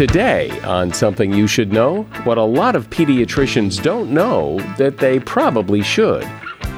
Today, 0.00 0.48
on 0.62 0.94
Something 0.94 1.30
You 1.30 1.46
Should 1.46 1.74
Know, 1.74 2.04
what 2.24 2.38
a 2.38 2.42
lot 2.42 2.74
of 2.74 2.88
pediatricians 2.88 3.82
don't 3.82 4.10
know 4.10 4.58
that 4.78 4.96
they 4.96 5.20
probably 5.20 5.82
should. 5.82 6.26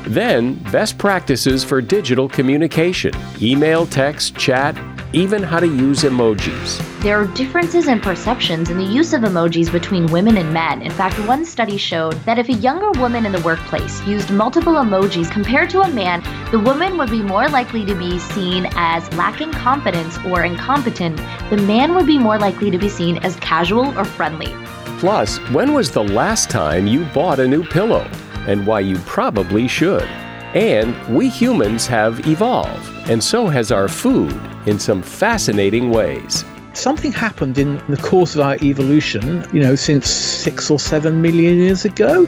Then, 0.08 0.54
best 0.72 0.98
practices 0.98 1.62
for 1.62 1.80
digital 1.80 2.28
communication 2.28 3.14
email, 3.40 3.86
text, 3.86 4.36
chat, 4.36 4.76
even 5.12 5.42
how 5.42 5.60
to 5.60 5.66
use 5.66 6.02
emojis. 6.02 6.80
There 7.02 7.20
are 7.20 7.26
differences 7.26 7.88
in 7.88 8.00
perceptions 8.00 8.70
in 8.70 8.78
the 8.78 8.84
use 8.84 9.12
of 9.12 9.22
emojis 9.22 9.70
between 9.70 10.06
women 10.06 10.36
and 10.36 10.52
men. 10.52 10.82
In 10.82 10.90
fact, 10.90 11.18
one 11.26 11.44
study 11.44 11.76
showed 11.76 12.14
that 12.24 12.38
if 12.38 12.48
a 12.48 12.54
younger 12.54 12.90
woman 13.00 13.26
in 13.26 13.32
the 13.32 13.40
workplace 13.40 14.00
used 14.06 14.30
multiple 14.30 14.74
emojis 14.74 15.30
compared 15.30 15.68
to 15.70 15.80
a 15.80 15.90
man, 15.90 16.22
the 16.50 16.58
woman 16.60 16.96
would 16.98 17.10
be 17.10 17.22
more 17.22 17.48
likely 17.48 17.84
to 17.84 17.94
be 17.94 18.18
seen 18.18 18.68
as 18.76 19.12
lacking 19.14 19.52
confidence 19.52 20.18
or 20.26 20.44
incompetent. 20.44 21.16
The 21.50 21.56
man 21.56 21.94
would 21.94 22.06
be 22.06 22.18
more 22.18 22.38
likely 22.38 22.70
to 22.70 22.78
be 22.78 22.88
seen 22.88 23.18
as 23.18 23.36
casual 23.36 23.98
or 23.98 24.04
friendly. 24.04 24.54
Plus, 24.98 25.38
when 25.50 25.74
was 25.74 25.90
the 25.90 26.04
last 26.04 26.48
time 26.48 26.86
you 26.86 27.04
bought 27.06 27.40
a 27.40 27.48
new 27.48 27.64
pillow? 27.64 28.08
And 28.46 28.66
why 28.66 28.80
you 28.80 28.96
probably 28.98 29.66
should. 29.68 30.08
And 30.54 30.94
we 31.14 31.28
humans 31.28 31.86
have 31.86 32.26
evolved, 32.26 32.91
and 33.06 33.22
so 33.22 33.48
has 33.48 33.72
our 33.72 33.88
food 33.88 34.38
in 34.66 34.78
some 34.78 35.02
fascinating 35.02 35.90
ways. 35.90 36.44
Something 36.72 37.12
happened 37.12 37.58
in 37.58 37.76
the 37.88 37.98
course 37.98 38.34
of 38.34 38.40
our 38.40 38.56
evolution, 38.62 39.46
you 39.52 39.60
know, 39.60 39.74
since 39.74 40.08
six 40.08 40.70
or 40.70 40.78
seven 40.78 41.20
million 41.20 41.58
years 41.58 41.84
ago, 41.84 42.26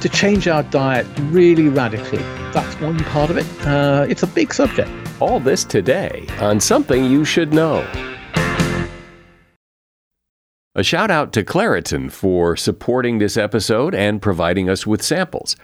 to 0.00 0.08
change 0.08 0.48
our 0.48 0.64
diet 0.64 1.06
really 1.30 1.68
radically. 1.68 2.18
That's 2.52 2.74
one 2.80 2.98
part 3.04 3.30
of 3.30 3.36
it. 3.36 3.46
Uh, 3.66 4.06
it's 4.08 4.22
a 4.22 4.26
big 4.26 4.52
subject. 4.52 4.90
All 5.20 5.38
this 5.38 5.62
today 5.62 6.26
on 6.40 6.58
Something 6.58 7.04
You 7.04 7.24
Should 7.24 7.52
Know. 7.52 7.86
A 10.74 10.82
shout 10.82 11.08
out 11.08 11.32
to 11.34 11.44
Claritin 11.44 12.10
for 12.10 12.56
supporting 12.56 13.18
this 13.18 13.36
episode 13.36 13.94
and 13.94 14.20
providing 14.20 14.68
us 14.68 14.84
with 14.84 15.02
samples. 15.02 15.54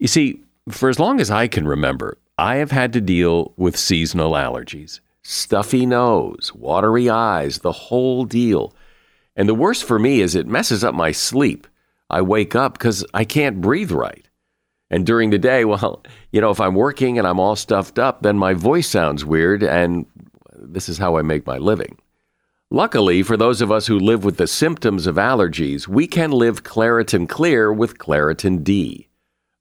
You 0.00 0.08
see, 0.08 0.40
for 0.68 0.88
as 0.88 0.98
long 0.98 1.20
as 1.20 1.30
I 1.30 1.46
can 1.46 1.68
remember, 1.68 2.18
I 2.38 2.56
have 2.56 2.70
had 2.70 2.92
to 2.92 3.00
deal 3.00 3.52
with 3.56 3.76
seasonal 3.76 4.32
allergies 4.32 5.00
stuffy 5.22 5.84
nose, 5.84 6.52
watery 6.54 7.10
eyes, 7.10 7.58
the 7.58 7.72
whole 7.72 8.24
deal. 8.24 8.74
And 9.36 9.46
the 9.46 9.54
worst 9.54 9.84
for 9.84 9.98
me 9.98 10.22
is 10.22 10.34
it 10.34 10.46
messes 10.46 10.82
up 10.82 10.94
my 10.94 11.12
sleep. 11.12 11.66
I 12.08 12.22
wake 12.22 12.54
up 12.54 12.72
because 12.74 13.04
I 13.12 13.24
can't 13.24 13.60
breathe 13.60 13.90
right. 13.90 14.26
And 14.88 15.04
during 15.04 15.28
the 15.28 15.38
day, 15.38 15.64
well, 15.66 16.02
you 16.32 16.40
know, 16.40 16.50
if 16.50 16.60
I'm 16.60 16.74
working 16.74 17.18
and 17.18 17.26
I'm 17.26 17.40
all 17.40 17.56
stuffed 17.56 17.98
up, 17.98 18.22
then 18.22 18.38
my 18.38 18.54
voice 18.54 18.88
sounds 18.88 19.24
weird, 19.24 19.62
and 19.62 20.06
this 20.54 20.88
is 20.88 20.96
how 20.96 21.18
I 21.18 21.22
make 21.22 21.46
my 21.46 21.58
living. 21.58 21.98
Luckily, 22.70 23.22
for 23.22 23.36
those 23.36 23.60
of 23.60 23.72
us 23.72 23.86
who 23.86 23.98
live 23.98 24.24
with 24.24 24.36
the 24.36 24.46
symptoms 24.46 25.06
of 25.06 25.16
allergies, 25.16 25.88
we 25.88 26.06
can 26.06 26.30
live 26.30 26.64
Claritin 26.64 27.28
Clear 27.28 27.72
with 27.72 27.98
Claritin 27.98 28.62
D. 28.62 29.07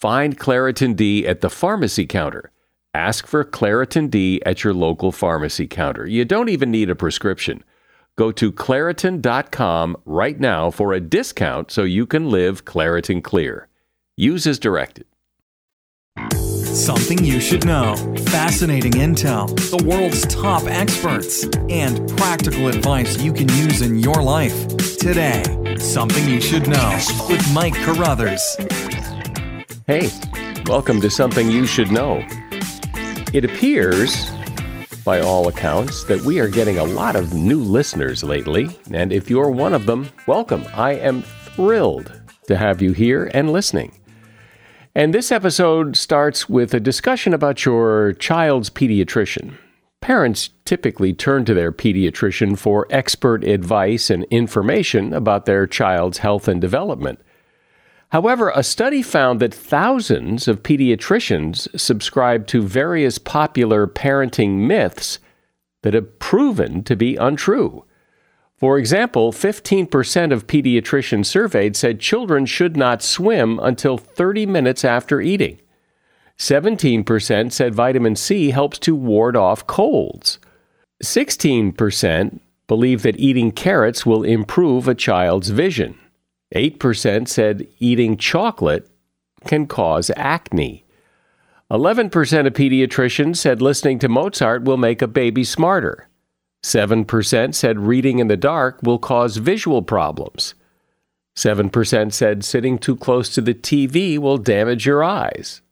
Find 0.00 0.38
Claritin 0.38 0.96
D 0.96 1.26
at 1.26 1.42
the 1.42 1.50
pharmacy 1.50 2.06
counter. 2.06 2.50
Ask 2.94 3.26
for 3.26 3.44
Claritin 3.44 4.08
D 4.08 4.40
at 4.46 4.64
your 4.64 4.72
local 4.72 5.12
pharmacy 5.12 5.66
counter. 5.66 6.06
You 6.06 6.24
don't 6.24 6.48
even 6.48 6.70
need 6.70 6.88
a 6.88 6.94
prescription. 6.94 7.62
Go 8.16 8.32
to 8.32 8.50
Claritin.com 8.50 9.98
right 10.06 10.40
now 10.40 10.70
for 10.70 10.94
a 10.94 11.00
discount 11.00 11.70
so 11.70 11.82
you 11.82 12.06
can 12.06 12.30
live 12.30 12.64
Claritin 12.64 13.22
Clear. 13.22 13.68
Use 14.16 14.46
as 14.46 14.58
directed. 14.58 15.04
Something 16.64 17.22
you 17.22 17.38
should 17.38 17.66
know. 17.66 17.94
Fascinating 18.28 18.92
intel, 18.92 19.48
the 19.70 19.84
world's 19.84 20.26
top 20.26 20.62
experts, 20.64 21.44
and 21.68 22.08
practical 22.16 22.68
advice 22.68 23.20
you 23.20 23.34
can 23.34 23.48
use 23.50 23.82
in 23.82 23.98
your 23.98 24.22
life. 24.22 24.66
Today, 24.96 25.42
Something 25.78 26.26
You 26.26 26.40
Should 26.40 26.68
Know 26.68 26.98
with 27.28 27.52
Mike 27.52 27.74
Carruthers. 27.74 28.56
Hey, 29.90 30.08
welcome 30.66 31.00
to 31.00 31.10
Something 31.10 31.50
You 31.50 31.66
Should 31.66 31.90
Know. 31.90 32.24
It 33.32 33.44
appears, 33.44 34.30
by 35.04 35.18
all 35.18 35.48
accounts, 35.48 36.04
that 36.04 36.20
we 36.20 36.38
are 36.38 36.46
getting 36.46 36.78
a 36.78 36.84
lot 36.84 37.16
of 37.16 37.34
new 37.34 37.58
listeners 37.58 38.22
lately, 38.22 38.68
and 38.92 39.12
if 39.12 39.28
you're 39.28 39.50
one 39.50 39.74
of 39.74 39.86
them, 39.86 40.08
welcome. 40.28 40.64
I 40.74 40.92
am 40.92 41.22
thrilled 41.22 42.22
to 42.46 42.56
have 42.56 42.80
you 42.80 42.92
here 42.92 43.32
and 43.34 43.50
listening. 43.50 43.98
And 44.94 45.12
this 45.12 45.32
episode 45.32 45.96
starts 45.96 46.48
with 46.48 46.72
a 46.72 46.78
discussion 46.78 47.34
about 47.34 47.64
your 47.64 48.12
child's 48.12 48.70
pediatrician. 48.70 49.58
Parents 50.00 50.50
typically 50.64 51.12
turn 51.12 51.44
to 51.46 51.52
their 51.52 51.72
pediatrician 51.72 52.56
for 52.56 52.86
expert 52.90 53.42
advice 53.42 54.08
and 54.08 54.22
information 54.30 55.12
about 55.12 55.46
their 55.46 55.66
child's 55.66 56.18
health 56.18 56.46
and 56.46 56.60
development. 56.60 57.18
However, 58.10 58.52
a 58.54 58.64
study 58.64 59.02
found 59.02 59.40
that 59.40 59.54
thousands 59.54 60.48
of 60.48 60.64
pediatricians 60.64 61.68
subscribe 61.78 62.46
to 62.48 62.62
various 62.62 63.18
popular 63.18 63.86
parenting 63.86 64.66
myths 64.66 65.20
that 65.82 65.94
have 65.94 66.18
proven 66.18 66.82
to 66.84 66.96
be 66.96 67.16
untrue. 67.16 67.84
For 68.56 68.78
example, 68.78 69.32
15% 69.32 70.32
of 70.32 70.46
pediatricians 70.46 71.26
surveyed 71.26 71.76
said 71.76 72.00
children 72.00 72.46
should 72.46 72.76
not 72.76 73.02
swim 73.02 73.58
until 73.60 73.96
30 73.96 74.44
minutes 74.44 74.84
after 74.84 75.20
eating. 75.20 75.58
17% 76.36 77.52
said 77.52 77.74
vitamin 77.74 78.16
C 78.16 78.50
helps 78.50 78.78
to 78.80 78.94
ward 78.94 79.36
off 79.36 79.66
colds. 79.66 80.38
16% 81.02 82.40
believe 82.66 83.02
that 83.02 83.18
eating 83.20 83.52
carrots 83.52 84.04
will 84.04 84.24
improve 84.24 84.88
a 84.88 84.94
child's 84.94 85.50
vision. 85.50 85.98
8% 86.54 87.28
said 87.28 87.66
eating 87.78 88.16
chocolate 88.16 88.88
can 89.46 89.66
cause 89.66 90.10
acne. 90.16 90.84
11% 91.70 92.46
of 92.46 92.52
pediatricians 92.52 93.36
said 93.36 93.62
listening 93.62 93.98
to 94.00 94.08
Mozart 94.08 94.64
will 94.64 94.76
make 94.76 95.00
a 95.00 95.06
baby 95.06 95.44
smarter. 95.44 96.08
7% 96.64 97.54
said 97.54 97.78
reading 97.78 98.18
in 98.18 98.28
the 98.28 98.36
dark 98.36 98.80
will 98.82 98.98
cause 98.98 99.36
visual 99.36 99.82
problems. 99.82 100.54
7% 101.36 102.12
said 102.12 102.44
sitting 102.44 102.78
too 102.78 102.96
close 102.96 103.28
to 103.30 103.40
the 103.40 103.54
TV 103.54 104.18
will 104.18 104.36
damage 104.36 104.84
your 104.84 105.02
eyes. 105.04 105.62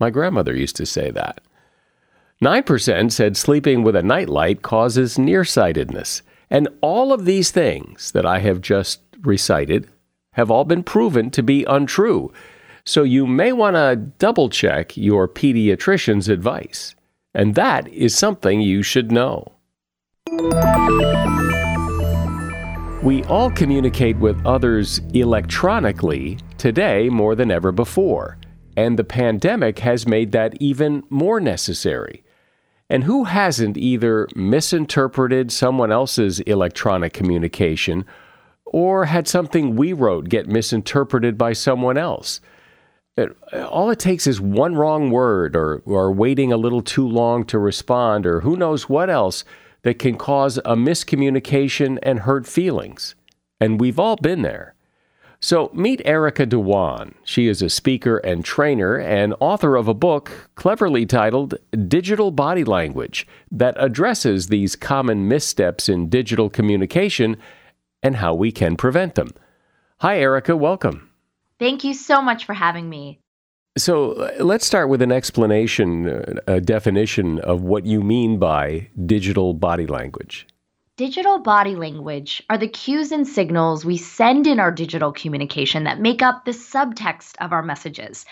My 0.00 0.10
grandmother 0.10 0.54
used 0.54 0.76
to 0.76 0.86
say 0.86 1.10
that. 1.12 1.40
9% 2.42 3.12
said 3.12 3.36
sleeping 3.36 3.82
with 3.82 3.96
a 3.96 4.02
nightlight 4.02 4.62
causes 4.62 5.18
nearsightedness. 5.18 6.22
And 6.50 6.68
all 6.80 7.12
of 7.12 7.24
these 7.24 7.50
things 7.50 8.12
that 8.12 8.26
I 8.26 8.40
have 8.40 8.60
just 8.60 9.00
recited 9.22 9.88
have 10.36 10.50
all 10.50 10.64
been 10.64 10.82
proven 10.82 11.30
to 11.30 11.42
be 11.42 11.64
untrue. 11.64 12.30
So 12.84 13.02
you 13.02 13.26
may 13.26 13.52
want 13.52 13.74
to 13.76 13.96
double 13.96 14.48
check 14.50 14.96
your 14.96 15.26
pediatrician's 15.26 16.28
advice. 16.28 16.94
And 17.34 17.54
that 17.54 17.88
is 17.88 18.16
something 18.16 18.60
you 18.60 18.82
should 18.82 19.10
know. 19.10 19.52
We 23.02 23.24
all 23.24 23.50
communicate 23.50 24.18
with 24.18 24.44
others 24.44 25.00
electronically 25.14 26.38
today 26.58 27.08
more 27.08 27.34
than 27.34 27.50
ever 27.50 27.72
before, 27.72 28.36
and 28.76 28.98
the 28.98 29.04
pandemic 29.04 29.78
has 29.78 30.06
made 30.06 30.32
that 30.32 30.60
even 30.60 31.02
more 31.08 31.40
necessary. 31.40 32.24
And 32.90 33.04
who 33.04 33.24
hasn't 33.24 33.78
either 33.78 34.28
misinterpreted 34.34 35.50
someone 35.50 35.90
else's 35.90 36.40
electronic 36.40 37.14
communication 37.14 38.04
or 38.66 39.06
had 39.06 39.26
something 39.26 39.76
we 39.76 39.92
wrote 39.92 40.28
get 40.28 40.48
misinterpreted 40.48 41.38
by 41.38 41.52
someone 41.52 41.96
else? 41.96 42.40
It, 43.16 43.34
all 43.54 43.90
it 43.90 43.98
takes 43.98 44.26
is 44.26 44.40
one 44.40 44.74
wrong 44.74 45.10
word 45.10 45.56
or, 45.56 45.82
or 45.86 46.12
waiting 46.12 46.52
a 46.52 46.58
little 46.58 46.82
too 46.82 47.08
long 47.08 47.44
to 47.46 47.58
respond 47.58 48.26
or 48.26 48.40
who 48.40 48.56
knows 48.56 48.88
what 48.88 49.08
else 49.08 49.44
that 49.82 49.98
can 49.98 50.18
cause 50.18 50.58
a 50.58 50.76
miscommunication 50.76 51.98
and 52.02 52.20
hurt 52.20 52.46
feelings. 52.46 53.14
And 53.60 53.80
we've 53.80 53.98
all 53.98 54.16
been 54.16 54.42
there. 54.42 54.74
So 55.40 55.70
meet 55.72 56.02
Erica 56.04 56.46
Dhawan. 56.46 57.14
She 57.24 57.46
is 57.46 57.62
a 57.62 57.68
speaker 57.68 58.18
and 58.18 58.44
trainer 58.44 58.96
and 58.96 59.34
author 59.38 59.76
of 59.76 59.86
a 59.86 59.94
book 59.94 60.50
cleverly 60.54 61.06
titled 61.06 61.54
Digital 61.86 62.30
Body 62.30 62.64
Language 62.64 63.26
that 63.50 63.76
addresses 63.78 64.48
these 64.48 64.76
common 64.76 65.28
missteps 65.28 65.88
in 65.88 66.08
digital 66.08 66.50
communication 66.50 67.36
and 68.02 68.16
how 68.16 68.34
we 68.34 68.52
can 68.52 68.76
prevent 68.76 69.14
them. 69.14 69.30
Hi, 69.98 70.18
Erica. 70.18 70.56
Welcome. 70.56 71.10
Thank 71.58 71.84
you 71.84 71.94
so 71.94 72.20
much 72.20 72.44
for 72.44 72.54
having 72.54 72.88
me. 72.88 73.20
So 73.78 74.12
uh, 74.12 74.44
let's 74.44 74.66
start 74.66 74.88
with 74.88 75.02
an 75.02 75.12
explanation, 75.12 76.08
uh, 76.08 76.40
a 76.46 76.60
definition 76.60 77.38
of 77.40 77.62
what 77.62 77.84
you 77.84 78.02
mean 78.02 78.38
by 78.38 78.88
digital 79.04 79.52
body 79.54 79.86
language. 79.86 80.46
Digital 80.96 81.38
body 81.38 81.76
language 81.76 82.42
are 82.48 82.56
the 82.56 82.68
cues 82.68 83.12
and 83.12 83.28
signals 83.28 83.84
we 83.84 83.98
send 83.98 84.46
in 84.46 84.58
our 84.58 84.70
digital 84.70 85.12
communication 85.12 85.84
that 85.84 86.00
make 86.00 86.22
up 86.22 86.46
the 86.46 86.52
subtext 86.52 87.34
of 87.38 87.52
our 87.52 87.62
messages. 87.62 88.24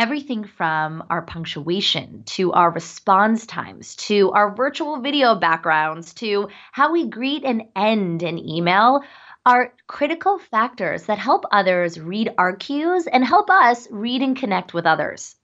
Everything 0.00 0.44
from 0.44 1.04
our 1.10 1.20
punctuation 1.20 2.22
to 2.24 2.52
our 2.52 2.70
response 2.70 3.44
times 3.44 3.96
to 3.96 4.30
our 4.30 4.54
virtual 4.54 5.02
video 5.02 5.34
backgrounds 5.34 6.14
to 6.14 6.48
how 6.72 6.90
we 6.90 7.06
greet 7.06 7.44
and 7.44 7.64
end 7.76 8.22
an 8.22 8.38
email 8.38 9.02
are 9.44 9.74
critical 9.88 10.38
factors 10.38 11.02
that 11.02 11.18
help 11.18 11.44
others 11.52 12.00
read 12.00 12.32
our 12.38 12.56
cues 12.56 13.06
and 13.08 13.22
help 13.22 13.50
us 13.50 13.88
read 13.90 14.22
and 14.22 14.38
connect 14.38 14.72
with 14.72 14.86
others. 14.86 15.36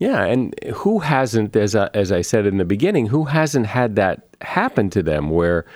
Yeah, 0.00 0.24
and 0.24 0.56
who 0.74 0.98
hasn't, 0.98 1.54
as 1.54 1.76
I, 1.76 1.88
as 1.94 2.10
I 2.10 2.22
said 2.22 2.46
in 2.46 2.56
the 2.56 2.64
beginning, 2.64 3.06
who 3.06 3.26
hasn't 3.26 3.66
had 3.66 3.94
that 3.94 4.26
happen 4.40 4.90
to 4.90 5.04
them 5.04 5.30
where 5.30 5.66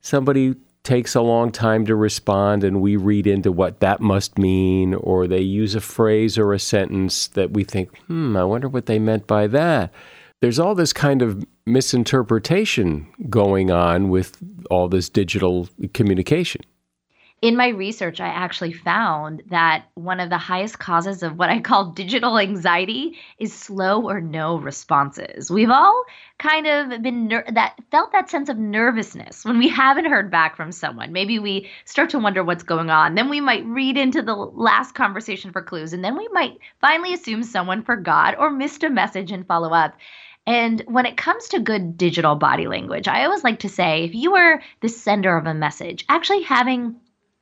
somebody 0.00 0.56
takes 0.86 1.16
a 1.16 1.20
long 1.20 1.50
time 1.50 1.84
to 1.84 1.96
respond 1.96 2.62
and 2.62 2.80
we 2.80 2.94
read 2.94 3.26
into 3.26 3.50
what 3.50 3.80
that 3.80 4.00
must 4.00 4.38
mean, 4.38 4.94
or 4.94 5.26
they 5.26 5.40
use 5.40 5.74
a 5.74 5.80
phrase 5.80 6.38
or 6.38 6.52
a 6.52 6.60
sentence 6.60 7.26
that 7.28 7.50
we 7.50 7.64
think, 7.64 7.94
hmm, 8.06 8.36
I 8.36 8.44
wonder 8.44 8.68
what 8.68 8.86
they 8.86 9.00
meant 9.00 9.26
by 9.26 9.48
that. 9.48 9.92
There's 10.40 10.60
all 10.60 10.76
this 10.76 10.92
kind 10.92 11.22
of 11.22 11.44
misinterpretation 11.66 13.08
going 13.28 13.72
on 13.72 14.10
with 14.10 14.38
all 14.70 14.88
this 14.88 15.08
digital 15.08 15.68
communication 15.92 16.62
in 17.42 17.54
my 17.54 17.68
research, 17.68 18.18
I 18.18 18.28
actually 18.28 18.72
found 18.72 19.42
that 19.50 19.84
one 19.94 20.20
of 20.20 20.30
the 20.30 20.38
highest 20.38 20.78
causes 20.78 21.22
of 21.22 21.36
what 21.36 21.50
I 21.50 21.60
call 21.60 21.90
digital 21.92 22.38
anxiety 22.38 23.18
is 23.38 23.52
slow 23.52 24.08
or 24.08 24.22
no 24.22 24.56
responses. 24.56 25.50
We've 25.50 25.70
all 25.70 26.04
kind 26.38 26.66
of 26.66 27.02
been 27.02 27.28
ner- 27.28 27.44
that 27.52 27.76
felt 27.90 28.12
that 28.12 28.30
sense 28.30 28.48
of 28.48 28.56
nervousness 28.56 29.44
when 29.44 29.58
we 29.58 29.68
haven't 29.68 30.06
heard 30.06 30.30
back 30.30 30.56
from 30.56 30.72
someone. 30.72 31.12
Maybe 31.12 31.38
we 31.38 31.68
start 31.84 32.10
to 32.10 32.18
wonder 32.18 32.42
what's 32.42 32.62
going 32.62 32.88
on. 32.88 33.14
Then 33.14 33.28
we 33.28 33.42
might 33.42 33.66
read 33.66 33.98
into 33.98 34.22
the 34.22 34.34
last 34.34 34.94
conversation 34.94 35.52
for 35.52 35.60
clues, 35.60 35.92
and 35.92 36.02
then 36.02 36.16
we 36.16 36.28
might 36.32 36.56
finally 36.80 37.12
assume 37.12 37.42
someone 37.42 37.82
forgot 37.82 38.38
or 38.38 38.50
missed 38.50 38.82
a 38.82 38.88
message 38.88 39.30
and 39.30 39.46
follow 39.46 39.74
up. 39.74 39.94
And 40.46 40.80
when 40.86 41.06
it 41.06 41.16
comes 41.16 41.48
to 41.48 41.58
good 41.58 41.98
digital 41.98 42.36
body 42.36 42.66
language, 42.66 43.08
I 43.08 43.24
always 43.24 43.44
like 43.44 43.58
to 43.60 43.68
say 43.68 44.04
if 44.04 44.14
you 44.14 44.32
were 44.32 44.62
the 44.80 44.88
sender 44.88 45.36
of 45.36 45.46
a 45.46 45.54
message, 45.54 46.04
actually 46.08 46.42
having 46.42 46.96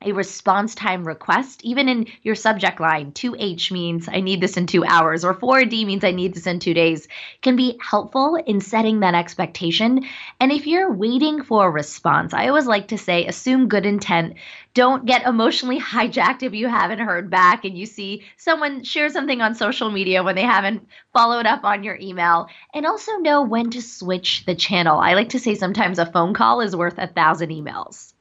a 0.05 0.13
response 0.13 0.75
time 0.75 1.07
request, 1.07 1.65
even 1.65 1.89
in 1.89 2.07
your 2.23 2.35
subject 2.35 2.81
line, 2.81 3.13
2H 3.13 3.71
means 3.71 4.09
I 4.09 4.21
need 4.21 4.41
this 4.41 4.57
in 4.57 4.67
two 4.67 4.85
hours, 4.85 5.25
or 5.25 5.35
4D 5.35 5.87
means 5.87 6.05
I 6.05 6.11
need 6.11 6.35
this 6.35 6.47
in 6.47 6.59
two 6.59 6.75
days, 6.75 7.09
can 7.43 7.57
be 7.57 7.79
helpful 7.81 8.37
in 8.37 8.61
setting 8.61 9.01
that 9.01 9.15
expectation. 9.15 10.05
And 10.41 10.53
if 10.53 10.67
you're 10.67 10.93
waiting 10.93 11.43
for 11.43 11.67
a 11.67 11.71
response, 11.71 12.33
I 12.33 12.49
always 12.49 12.67
like 12.67 12.89
to 12.89 12.99
say 12.99 13.27
assume 13.27 13.69
good 13.69 13.87
intent. 13.87 14.35
Don't 14.75 15.07
get 15.07 15.27
emotionally 15.27 15.81
hijacked 15.95 16.43
if 16.43 16.55
you 16.55 16.69
haven't 16.69 16.99
heard 16.99 17.31
back 17.31 17.65
and 17.65 17.77
you 17.77 17.87
see 17.87 18.25
someone 18.37 18.85
share 18.85 19.09
something 19.09 19.41
on 19.41 19.55
social 19.55 19.91
media 19.91 20.23
when 20.23 20.35
they 20.35 20.43
haven't 20.43 20.89
followed 21.13 21.47
up 21.47 21.65
on 21.65 21.85
your 21.85 21.97
email. 21.97 22.49
And 22.73 22.87
also 22.87 23.19
know 23.19 23.43
when 23.43 23.71
to 23.71 23.83
switch 23.83 24.45
the 24.47 24.55
channel. 24.55 24.99
I 24.99 25.15
like 25.15 25.31
to 25.31 25.39
say 25.39 25.55
sometimes 25.55 25.99
a 25.99 26.07
phone 26.07 26.35
call 26.35 26.61
is 26.61 26.75
worth 26.75 26.99
a 26.99 27.07
thousand 27.07 27.51
emails. 27.51 28.14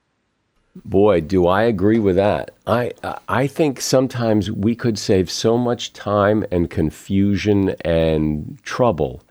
Boy, 0.75 1.21
do 1.21 1.45
I 1.45 1.63
agree 1.63 1.99
with 1.99 2.15
that. 2.15 2.51
I 2.65 2.93
I 3.27 3.45
think 3.45 3.79
sometimes 3.79 4.49
we 4.51 4.75
could 4.75 4.97
save 4.97 5.29
so 5.29 5.57
much 5.57 5.93
time 5.93 6.45
and 6.51 6.69
confusion 6.69 7.75
and 7.81 8.57
trouble 8.63 9.21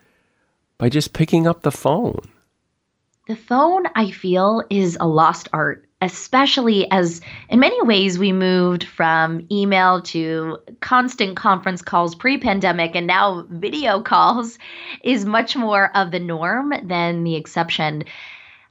by 0.78 0.88
just 0.88 1.12
picking 1.12 1.46
up 1.46 1.62
the 1.62 1.72
phone. 1.72 2.20
The 3.26 3.36
phone, 3.36 3.84
I 3.94 4.10
feel, 4.10 4.62
is 4.68 4.96
a 5.00 5.06
lost 5.06 5.48
art, 5.52 5.88
especially 6.00 6.90
as 6.90 7.20
in 7.48 7.60
many 7.60 7.80
ways 7.82 8.18
we 8.18 8.32
moved 8.32 8.84
from 8.84 9.46
email 9.50 10.02
to 10.02 10.58
constant 10.80 11.36
conference 11.36 11.82
calls 11.82 12.14
pre 12.14 12.38
pandemic, 12.38 12.94
and 12.94 13.06
now 13.06 13.46
video 13.48 14.00
calls 14.00 14.58
is 15.02 15.24
much 15.24 15.56
more 15.56 15.96
of 15.96 16.12
the 16.12 16.20
norm 16.20 16.72
than 16.84 17.24
the 17.24 17.34
exception. 17.34 18.04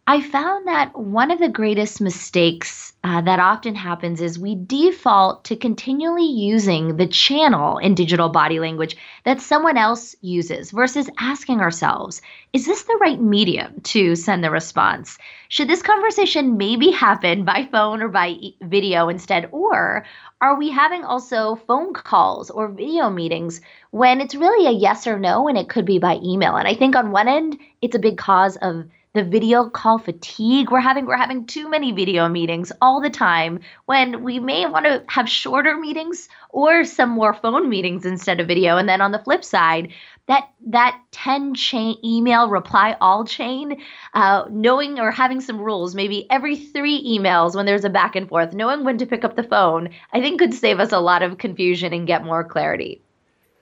I 0.08 0.20
found 0.20 0.68
that 0.68 0.98
one 0.98 1.30
of 1.30 1.38
the 1.38 1.48
greatest 1.48 2.02
mistakes 2.02 2.92
uh, 3.04 3.22
that 3.22 3.40
often 3.40 3.76
happens 3.76 4.20
is 4.20 4.40
we 4.40 4.56
default 4.56 5.44
to 5.46 5.56
continually 5.56 6.26
using 6.26 6.98
the 6.98 7.08
channel 7.08 7.78
in 7.78 7.94
digital 7.94 8.28
body 8.28 8.60
language 8.60 8.98
that 9.26 9.42
someone 9.42 9.78
else 9.78 10.16
uses 10.22 10.72
versus 10.72 11.10
asking 11.20 11.62
ourselves, 11.62 12.22
is 12.52 12.66
this 12.66 12.84
the 12.84 12.98
right 13.00 13.22
medium 13.22 13.80
to 13.82 14.16
send 14.16 14.44
the 14.44 14.50
response? 14.50 15.20
Should 15.50 15.70
this 15.70 15.84
conversation 15.84 16.58
maybe 16.58 16.90
happen 16.90 17.46
by 17.46 17.70
phone 17.72 18.02
or 18.02 18.10
by 18.10 18.38
video 18.62 19.08
instead? 19.08 19.50
Or 19.52 20.04
are 20.42 20.58
we 20.58 20.72
having 20.72 21.04
also 21.04 21.56
phone 21.68 21.94
calls 21.94 22.50
or 22.50 22.70
video 22.70 23.12
meetings 23.12 23.62
when 23.92 24.20
it's 24.20 24.36
really 24.36 24.68
a 24.68 24.78
yes 24.78 25.06
or 25.06 25.20
no 25.20 25.48
and 25.48 25.60
it 25.60 25.70
could 25.70 25.86
be 25.86 26.00
by 26.00 26.20
email? 26.24 26.56
And 26.56 26.68
I 26.68 26.74
think 26.74 26.96
on 26.96 27.12
one 27.12 27.28
end, 27.28 27.60
it's 27.84 27.96
a 27.96 28.00
big 28.00 28.18
cause 28.18 28.58
of 28.58 28.86
the 29.14 29.24
video 29.24 29.70
call 29.70 29.98
fatigue. 29.98 30.72
We're 30.72 30.80
having 30.80 31.06
we're 31.06 31.18
having 31.18 31.46
too 31.46 31.70
many 31.70 31.92
video 31.92 32.30
meetings 32.30 32.72
all 32.82 33.02
the 33.02 33.10
time 33.10 33.60
when 33.86 34.24
we 34.24 34.40
may 34.40 34.66
want 34.66 34.86
to 34.86 35.04
have 35.08 35.28
shorter 35.28 35.78
meetings 35.78 36.30
or 36.50 36.86
some 36.86 37.10
more 37.10 37.34
phone 37.34 37.70
meetings 37.70 38.06
instead 38.06 38.40
of 38.40 38.48
video. 38.48 38.78
And 38.78 38.88
then 38.88 39.02
on 39.02 39.12
the 39.12 39.20
flip 39.20 39.44
side 39.44 39.92
that 40.28 40.50
that 40.68 40.98
10 41.12 41.56
chain 41.56 41.98
email 42.06 42.48
reply 42.48 42.96
all 43.02 43.26
chain 43.26 43.82
uh, 44.14 44.46
knowing 44.50 45.00
or 45.00 45.12
having 45.12 45.42
some 45.42 45.60
rules 45.60 45.96
maybe 45.96 46.30
every 46.30 46.56
three 46.56 47.04
emails 47.04 47.56
when 47.56 47.66
there's 47.66 47.84
a 47.84 47.90
back 47.90 48.16
and 48.16 48.30
forth 48.30 48.54
knowing 48.54 48.86
when 48.86 48.98
to 48.98 49.06
pick 49.06 49.26
up 49.26 49.36
the 49.36 49.44
phone 49.44 49.90
i 50.14 50.22
think 50.22 50.40
could 50.40 50.54
save 50.54 50.80
us 50.80 50.92
a 50.92 51.00
lot 51.00 51.24
of 51.24 51.38
confusion 51.38 51.92
and 51.92 52.08
get 52.08 52.24
more 52.24 52.44
clarity. 52.44 53.02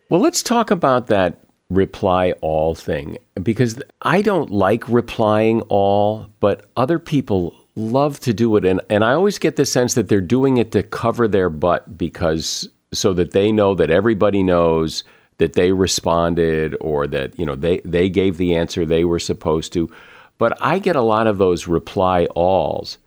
Well 0.09 0.19
let's 0.19 0.43
talk 0.43 0.69
about 0.69 1.07
that 1.07 1.39
reply 1.69 2.31
all 2.41 2.73
thing 2.73 3.17
because 3.41 3.81
I 4.01 4.21
don't 4.21 4.49
like 4.49 4.88
replying 4.89 5.61
all, 5.63 6.27
but 6.39 6.65
other 6.75 6.97
people 6.99 7.55
love 7.75 8.19
to 8.21 8.33
do 8.33 8.55
it. 8.55 8.65
And, 8.65 8.81
and 8.89 9.03
I 9.03 9.13
always 9.13 9.38
get 9.38 9.55
the 9.55 9.65
sense 9.65 9.93
that 9.93 10.09
they're 10.09 10.21
doing 10.21 10.57
it 10.57 10.71
to 10.71 10.83
cover 10.83 11.27
their 11.27 11.49
butt 11.49 11.97
because 11.97 12.67
so 12.91 13.13
that 13.13 13.31
they 13.31 13.51
know 13.51 13.75
that 13.75 13.91
everybody 13.91 14.41
knows 14.41 15.03
that 15.38 15.53
they 15.53 15.71
responded 15.71 16.75
or 16.81 17.07
that, 17.07 17.38
you 17.39 17.45
know, 17.45 17.55
they, 17.55 17.79
they 17.85 18.09
gave 18.09 18.38
the 18.38 18.55
answer 18.55 18.85
they 18.85 19.05
were 19.05 19.19
supposed 19.19 19.71
to. 19.73 19.89
But 20.38 20.57
I 20.61 20.79
get 20.79 20.95
a 20.95 21.01
lot 21.01 21.27
of 21.27 21.38
those 21.38 21.67
reply 21.67 22.25
alls. 22.35 22.97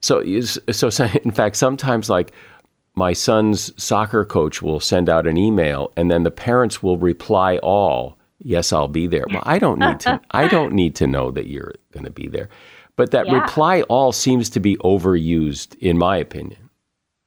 So, 0.00 0.24
so 0.40 1.04
in 1.24 1.32
fact, 1.32 1.56
sometimes 1.56 2.08
like, 2.08 2.32
my 2.94 3.12
son's 3.12 3.72
soccer 3.82 4.24
coach 4.24 4.60
will 4.60 4.80
send 4.80 5.08
out 5.08 5.26
an 5.26 5.36
email 5.36 5.92
and 5.96 6.10
then 6.10 6.22
the 6.22 6.30
parents 6.30 6.82
will 6.82 6.98
reply 6.98 7.58
all 7.58 8.18
yes 8.38 8.72
i'll 8.72 8.88
be 8.88 9.06
there. 9.06 9.26
Well 9.30 9.42
i 9.44 9.58
don't 9.58 9.78
need 9.78 10.00
to 10.00 10.20
i 10.30 10.48
don't 10.48 10.72
need 10.72 10.94
to 10.96 11.06
know 11.06 11.30
that 11.30 11.46
you're 11.46 11.74
going 11.92 12.04
to 12.04 12.10
be 12.10 12.28
there. 12.28 12.48
But 12.94 13.10
that 13.12 13.26
yeah. 13.26 13.40
reply 13.40 13.82
all 13.82 14.12
seems 14.12 14.50
to 14.50 14.60
be 14.60 14.76
overused 14.78 15.76
in 15.78 15.96
my 15.96 16.18
opinion 16.18 16.61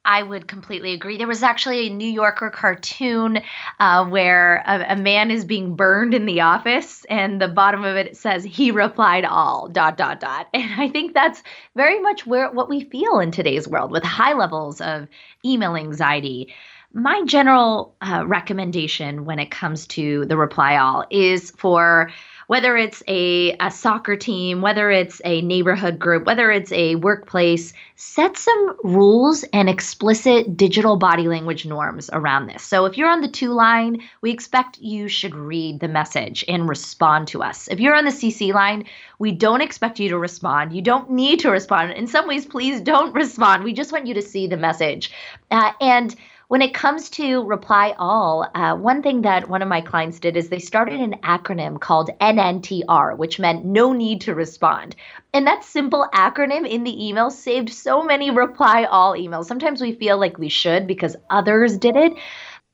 I 0.06 0.22
would 0.22 0.48
completely 0.48 0.94
agree. 0.94 1.18
There 1.18 1.28
was 1.28 1.42
actually 1.42 1.88
a 1.88 1.90
New 1.90 2.10
Yorker 2.10 2.52
cartoon 2.52 3.42
uh, 3.80 4.06
where 4.06 4.64
a, 4.66 4.94
a, 4.94 4.96
man 4.96 5.32
is 5.32 5.44
being 5.44 5.76
burned 5.76 6.14
in 6.14 6.28
the 6.28 6.42
office, 6.42 7.06
and 7.10 7.42
the 7.42 7.48
bottom 7.48 7.84
of 7.84 7.96
it 7.96 8.16
says 8.16 8.44
he 8.44 8.70
replied 8.72 9.26
all 9.26 9.68
dot 9.68 9.98
dot 9.98 10.20
dot. 10.20 10.48
And 10.54 10.82
I 10.82 10.90
think 10.90 11.14
that's 11.14 11.44
very 11.76 12.00
much 12.00 12.26
where 12.26 12.50
what 12.52 12.70
we 12.70 12.86
feel 12.86 13.20
in 13.20 13.32
today's 13.32 13.68
world 13.68 13.92
with 13.92 14.04
high 14.04 14.34
levels 14.34 14.80
of 14.80 15.08
email 15.44 15.76
anxiety. 15.76 16.54
my 16.94 17.24
general 17.26 17.96
uh, 18.02 18.24
recommendation 18.26 19.26
when 19.26 19.40
it 19.40 19.52
comes 19.52 19.86
to 19.88 20.26
the 20.26 20.38
reply 20.38 20.78
all 20.78 21.04
is 21.10 21.52
for 21.52 22.10
whether 22.48 22.78
it's 22.78 23.04
a, 23.08 23.56
a 23.60 23.72
soccer 23.72 24.16
team, 24.16 24.62
whether 24.62 24.92
it's 24.92 25.22
a 25.26 25.42
neighborhood 25.42 26.00
group, 26.00 26.26
whether 26.26 26.52
it's 26.52 26.72
a 26.72 26.96
workplace, 26.96 27.74
set 27.96 28.38
some 28.38 28.78
rules 28.84 29.44
and 29.54 29.70
explicit 29.70 30.58
digital 30.58 30.98
body 30.98 31.28
language 31.28 31.66
norms 31.66 32.10
around 32.14 32.48
this. 32.48 32.64
So 32.64 32.86
if 32.86 32.98
you're 32.98 33.10
on 33.10 33.22
the 33.22 33.28
to 33.30 33.54
line, 33.54 34.02
we 34.22 34.32
expect 34.32 34.80
you 34.80 35.08
should 35.08 35.36
read 35.36 35.80
the 35.80 35.88
message 35.88 36.44
and 36.48 36.70
respond 36.70 37.28
to 37.30 37.42
us. 37.42 37.68
If 37.68 37.80
you're 37.80 37.96
on 37.96 38.06
the 38.06 38.12
CC 38.12 38.54
line, 38.54 38.86
we 39.20 39.32
don't 39.32 39.62
expect 39.62 40.00
you 40.00 40.10
to 40.10 40.18
respond. 40.18 40.74
You 40.74 40.82
don't 40.82 41.12
need 41.12 41.40
to 41.42 41.52
respond. 41.52 41.94
In 41.94 42.08
some 42.08 42.28
ways, 42.28 42.46
please 42.46 42.82
don't 42.82 43.14
respond. 43.16 43.64
We 43.64 43.74
just 43.74 43.92
want 43.92 44.08
you 44.08 44.14
to 44.16 44.22
see 44.22 44.48
the 44.48 44.58
message. 44.58 45.12
Uh, 45.52 45.72
and 45.80 46.16
when 46.48 46.62
it 46.62 46.74
comes 46.74 47.10
to 47.12 47.44
reply 47.44 47.96
all, 47.98 48.48
uh, 48.54 48.76
one 48.76 49.02
thing 49.02 49.24
that 49.24 49.50
one 49.50 49.62
of 49.62 49.68
my 49.68 49.82
clients 49.82 50.20
did 50.20 50.38
is 50.38 50.50
they 50.50 50.60
started 50.60 51.00
an 51.00 51.16
acronym 51.24 51.80
called 51.80 52.12
NNTR, 52.22 53.18
which 53.18 53.40
meant 53.40 53.66
no 53.66 53.94
need 53.94 54.22
to 54.22 54.36
respond. 54.36 54.96
And 55.34 55.48
that 55.48 55.64
simple 55.64 56.08
acronym 56.14 56.70
in 56.70 56.84
the 56.84 57.08
email 57.08 57.32
saved 57.32 57.70
so 57.70 58.04
many 58.04 58.30
reply 58.30 58.84
all 58.84 59.14
emails. 59.14 59.46
Sometimes 59.46 59.82
we 59.82 59.94
feel 59.94 60.20
like 60.20 60.38
we 60.38 60.50
should 60.50 60.86
because 60.88 61.16
others 61.30 61.78
did 61.78 61.96
it. 61.96 62.14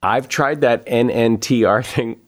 I've 0.03 0.27
tried 0.27 0.61
that 0.61 0.85
NNTR 0.85 1.85
thing. 1.85 2.19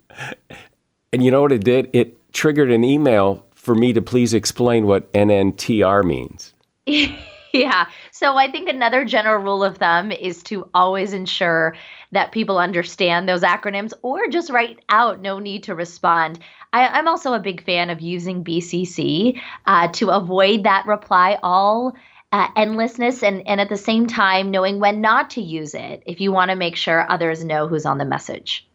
And 1.12 1.24
you 1.24 1.32
know 1.32 1.42
what 1.42 1.52
it 1.52 1.64
did? 1.64 1.90
It 1.94 2.18
triggered 2.34 2.72
an 2.72 2.84
email 2.84 3.46
for 3.54 3.76
me 3.76 3.94
to 3.94 4.02
please 4.02 4.34
explain 4.34 4.88
what 4.88 5.12
NNTR 5.14 6.04
means. 6.04 6.54
yeah. 7.54 7.86
So 8.12 8.36
I 8.36 8.52
think 8.52 8.68
another 8.68 9.06
general 9.06 9.42
rule 9.42 9.64
of 9.64 9.78
thumb 9.78 10.12
is 10.12 10.42
to 10.44 10.68
always 10.74 11.14
ensure 11.14 11.76
that 12.12 12.32
people 12.32 12.58
understand 12.58 13.30
those 13.30 13.42
acronyms 13.42 13.94
or 14.02 14.28
just 14.28 14.50
write 14.50 14.80
out 14.90 15.22
no 15.22 15.38
need 15.40 15.64
to 15.64 15.76
respond. 15.76 16.40
I, 16.74 17.00
am 17.00 17.08
also 17.08 17.34
a 17.34 17.40
big 17.40 17.64
fan 17.64 17.92
of 17.92 18.02
using 18.02 18.44
BCC 18.44 19.40
uh, 19.68 19.88
to 19.90 20.10
avoid 20.10 20.64
that 20.64 20.86
reply 20.88 21.38
all. 21.44 21.96
Uh, 22.32 22.48
endlessness 22.56 23.22
and, 23.22 23.48
and 23.48 23.62
at 23.62 23.70
the 23.70 23.78
same 23.78 24.08
time 24.08 24.50
knowing 24.50 24.80
when 24.80 25.00
not 25.00 25.30
to 25.30 25.40
use 25.40 25.76
it 25.76 26.02
if 26.08 26.20
you 26.20 26.32
want 26.32 26.50
to 26.50 26.56
make 26.56 26.76
sure 26.76 27.06
others 27.08 27.46
know 27.46 27.68
who's 27.68 27.86
on 27.86 28.00
the 28.00 28.06
message. 28.06 28.68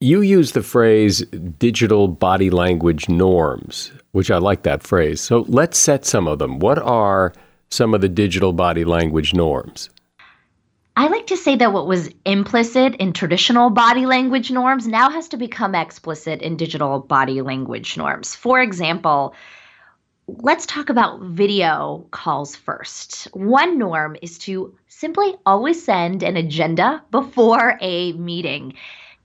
You 0.00 0.22
use 0.22 0.52
the 0.52 0.62
phrase 0.62 1.20
digital 1.58 2.08
body 2.08 2.48
language 2.48 3.10
norms, 3.10 3.92
which 4.12 4.30
I 4.30 4.38
like 4.38 4.62
that 4.62 4.82
phrase. 4.82 5.20
So 5.20 5.44
let's 5.48 5.76
set 5.76 6.06
some 6.06 6.26
of 6.26 6.38
them. 6.38 6.60
What 6.60 6.78
are 6.78 7.34
some 7.74 7.94
of 7.94 8.00
the 8.00 8.08
digital 8.08 8.52
body 8.52 8.84
language 8.84 9.34
norms? 9.34 9.90
I 10.96 11.08
like 11.08 11.26
to 11.26 11.36
say 11.36 11.56
that 11.56 11.72
what 11.72 11.88
was 11.88 12.08
implicit 12.24 12.94
in 12.96 13.12
traditional 13.12 13.68
body 13.68 14.06
language 14.06 14.52
norms 14.52 14.86
now 14.86 15.10
has 15.10 15.28
to 15.30 15.36
become 15.36 15.74
explicit 15.74 16.40
in 16.40 16.56
digital 16.56 17.00
body 17.00 17.42
language 17.42 17.96
norms. 17.96 18.36
For 18.36 18.60
example, 18.60 19.34
let's 20.28 20.66
talk 20.66 20.90
about 20.90 21.20
video 21.20 22.06
calls 22.12 22.54
first. 22.54 23.24
One 23.32 23.76
norm 23.76 24.16
is 24.22 24.38
to 24.38 24.76
simply 24.86 25.34
always 25.44 25.84
send 25.84 26.22
an 26.22 26.36
agenda 26.36 27.02
before 27.10 27.76
a 27.80 28.12
meeting. 28.12 28.74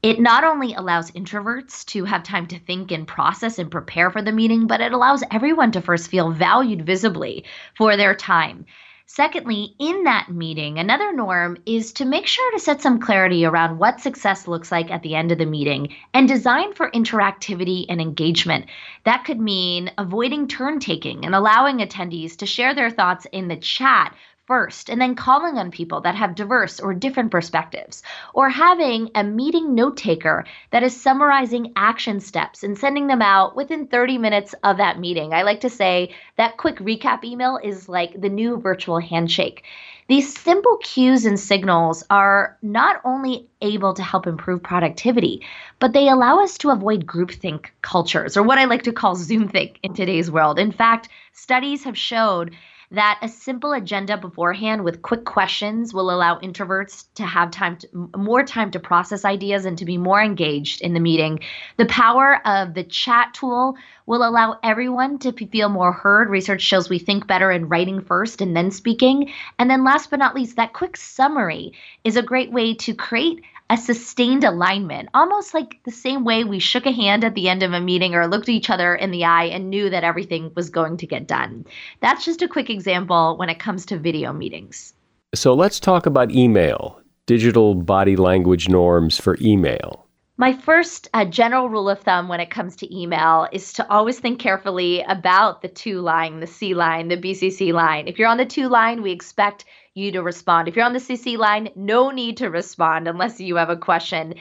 It 0.01 0.18
not 0.18 0.46
only 0.46 0.74
allows 0.74 1.12
introverts 1.12 1.86
to 1.88 2.06
have 2.06 2.24
time 2.24 2.48
to 2.48 2.60
think 2.60 2.89
and 2.91 3.06
process 3.06 3.60
and 3.60 3.70
prepare 3.70 4.10
for 4.10 4.22
the 4.22 4.32
meeting, 4.32 4.65
but 4.65 4.79
it 4.79 4.94
allows 4.94 5.25
everyone 5.29 5.74
to 5.74 5.82
first 5.82 6.10
feel 6.10 6.32
valued 6.32 6.86
visibly 6.86 7.44
for 7.75 7.98
their 7.98 8.15
time. 8.15 8.65
Secondly, 9.08 9.75
in 9.77 10.03
that 10.03 10.29
meeting, 10.29 10.77
another 10.77 11.12
norm 11.12 11.58
is 11.65 11.91
to 11.94 12.06
make 12.06 12.27
sure 12.27 12.51
to 12.51 12.60
set 12.60 12.79
some 12.79 13.00
clarity 13.00 13.44
around 13.44 13.79
what 13.79 14.00
success 14.00 14.48
looks 14.48 14.72
like 14.72 14.89
at 14.89 15.01
the 15.01 15.15
end 15.15 15.34
of 15.34 15.38
the 15.38 15.46
meeting 15.46 15.96
and 16.13 16.27
design 16.27 16.74
for 16.74 16.91
interactivity 16.91 17.88
and 17.89 18.00
engagement. 18.00 18.68
That 19.03 19.25
could 19.25 19.39
mean 19.39 19.91
avoiding 19.98 20.48
turn 20.48 20.79
taking 20.79 21.25
and 21.25 21.36
allowing 21.36 21.79
attendees 21.79 22.38
to 22.38 22.46
share 22.46 22.74
their 22.74 22.91
thoughts 22.91 23.25
in 23.34 23.48
the 23.48 23.58
chat 23.58 24.15
first 24.50 24.89
and 24.89 25.00
then 25.00 25.15
calling 25.15 25.58
on 25.58 25.72
people 25.72 26.01
that 26.01 26.15
have 26.15 26.36
diverse 26.36 26.79
or 26.82 26.94
different 26.94 27.32
perspectives, 27.32 28.03
or 28.34 28.50
having 28.50 29.10
a 29.15 29.24
meeting 29.24 29.75
note 29.75 29.96
taker 29.96 30.44
that 30.72 30.84
is 30.84 31.00
summarizing 31.00 31.72
action 31.77 32.20
steps 32.20 32.63
and 32.63 32.77
sending 32.77 33.08
them 33.08 33.22
out 33.22 33.56
within 33.56 33.88
30 33.88 34.18
minutes 34.18 34.56
of 34.63 34.77
that 34.77 35.00
meeting. 35.00 35.34
I 35.34 35.44
like 35.44 35.62
to 35.62 35.70
say 35.70 36.15
that 36.36 36.58
quick 36.58 36.79
recap 36.79 37.24
email 37.24 37.60
is 37.63 37.88
like 37.88 38.20
the 38.20 38.27
new 38.27 38.58
virtual 38.58 39.00
handshake. 39.00 39.63
These 40.08 40.36
simple 40.36 40.77
cues 40.77 41.27
and 41.27 41.39
signals 41.39 42.03
are 42.10 42.58
not 42.63 43.00
only 43.06 43.48
able 43.62 43.94
to 43.94 44.01
help 44.01 44.25
improve 44.25 44.63
productivity, 44.63 45.46
but 45.77 45.94
they 45.94 46.10
allow 46.10 46.41
us 46.41 46.58
to 46.58 46.72
avoid 46.72 47.06
groupthink 47.06 47.68
cultures, 47.84 48.36
or 48.36 48.41
what 48.41 48.58
I 48.58 48.65
like 48.65 48.82
to 48.84 48.91
call 48.91 49.15
Zoomthink 49.15 49.75
in 49.84 49.94
today's 49.94 50.32
world. 50.32 50.58
In 50.58 50.72
fact, 50.72 51.10
studies 51.34 51.84
have 51.84 51.96
showed 51.96 52.56
that 52.91 53.19
a 53.22 53.27
simple 53.27 53.72
agenda 53.74 54.17
beforehand 54.17 54.84
with 54.84 55.01
quick 55.01 55.24
questions 55.24 55.93
will 55.93 56.10
allow 56.10 56.39
introverts 56.39 57.05
to 57.15 57.24
have 57.24 57.51
time 57.51 57.77
to, 57.77 58.10
more 58.17 58.43
time 58.43 58.72
to 58.72 58.79
process 58.79 59.25
ideas 59.25 59.65
and 59.65 59.77
to 59.77 59.86
be 59.86 59.98
more 59.98 60.22
engaged 60.22 60.81
in 60.81 60.93
the 60.93 61.00
meeting. 61.00 61.39
The 61.77 61.86
power 61.86 62.41
of 62.48 62.74
the 62.74 62.84
chat 62.84 63.34
tool 63.36 63.75
will 64.08 64.27
allow 64.27 64.58
everyone 64.63 65.19
to 65.19 65.31
feel 65.31 65.69
more 65.69 65.91
heard. 65.91 66.29
Research 66.29 66.62
shows 66.62 66.89
we 66.89 66.98
think 66.98 67.27
better 67.27 67.51
in 67.51 67.69
writing 67.69 68.01
first 68.01 68.41
and 68.41 68.55
then 68.55 68.72
speaking. 68.72 69.31
And 69.60 69.69
then 69.69 69.84
last 69.84 70.10
but 70.10 70.17
not 70.17 70.34
least, 70.34 70.55
that 70.55 70.74
quick 70.74 70.98
summary 70.98 71.74
is 72.03 72.15
a 72.15 72.24
great 72.24 72.51
way 72.51 72.74
to 72.74 72.96
create 72.96 73.43
a 73.69 73.77
sustained 73.77 74.43
alignment, 74.43 75.09
almost 75.13 75.53
like 75.53 75.79
the 75.83 75.91
same 75.91 76.25
way 76.25 76.43
we 76.43 76.59
shook 76.59 76.85
a 76.85 76.91
hand 76.91 77.23
at 77.23 77.35
the 77.35 77.47
end 77.47 77.61
of 77.61 77.71
a 77.71 77.79
meeting 77.79 78.15
or 78.15 78.27
looked 78.27 78.49
each 78.49 78.69
other 78.69 78.95
in 78.95 79.11
the 79.11 79.23
eye 79.23 79.45
and 79.45 79.69
knew 79.69 79.89
that 79.89 80.03
everything 80.03 80.51
was 80.55 80.69
going 80.69 80.97
to 80.97 81.05
get 81.05 81.27
done. 81.27 81.65
That's 82.01 82.25
just 82.25 82.41
a 82.41 82.47
quick 82.47 82.69
example 82.69 83.38
when 83.38 83.49
it 83.49 83.59
comes 83.59 83.85
to 83.88 83.97
video 83.97 84.33
meetings. 84.33 84.93
So 85.35 85.53
let's 85.53 85.79
talk 85.79 86.07
about 86.07 86.31
email, 86.31 86.99
digital 87.27 87.75
body 87.75 88.15
language 88.15 88.67
norms 88.67 89.19
for 89.19 89.38
email. 89.39 90.07
My 90.39 90.53
first 90.53 91.10
uh, 91.13 91.25
general 91.25 91.67
rule 91.67 91.89
of 91.89 92.00
thumb 92.00 92.29
when 92.29 92.39
it 92.39 92.50
comes 92.50 92.77
to 92.77 92.98
email 92.98 93.50
is 93.51 93.74
to 93.74 93.91
always 93.91 94.19
think 94.19 94.39
carefully 94.39 95.01
about 95.01 95.62
the 95.62 95.67
to 95.67 96.00
line, 96.00 96.39
the 96.39 96.48
C 96.48 96.74
line, 96.74 97.10
the 97.10 97.17
BCC 97.17 97.74
line. 97.74 98.08
If 98.08 98.17
you're 98.17 98.29
on 98.29 98.38
the 98.38 98.46
to 98.46 98.69
line, 98.69 99.01
we 99.01 99.12
expect 99.12 99.65
you 99.96 100.13
to 100.13 100.24
respond. 100.24 100.69
If 100.69 100.77
you're 100.77 100.86
on 100.86 100.93
the 100.93 101.00
CC 101.00 101.38
line, 101.38 101.72
no 101.75 102.12
need 102.12 102.38
to 102.38 102.50
respond 102.50 103.10
unless 103.10 103.41
you 103.41 103.58
have 103.58 103.69
a 103.69 103.75
question. 103.75 104.36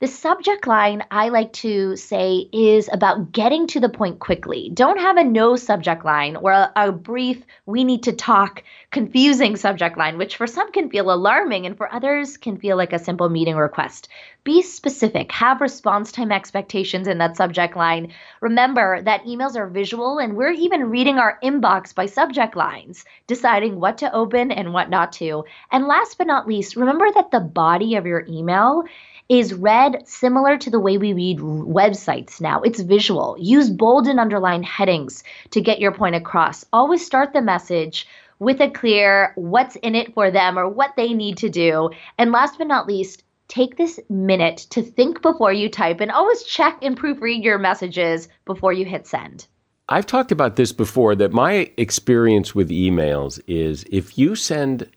The 0.00 0.06
subject 0.06 0.66
line 0.66 1.04
I 1.10 1.28
like 1.28 1.52
to 1.52 1.94
say 1.94 2.48
is 2.54 2.88
about 2.90 3.32
getting 3.32 3.66
to 3.66 3.80
the 3.80 3.90
point 3.90 4.18
quickly. 4.18 4.70
Don't 4.72 4.98
have 4.98 5.18
a 5.18 5.24
no 5.24 5.56
subject 5.56 6.06
line 6.06 6.36
or 6.36 6.52
a, 6.52 6.72
a, 6.74 6.90
brief, 6.90 7.44
we 7.66 7.84
need 7.84 8.04
to 8.04 8.14
talk, 8.14 8.64
confusing 8.90 9.56
subject 9.56 9.98
line, 9.98 10.16
which 10.16 10.36
for 10.36 10.46
some 10.46 10.72
can 10.72 10.88
feel 10.88 11.12
alarming 11.12 11.66
and 11.66 11.76
for 11.76 11.92
others 11.92 12.38
can 12.38 12.56
feel 12.56 12.78
like 12.78 12.94
a 12.94 12.98
simple 12.98 13.28
meeting 13.28 13.56
request. 13.56 14.08
Be 14.42 14.62
specific, 14.62 15.30
have 15.32 15.60
response 15.60 16.12
time 16.12 16.32
expectations 16.32 17.06
in 17.06 17.18
that 17.18 17.36
subject 17.36 17.76
line. 17.76 18.10
Remember 18.40 19.02
that 19.02 19.24
emails 19.24 19.54
are 19.54 19.68
visual 19.68 20.16
and 20.16 20.34
we're 20.34 20.50
even 20.50 20.88
reading 20.88 21.18
our 21.18 21.38
inbox 21.44 21.94
by 21.94 22.06
subject 22.06 22.56
lines, 22.56 23.04
deciding 23.26 23.78
what 23.78 23.98
to 23.98 24.10
open 24.14 24.50
and 24.50 24.72
what 24.72 24.88
not 24.88 25.12
to. 25.12 25.44
And 25.70 25.86
last 25.86 26.16
but 26.16 26.26
not 26.26 26.48
least, 26.48 26.74
remember 26.74 27.12
that 27.12 27.30
the 27.30 27.40
body 27.40 27.96
of 27.96 28.06
your 28.06 28.24
email 28.26 28.84
is 29.30 29.54
read 29.54 30.02
similar 30.06 30.58
to 30.58 30.70
the 30.70 30.80
way 30.80 30.98
we 30.98 31.12
read 31.12 31.38
websites 31.38 32.40
now. 32.40 32.60
It's 32.62 32.80
visual. 32.80 33.36
Use 33.38 33.70
bold 33.70 34.08
and 34.08 34.18
underlined 34.18 34.64
headings 34.64 35.22
to 35.52 35.60
get 35.60 35.78
your 35.78 35.92
point 35.92 36.16
across. 36.16 36.66
Always 36.72 37.06
start 37.06 37.32
the 37.32 37.40
message 37.40 38.08
with 38.40 38.60
a 38.60 38.68
clear 38.68 39.32
what's 39.36 39.76
in 39.76 39.94
it 39.94 40.12
for 40.14 40.32
them 40.32 40.58
or 40.58 40.68
what 40.68 40.94
they 40.96 41.14
need 41.14 41.36
to 41.36 41.48
do. 41.48 41.90
And 42.18 42.32
last 42.32 42.58
but 42.58 42.66
not 42.66 42.88
least, 42.88 43.22
take 43.46 43.76
this 43.76 44.00
minute 44.08 44.66
to 44.70 44.82
think 44.82 45.22
before 45.22 45.52
you 45.52 45.68
type 45.68 46.00
and 46.00 46.10
always 46.10 46.42
check 46.42 46.78
and 46.82 46.98
proofread 46.98 47.44
your 47.44 47.58
messages 47.58 48.28
before 48.46 48.72
you 48.72 48.84
hit 48.84 49.06
send. 49.06 49.46
I've 49.88 50.06
talked 50.06 50.32
about 50.32 50.56
this 50.56 50.72
before 50.72 51.14
that 51.16 51.32
my 51.32 51.70
experience 51.76 52.52
with 52.52 52.70
emails 52.70 53.40
is 53.46 53.84
if 53.92 54.18
you 54.18 54.34
send 54.34 54.90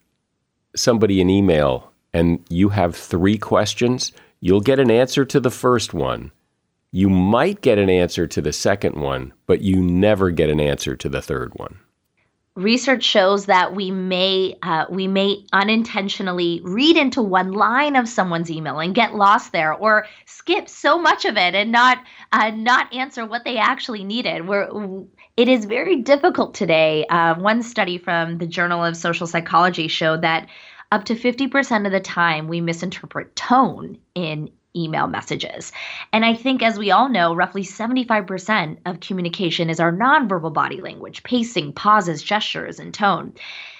somebody 0.75 1.21
an 1.21 1.29
email 1.29 1.92
and 2.13 2.43
you 2.49 2.69
have 2.69 2.95
three 2.95 3.37
questions, 3.37 4.11
you'll 4.39 4.61
get 4.61 4.79
an 4.79 4.91
answer 4.91 5.25
to 5.25 5.39
the 5.39 5.51
first 5.51 5.93
one. 5.93 6.31
You 6.91 7.09
might 7.09 7.61
get 7.61 7.79
an 7.79 7.89
answer 7.89 8.27
to 8.27 8.41
the 8.41 8.53
second 8.53 8.95
one, 8.95 9.33
but 9.47 9.61
you 9.61 9.81
never 9.81 10.29
get 10.29 10.49
an 10.49 10.59
answer 10.59 10.95
to 10.95 11.09
the 11.09 11.23
third 11.23 11.53
one. 11.55 11.79
Research 12.55 13.03
shows 13.03 13.47
that 13.47 13.73
we 13.73 13.89
may 13.89 14.55
uh, 14.61 14.85
we 14.87 15.07
may 15.07 15.43
unintentionally 15.53 16.61
read 16.63 16.97
into 16.97 17.23
one 17.23 17.51
line 17.51 17.95
of 17.95 18.07
someone's 18.07 18.51
email 18.51 18.77
and 18.77 18.93
get 18.93 19.15
lost 19.15 19.51
there, 19.53 19.73
or 19.73 20.05
skip 20.27 20.69
so 20.69 20.99
much 20.99 21.25
of 21.25 21.35
it 21.35 21.55
and 21.55 21.71
not 21.71 21.97
uh, 22.31 22.51
not 22.51 22.93
answer 22.93 23.25
what 23.25 23.43
they 23.43 23.57
actually 23.57 24.03
needed. 24.03 24.47
We're, 24.47 24.69
it 25.35 25.47
is 25.47 25.65
very 25.65 25.95
difficult 26.03 26.53
today. 26.53 27.07
Uh, 27.07 27.33
one 27.39 27.63
study 27.63 27.97
from 27.97 28.37
the 28.37 28.45
Journal 28.45 28.85
of 28.85 28.95
Social 28.95 29.25
Psychology 29.25 29.87
showed 29.87 30.21
that 30.21 30.47
up 30.93 31.05
to 31.05 31.15
50% 31.15 31.87
of 31.87 31.91
the 31.91 31.99
time 31.99 32.47
we 32.47 32.61
misinterpret 32.61 33.35
tone 33.35 33.97
in 34.13 34.51
email 34.75 35.07
messages. 35.07 35.71
And 36.11 36.23
I 36.23 36.35
think, 36.35 36.61
as 36.61 36.77
we 36.77 36.91
all 36.91 37.09
know, 37.09 37.33
roughly 37.33 37.63
75% 37.63 38.77
of 38.85 38.99
communication 38.99 39.71
is 39.71 39.79
our 39.79 39.91
nonverbal 39.91 40.53
body 40.53 40.81
language, 40.81 41.23
pacing, 41.23 41.73
pauses, 41.73 42.21
gestures, 42.21 42.77
and 42.77 42.93
tone. 42.93 43.33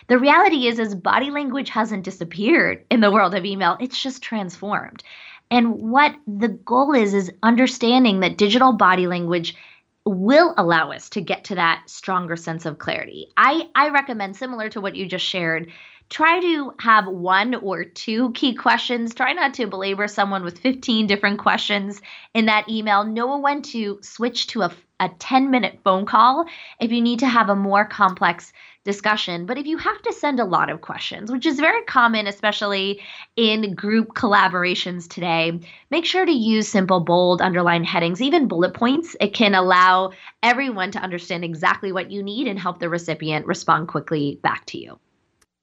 The 0.07 0.17
reality 0.17 0.65
is, 0.67 0.79
is 0.79 0.95
body 0.95 1.29
language 1.29 1.69
hasn't 1.69 2.03
disappeared 2.03 2.83
in 2.89 2.99
the 2.99 3.11
world 3.11 3.35
of 3.35 3.45
email, 3.45 3.77
it's 3.79 4.01
just 4.01 4.23
transformed. 4.23 5.03
And 5.51 5.91
what 5.91 6.15
the 6.25 6.47
goal 6.49 6.95
is, 6.95 7.13
is 7.13 7.31
understanding 7.43 8.21
that 8.21 8.39
digital 8.39 8.73
body 8.73 9.05
language 9.05 9.55
will 10.03 10.55
allow 10.57 10.91
us 10.91 11.09
to 11.09 11.21
get 11.21 11.43
to 11.45 11.55
that 11.55 11.83
stronger 11.85 12.35
sense 12.35 12.65
of 12.65 12.79
clarity. 12.79 13.27
I, 13.37 13.69
I 13.75 13.89
recommend, 13.89 14.35
similar 14.35 14.69
to 14.69 14.81
what 14.81 14.95
you 14.95 15.05
just 15.07 15.25
shared, 15.25 15.71
try 16.09 16.39
to 16.39 16.73
have 16.79 17.07
one 17.07 17.55
or 17.55 17.83
two 17.83 18.31
key 18.33 18.55
questions. 18.55 19.13
Try 19.13 19.33
not 19.33 19.55
to 19.55 19.67
belabor 19.67 20.07
someone 20.07 20.43
with 20.43 20.59
15 20.59 21.07
different 21.07 21.39
questions 21.39 22.01
in 22.33 22.45
that 22.47 22.69
email. 22.69 23.03
Know 23.03 23.37
when 23.39 23.61
to 23.63 23.99
switch 24.01 24.47
to 24.47 24.61
a, 24.61 24.71
a 24.99 25.09
10 25.19 25.51
minute 25.51 25.79
phone 25.83 26.05
call 26.05 26.45
if 26.79 26.91
you 26.91 27.01
need 27.01 27.19
to 27.19 27.27
have 27.27 27.49
a 27.49 27.55
more 27.55 27.85
complex 27.85 28.53
discussion. 28.83 29.45
But 29.45 29.57
if 29.57 29.65
you 29.65 29.77
have 29.77 30.01
to 30.01 30.13
send 30.13 30.39
a 30.39 30.45
lot 30.45 30.69
of 30.69 30.81
questions, 30.81 31.31
which 31.31 31.45
is 31.45 31.59
very 31.59 31.83
common, 31.83 32.27
especially 32.27 33.01
in 33.35 33.75
group 33.75 34.09
collaborations 34.09 35.07
today, 35.07 35.59
make 35.89 36.05
sure 36.05 36.25
to 36.25 36.31
use 36.31 36.67
simple, 36.67 36.99
bold, 36.99 37.41
underlined 37.41 37.85
headings, 37.85 38.21
even 38.21 38.47
bullet 38.47 38.73
points. 38.73 39.15
It 39.21 39.33
can 39.33 39.55
allow 39.55 40.11
everyone 40.41 40.91
to 40.91 40.99
understand 40.99 41.43
exactly 41.43 41.91
what 41.91 42.11
you 42.11 42.23
need 42.23 42.47
and 42.47 42.59
help 42.59 42.79
the 42.79 42.89
recipient 42.89 43.45
respond 43.45 43.87
quickly 43.87 44.39
back 44.41 44.65
to 44.67 44.77
you. 44.77 44.99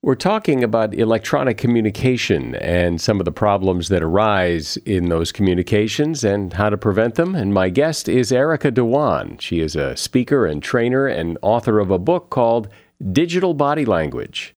We're 0.02 0.14
talking 0.14 0.64
about 0.64 0.94
electronic 0.94 1.58
communication 1.58 2.54
and 2.54 2.98
some 2.98 3.20
of 3.20 3.26
the 3.26 3.32
problems 3.32 3.90
that 3.90 4.02
arise 4.02 4.78
in 4.78 5.10
those 5.10 5.30
communications 5.30 6.24
and 6.24 6.54
how 6.54 6.70
to 6.70 6.78
prevent 6.78 7.16
them. 7.16 7.34
And 7.34 7.52
my 7.52 7.68
guest 7.68 8.08
is 8.08 8.32
Erica 8.32 8.72
Dhawan. 8.72 9.38
She 9.42 9.60
is 9.60 9.76
a 9.76 9.94
speaker 9.98 10.46
and 10.46 10.62
trainer 10.62 11.06
and 11.06 11.36
author 11.42 11.78
of 11.78 11.90
a 11.90 11.98
book 11.98 12.30
called 12.30 12.68
Digital 13.12 13.52
Body 13.52 13.84
Language. 13.84 14.54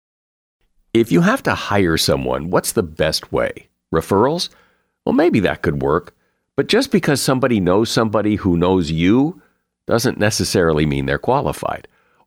If 0.94 1.12
you 1.12 1.20
have 1.22 1.44
to 1.44 1.56
hire 1.56 1.98
someone, 1.98 2.50
what's 2.50 2.72
the 2.72 2.82
best 2.82 3.34
way? 3.34 3.68
Referrals? 3.94 4.48
Well, 5.06 5.12
maybe 5.12 5.42
that 5.42 5.62
could 5.62 5.82
work. 5.82 6.16
But 6.56 6.68
just 6.68 6.90
because 6.90 7.20
somebody 7.20 7.60
knows 7.60 7.90
somebody 7.90 8.36
who 8.36 8.56
knows 8.56 8.92
you 8.92 9.42
doesn't 9.88 10.18
necessarily 10.18 10.86
mean 10.86 11.06
they're 11.06 11.20
qualified. 11.20 11.90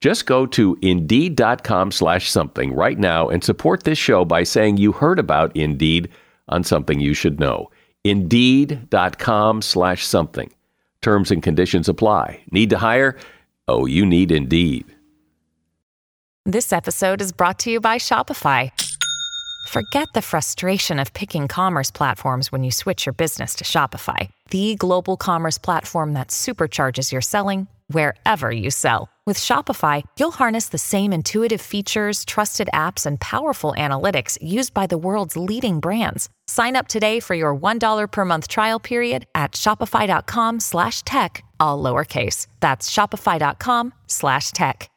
Just 0.00 0.26
go 0.26 0.46
to 0.46 0.78
Indeed.com 0.80 1.90
slash 1.90 2.30
something 2.30 2.72
right 2.72 2.98
now 2.98 3.28
and 3.28 3.42
support 3.42 3.82
this 3.82 3.98
show 3.98 4.24
by 4.24 4.44
saying 4.44 4.76
you 4.76 4.92
heard 4.92 5.18
about 5.18 5.56
Indeed 5.56 6.08
on 6.48 6.62
Something 6.62 7.00
You 7.00 7.14
Should 7.14 7.40
Know. 7.40 7.70
Indeed.com 8.04 9.60
slash 9.62 10.06
something. 10.06 10.52
Terms 11.02 11.30
and 11.30 11.42
conditions 11.42 11.88
apply. 11.88 12.40
Need 12.50 12.70
to 12.70 12.78
hire? 12.78 13.16
Oh, 13.66 13.86
you 13.86 14.06
need 14.06 14.30
Indeed. 14.30 14.84
This 16.46 16.72
episode 16.72 17.20
is 17.20 17.32
brought 17.32 17.58
to 17.60 17.70
you 17.70 17.80
by 17.80 17.98
Shopify. 17.98 18.70
Forget 19.68 20.08
the 20.14 20.22
frustration 20.22 20.98
of 20.98 21.12
picking 21.12 21.46
commerce 21.46 21.90
platforms 21.90 22.50
when 22.50 22.64
you 22.64 22.70
switch 22.70 23.04
your 23.04 23.12
business 23.12 23.54
to 23.56 23.64
Shopify, 23.64 24.30
the 24.50 24.76
global 24.76 25.18
commerce 25.18 25.58
platform 25.58 26.14
that 26.14 26.28
supercharges 26.28 27.12
your 27.12 27.20
selling 27.20 27.66
wherever 27.88 28.50
you 28.50 28.70
sell. 28.70 29.10
With 29.28 29.36
Shopify, 29.36 30.04
you'll 30.18 30.30
harness 30.30 30.70
the 30.70 30.78
same 30.78 31.12
intuitive 31.12 31.60
features, 31.60 32.24
trusted 32.24 32.70
apps, 32.72 33.04
and 33.04 33.20
powerful 33.20 33.74
analytics 33.76 34.38
used 34.40 34.72
by 34.72 34.86
the 34.86 34.96
world's 34.96 35.36
leading 35.36 35.80
brands. 35.80 36.30
Sign 36.46 36.74
up 36.74 36.88
today 36.88 37.20
for 37.20 37.34
your 37.34 37.54
$1 37.54 38.10
per 38.10 38.24
month 38.24 38.48
trial 38.48 38.80
period 38.80 39.26
at 39.34 39.52
shopify.com 39.52 40.60
slash 40.60 41.02
tech, 41.02 41.44
all 41.60 41.82
lowercase. 41.82 42.46
That's 42.60 42.88
shopify.com 42.88 43.92
slash 44.06 44.52
tech. 44.52 44.88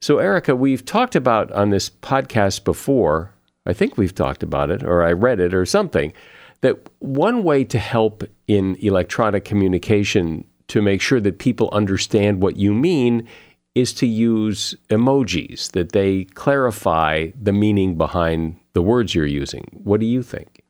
So, 0.00 0.16
Erica, 0.16 0.56
we've 0.56 0.86
talked 0.86 1.14
about 1.14 1.52
on 1.52 1.68
this 1.68 1.90
podcast 1.90 2.64
before, 2.64 3.34
I 3.66 3.74
think 3.74 3.98
we've 3.98 4.14
talked 4.14 4.42
about 4.42 4.70
it, 4.70 4.82
or 4.82 5.02
I 5.02 5.12
read 5.12 5.40
it, 5.40 5.52
or 5.52 5.66
something, 5.66 6.14
that 6.62 6.88
one 7.00 7.42
way 7.42 7.64
to 7.64 7.78
help 7.78 8.24
in 8.46 8.76
electronic 8.76 9.44
communication 9.44 10.46
to 10.70 10.82
make 10.82 11.00
sure 11.00 11.20
that 11.20 11.38
people 11.38 11.68
understand 11.72 12.42
what 12.42 12.56
you 12.56 12.72
mean 12.72 13.28
is 13.74 13.92
to 13.94 14.06
use 14.06 14.74
emojis, 14.88 15.72
that 15.72 15.92
they 15.92 16.24
clarify 16.24 17.28
the 17.40 17.52
meaning 17.52 17.96
behind 17.96 18.58
the 18.72 18.82
words 18.82 19.14
you're 19.14 19.26
using. 19.26 19.64
What 19.84 20.00
do 20.00 20.06
you 20.06 20.22
think? 20.22 20.62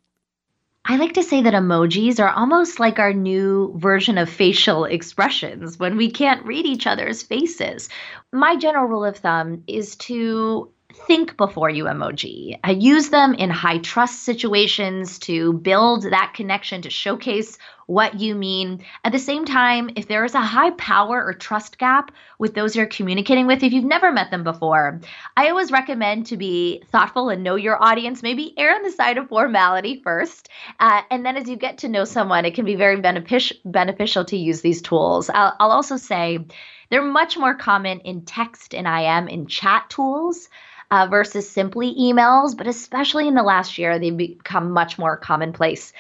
I 0.86 0.96
like 0.96 1.12
to 1.14 1.22
say 1.22 1.42
that 1.42 1.54
emojis 1.54 2.18
are 2.18 2.30
almost 2.30 2.80
like 2.80 2.98
our 2.98 3.12
new 3.12 3.74
version 3.76 4.18
of 4.18 4.28
facial 4.28 4.84
expressions 4.84 5.78
when 5.78 5.96
we 5.96 6.10
can't 6.10 6.44
read 6.44 6.66
each 6.66 6.86
other's 6.86 7.22
faces. 7.22 7.88
My 8.32 8.56
general 8.56 8.86
rule 8.86 9.04
of 9.04 9.18
thumb 9.18 9.62
is 9.66 9.96
to 9.96 10.70
think 11.06 11.36
before 11.36 11.70
you 11.70 11.84
emoji. 11.84 12.58
I 12.64 12.72
use 12.72 13.10
them 13.10 13.34
in 13.34 13.50
high 13.50 13.78
trust 13.78 14.24
situations 14.24 15.18
to 15.20 15.52
build 15.52 16.04
that 16.04 16.32
connection 16.34 16.82
to 16.82 16.90
showcase 16.90 17.58
what 17.90 18.20
you 18.20 18.36
mean. 18.36 18.84
At 19.02 19.10
the 19.10 19.18
same 19.18 19.44
time, 19.44 19.90
if 19.96 20.06
there 20.06 20.24
is 20.24 20.36
a 20.36 20.40
high 20.40 20.70
power 20.70 21.24
or 21.24 21.34
trust 21.34 21.76
gap 21.76 22.12
with 22.38 22.54
those 22.54 22.76
you're 22.76 22.86
communicating 22.86 23.48
with, 23.48 23.64
if 23.64 23.72
you've 23.72 23.84
never 23.84 24.12
met 24.12 24.30
them 24.30 24.44
before, 24.44 25.00
I 25.36 25.48
always 25.48 25.72
recommend 25.72 26.26
to 26.26 26.36
be 26.36 26.84
thoughtful 26.92 27.30
and 27.30 27.42
know 27.42 27.56
your 27.56 27.82
audience. 27.82 28.22
Maybe 28.22 28.54
err 28.56 28.76
on 28.76 28.84
the 28.84 28.92
side 28.92 29.18
of 29.18 29.28
formality 29.28 30.00
first. 30.04 30.48
Uh, 30.78 31.02
and 31.10 31.26
then 31.26 31.36
as 31.36 31.48
you 31.48 31.56
get 31.56 31.78
to 31.78 31.88
know 31.88 32.04
someone, 32.04 32.44
it 32.44 32.54
can 32.54 32.64
be 32.64 32.76
very 32.76 32.98
benefic- 32.98 33.58
beneficial 33.64 34.24
to 34.26 34.36
use 34.36 34.60
these 34.60 34.82
tools. 34.82 35.28
I'll, 35.28 35.56
I'll 35.58 35.72
also 35.72 35.96
say 35.96 36.46
they're 36.90 37.02
much 37.02 37.36
more 37.36 37.56
common 37.56 37.98
in 38.00 38.24
text 38.24 38.72
and 38.72 38.86
IM 38.86 39.26
in 39.26 39.48
chat 39.48 39.90
tools 39.90 40.48
uh, 40.92 41.08
versus 41.10 41.50
simply 41.50 41.92
emails, 41.96 42.56
but 42.56 42.68
especially 42.68 43.26
in 43.26 43.34
the 43.34 43.42
last 43.42 43.78
year, 43.78 43.98
they've 43.98 44.16
become 44.16 44.70
much 44.70 44.96
more 44.96 45.16
commonplace. 45.16 45.92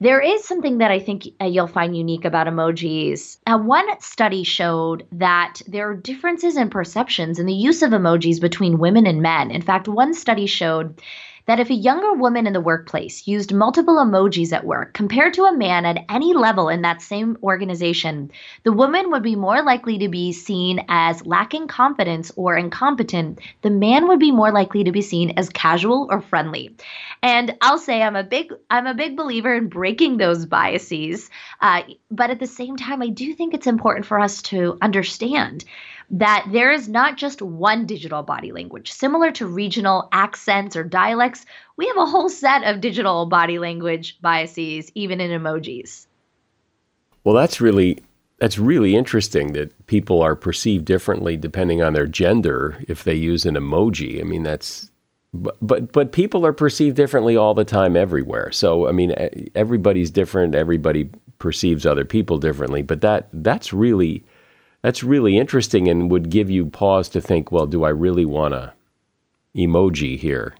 There 0.00 0.20
is 0.20 0.44
something 0.44 0.78
that 0.78 0.90
I 0.90 0.98
think 0.98 1.28
uh, 1.40 1.44
you'll 1.44 1.68
find 1.68 1.96
unique 1.96 2.24
about 2.24 2.48
emojis. 2.48 3.38
Uh, 3.46 3.58
one 3.58 3.86
study 4.00 4.42
showed 4.42 5.06
that 5.12 5.62
there 5.68 5.88
are 5.88 5.94
differences 5.94 6.56
in 6.56 6.68
perceptions 6.68 7.38
in 7.38 7.46
the 7.46 7.54
use 7.54 7.80
of 7.80 7.92
emojis 7.92 8.40
between 8.40 8.78
women 8.78 9.06
and 9.06 9.22
men. 9.22 9.50
In 9.50 9.62
fact, 9.62 9.86
one 9.86 10.12
study 10.12 10.46
showed 10.46 11.00
that 11.46 11.60
if 11.60 11.70
a 11.70 11.74
younger 11.74 12.12
woman 12.12 12.46
in 12.46 12.52
the 12.52 12.60
workplace 12.60 13.26
used 13.26 13.52
multiple 13.52 13.96
emojis 13.96 14.52
at 14.52 14.64
work 14.64 14.94
compared 14.94 15.34
to 15.34 15.44
a 15.44 15.56
man 15.56 15.84
at 15.84 16.04
any 16.08 16.32
level 16.32 16.68
in 16.68 16.82
that 16.82 17.02
same 17.02 17.36
organization, 17.42 18.30
the 18.62 18.72
woman 18.72 19.10
would 19.10 19.22
be 19.22 19.36
more 19.36 19.62
likely 19.62 19.98
to 19.98 20.08
be 20.08 20.32
seen 20.32 20.84
as 20.88 21.24
lacking 21.26 21.68
confidence 21.68 22.32
or 22.36 22.56
incompetent. 22.56 23.40
The 23.62 23.70
man 23.70 24.08
would 24.08 24.20
be 24.20 24.32
more 24.32 24.52
likely 24.52 24.84
to 24.84 24.92
be 24.92 25.02
seen 25.02 25.34
as 25.36 25.48
casual 25.50 26.08
or 26.10 26.20
friendly. 26.20 26.74
And 27.22 27.56
I'll 27.60 27.78
say 27.78 28.02
I'm 28.02 28.16
a 28.16 28.24
big 28.24 28.52
I'm 28.70 28.86
a 28.86 28.94
big 28.94 29.16
believer 29.16 29.54
in 29.54 29.68
breaking 29.68 30.16
those 30.16 30.46
biases, 30.46 31.30
uh, 31.60 31.82
but 32.10 32.30
at 32.30 32.38
the 32.40 32.46
same 32.46 32.76
time, 32.76 33.02
I 33.02 33.08
do 33.08 33.34
think 33.34 33.54
it's 33.54 33.66
important 33.66 34.06
for 34.06 34.18
us 34.18 34.42
to 34.42 34.78
understand 34.80 35.64
that 36.10 36.46
there 36.52 36.70
is 36.70 36.88
not 36.88 37.16
just 37.16 37.42
one 37.42 37.86
digital 37.86 38.22
body 38.22 38.52
language. 38.52 38.92
Similar 38.92 39.32
to 39.32 39.46
regional 39.46 40.08
accents 40.12 40.76
or 40.76 40.84
dialects, 40.84 41.46
we 41.76 41.86
have 41.86 41.96
a 41.96 42.06
whole 42.06 42.28
set 42.28 42.62
of 42.64 42.80
digital 42.80 43.26
body 43.26 43.58
language 43.58 44.18
biases, 44.20 44.90
even 44.94 45.20
in 45.20 45.30
emojis. 45.30 46.06
Well, 47.24 47.34
that's 47.34 47.60
really 47.60 48.02
that's 48.38 48.58
really 48.58 48.96
interesting 48.96 49.52
that 49.52 49.86
people 49.86 50.20
are 50.20 50.34
perceived 50.34 50.84
differently 50.84 51.36
depending 51.36 51.82
on 51.82 51.92
their 51.94 52.06
gender 52.06 52.82
if 52.88 53.04
they 53.04 53.14
use 53.14 53.46
an 53.46 53.54
emoji. 53.54 54.20
I 54.20 54.24
mean, 54.24 54.42
that's 54.42 54.90
but 55.32 55.56
but, 55.60 55.92
but 55.92 56.12
people 56.12 56.44
are 56.44 56.52
perceived 56.52 56.96
differently 56.96 57.36
all 57.36 57.54
the 57.54 57.64
time 57.64 57.96
everywhere. 57.96 58.52
So 58.52 58.88
I 58.88 58.92
mean, 58.92 59.14
everybody's 59.54 60.10
different. 60.10 60.54
Everybody 60.54 61.10
perceives 61.38 61.86
other 61.86 62.04
people 62.04 62.38
differently. 62.38 62.82
But 62.82 63.00
that 63.00 63.28
that's 63.32 63.72
really 63.72 64.24
that's 64.84 65.02
really 65.02 65.38
interesting 65.38 65.88
and 65.88 66.10
would 66.10 66.28
give 66.28 66.50
you 66.50 66.66
pause 66.66 67.08
to 67.08 67.18
think. 67.18 67.50
Well, 67.50 67.66
do 67.66 67.84
I 67.84 67.88
really 67.88 68.26
want 68.26 68.52
to 68.52 68.74
emoji 69.56 70.18
here? 70.18 70.54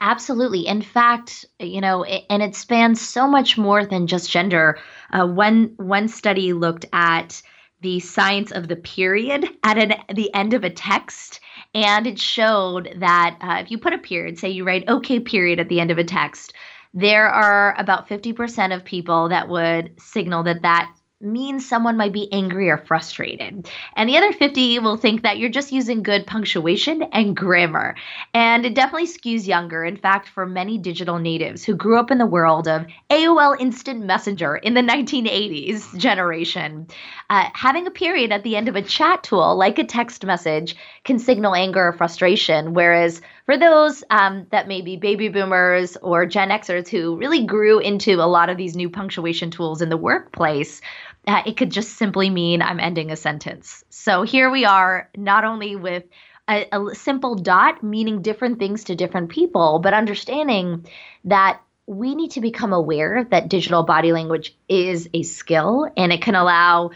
Absolutely. 0.00 0.68
In 0.68 0.80
fact, 0.80 1.44
you 1.58 1.80
know, 1.80 2.04
it, 2.04 2.22
and 2.30 2.40
it 2.40 2.54
spans 2.54 3.00
so 3.00 3.26
much 3.26 3.58
more 3.58 3.84
than 3.84 4.06
just 4.06 4.30
gender. 4.30 4.78
Uh, 5.12 5.26
one 5.26 5.74
one 5.76 6.06
study 6.06 6.52
looked 6.52 6.84
at 6.92 7.42
the 7.80 7.98
science 7.98 8.52
of 8.52 8.68
the 8.68 8.76
period 8.76 9.44
at 9.64 9.76
an, 9.76 9.94
the 10.14 10.32
end 10.32 10.54
of 10.54 10.62
a 10.62 10.70
text, 10.70 11.40
and 11.74 12.06
it 12.06 12.20
showed 12.20 12.94
that 12.98 13.36
uh, 13.40 13.60
if 13.60 13.72
you 13.72 13.78
put 13.78 13.92
a 13.92 13.98
period, 13.98 14.38
say 14.38 14.50
you 14.50 14.62
write 14.62 14.88
"okay" 14.88 15.18
period 15.18 15.58
at 15.58 15.68
the 15.68 15.80
end 15.80 15.90
of 15.90 15.98
a 15.98 16.04
text, 16.04 16.52
there 16.94 17.28
are 17.28 17.74
about 17.76 18.08
50% 18.08 18.72
of 18.72 18.84
people 18.84 19.30
that 19.30 19.48
would 19.48 20.00
signal 20.00 20.44
that 20.44 20.62
that 20.62 20.94
means 21.22 21.68
someone 21.68 21.96
might 21.96 22.12
be 22.12 22.32
angry 22.32 22.68
or 22.68 22.78
frustrated. 22.78 23.68
And 23.96 24.08
the 24.08 24.16
other 24.16 24.32
50 24.32 24.78
will 24.80 24.96
think 24.96 25.22
that 25.22 25.38
you're 25.38 25.50
just 25.50 25.72
using 25.72 26.02
good 26.02 26.26
punctuation 26.26 27.02
and 27.02 27.36
grammar. 27.36 27.94
And 28.34 28.66
it 28.66 28.74
definitely 28.74 29.08
skews 29.08 29.46
younger. 29.46 29.84
In 29.84 29.96
fact, 29.96 30.28
for 30.28 30.46
many 30.46 30.78
digital 30.78 31.18
natives 31.18 31.64
who 31.64 31.74
grew 31.74 31.98
up 31.98 32.10
in 32.10 32.18
the 32.18 32.26
world 32.26 32.68
of 32.68 32.86
AOL 33.10 33.60
Instant 33.60 34.04
Messenger 34.04 34.56
in 34.56 34.74
the 34.74 34.80
1980s 34.80 35.96
generation, 35.98 36.88
uh, 37.30 37.48
having 37.54 37.86
a 37.86 37.90
period 37.90 38.32
at 38.32 38.42
the 38.42 38.56
end 38.56 38.68
of 38.68 38.76
a 38.76 38.82
chat 38.82 39.22
tool 39.22 39.56
like 39.56 39.78
a 39.78 39.84
text 39.84 40.24
message 40.24 40.76
can 41.04 41.18
signal 41.18 41.54
anger 41.54 41.88
or 41.88 41.92
frustration. 41.92 42.74
Whereas 42.74 43.20
for 43.46 43.56
those 43.56 44.04
um, 44.10 44.46
that 44.50 44.68
may 44.68 44.82
be 44.82 44.96
baby 44.96 45.28
boomers 45.28 45.96
or 45.96 46.26
Gen 46.26 46.50
Xers 46.50 46.88
who 46.88 47.16
really 47.16 47.44
grew 47.44 47.80
into 47.80 48.14
a 48.14 48.26
lot 48.26 48.50
of 48.50 48.56
these 48.56 48.76
new 48.76 48.88
punctuation 48.88 49.50
tools 49.50 49.82
in 49.82 49.88
the 49.88 49.96
workplace, 49.96 50.80
uh, 51.26 51.42
it 51.46 51.56
could 51.56 51.70
just 51.70 51.96
simply 51.96 52.30
mean 52.30 52.62
I'm 52.62 52.80
ending 52.80 53.10
a 53.10 53.16
sentence. 53.16 53.84
So 53.90 54.22
here 54.22 54.50
we 54.50 54.64
are, 54.64 55.08
not 55.16 55.44
only 55.44 55.76
with 55.76 56.04
a, 56.48 56.66
a 56.72 56.94
simple 56.94 57.34
dot 57.34 57.82
meaning 57.82 58.22
different 58.22 58.58
things 58.58 58.84
to 58.84 58.96
different 58.96 59.30
people, 59.30 59.78
but 59.78 59.94
understanding 59.94 60.86
that 61.24 61.60
we 61.86 62.14
need 62.14 62.32
to 62.32 62.40
become 62.40 62.72
aware 62.72 63.26
that 63.30 63.48
digital 63.48 63.82
body 63.82 64.12
language 64.12 64.56
is 64.68 65.08
a 65.14 65.22
skill 65.22 65.88
and 65.96 66.12
it 66.12 66.22
can 66.22 66.34
allow 66.34 66.90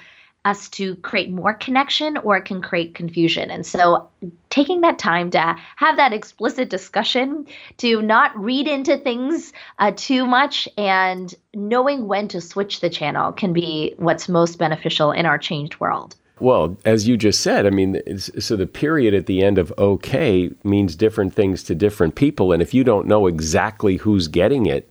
us 0.46 0.68
to 0.68 0.94
create 0.96 1.30
more 1.30 1.52
connection 1.52 2.16
or 2.18 2.37
it 2.37 2.44
can 2.44 2.62
create 2.62 2.94
confusion. 2.94 3.50
And 3.50 3.66
so 3.66 4.09
taking 4.48 4.80
that 4.82 4.96
time 4.98 5.30
to 5.32 5.56
have 5.74 5.96
that 5.96 6.12
explicit 6.12 6.70
discussion, 6.70 7.46
to 7.78 8.00
not 8.00 8.38
read 8.38 8.68
into 8.68 8.96
things 8.96 9.52
uh, 9.80 9.90
too 9.96 10.24
much, 10.24 10.68
and 10.78 11.35
knowing 11.52 12.06
when 12.06 12.28
to 12.28 12.40
switch 12.40 12.78
the 12.80 12.88
channel 12.88 13.32
can 13.32 13.52
be 13.52 13.94
what's 13.98 14.28
most 14.28 14.56
beneficial 14.56 15.11
in 15.11 15.26
our 15.26 15.37
changed 15.37 15.80
world. 15.80 16.14
Well, 16.38 16.76
as 16.85 17.09
you 17.09 17.16
just 17.16 17.40
said, 17.40 17.66
I 17.66 17.70
mean, 17.70 18.00
so 18.18 18.56
the 18.56 18.66
period 18.66 19.14
at 19.14 19.26
the 19.26 19.42
end 19.42 19.59
of 19.59 19.72
okay 19.78 20.50
means 20.62 20.94
different 20.94 21.35
things 21.35 21.64
to 21.64 21.74
different 21.74 22.14
people. 22.14 22.52
And 22.52 22.62
if 22.62 22.72
you 22.72 22.85
don't 22.85 23.09
know 23.09 23.26
exactly 23.26 23.96
who's 23.96 24.28
getting 24.28 24.66
it, 24.66 24.88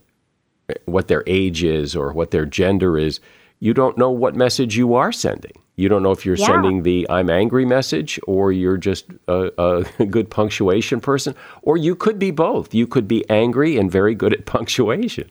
what 0.84 1.08
their 1.08 1.22
age 1.26 1.62
is 1.62 1.96
or 1.96 2.12
what 2.12 2.30
their 2.30 2.44
gender 2.44 2.98
is, 2.98 3.20
you 3.60 3.74
don't 3.74 3.96
know 3.96 4.10
what 4.10 4.34
message 4.34 4.76
you 4.76 4.94
are 4.94 5.12
sending. 5.12 5.52
You 5.76 5.90
don't 5.90 6.02
know 6.02 6.10
if 6.10 6.24
you're 6.24 6.36
yeah. 6.36 6.46
sending 6.46 6.82
the 6.82 7.06
I'm 7.10 7.28
angry 7.28 7.66
message 7.66 8.18
or 8.26 8.50
you're 8.50 8.78
just 8.78 9.06
a, 9.28 9.52
a, 9.58 10.04
good 10.06 10.30
punctuation 10.30 11.00
person, 11.00 11.34
or 11.62 11.76
you 11.76 11.94
could 11.94 12.18
be 12.18 12.30
both. 12.30 12.74
You 12.74 12.86
could 12.86 13.06
be 13.06 13.28
angry 13.28 13.76
and 13.76 13.90
very 13.90 14.14
good 14.14 14.32
at 14.32 14.46
punctuation. 14.46 15.30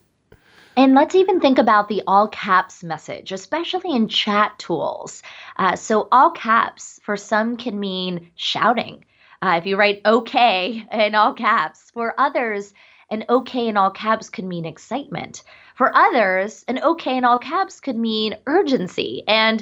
And 0.77 0.93
let's 0.93 1.15
even 1.15 1.39
think 1.39 1.57
about 1.57 1.87
the 1.87 2.03
all 2.05 2.27
caps 2.27 2.83
message, 2.83 3.31
especially 3.31 3.95
in 3.95 4.09
chat 4.09 4.59
tools. 4.59 5.23
Uh, 5.55 5.75
so, 5.75 6.09
all 6.11 6.31
caps 6.31 6.99
for 7.03 7.15
some 7.15 7.55
can 7.55 7.79
mean 7.79 8.29
shouting. 8.35 9.05
Uh, 9.41 9.55
if 9.57 9.65
you 9.65 9.77
write 9.77 10.01
okay 10.05 10.85
in 10.91 11.15
all 11.15 11.33
caps, 11.33 11.91
for 11.91 12.13
others, 12.19 12.73
an 13.09 13.23
okay 13.29 13.67
in 13.67 13.77
all 13.77 13.91
caps 13.91 14.29
could 14.29 14.45
mean 14.45 14.65
excitement. 14.65 15.43
For 15.75 15.95
others, 15.95 16.63
an 16.69 16.81
okay 16.81 17.17
in 17.17 17.25
all 17.25 17.37
caps 17.37 17.81
could 17.81 17.97
mean 17.97 18.37
urgency. 18.45 19.23
And 19.27 19.61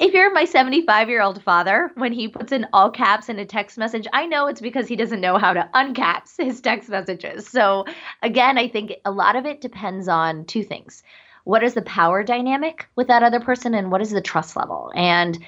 if 0.00 0.12
you're 0.12 0.32
my 0.32 0.44
75 0.44 1.08
year 1.08 1.22
old 1.22 1.40
father, 1.44 1.92
when 1.94 2.12
he 2.12 2.26
puts 2.26 2.50
in 2.50 2.66
all 2.72 2.90
caps 2.90 3.28
in 3.28 3.38
a 3.38 3.44
text 3.44 3.78
message, 3.78 4.08
I 4.12 4.26
know 4.26 4.48
it's 4.48 4.60
because 4.60 4.88
he 4.88 4.96
doesn't 4.96 5.20
know 5.20 5.38
how 5.38 5.52
to 5.52 5.70
uncaps 5.72 6.36
his 6.36 6.60
text 6.60 6.88
messages. 6.88 7.46
So, 7.46 7.86
again, 8.22 8.58
I 8.58 8.66
think 8.66 8.94
a 9.04 9.12
lot 9.12 9.36
of 9.36 9.46
it 9.46 9.60
depends 9.60 10.08
on 10.08 10.44
two 10.46 10.64
things. 10.64 11.04
What 11.44 11.62
is 11.62 11.74
the 11.74 11.82
power 11.82 12.24
dynamic 12.24 12.88
with 12.96 13.06
that 13.06 13.22
other 13.22 13.40
person, 13.40 13.74
and 13.74 13.92
what 13.92 14.02
is 14.02 14.10
the 14.10 14.20
trust 14.20 14.56
level? 14.56 14.92
And 14.96 15.38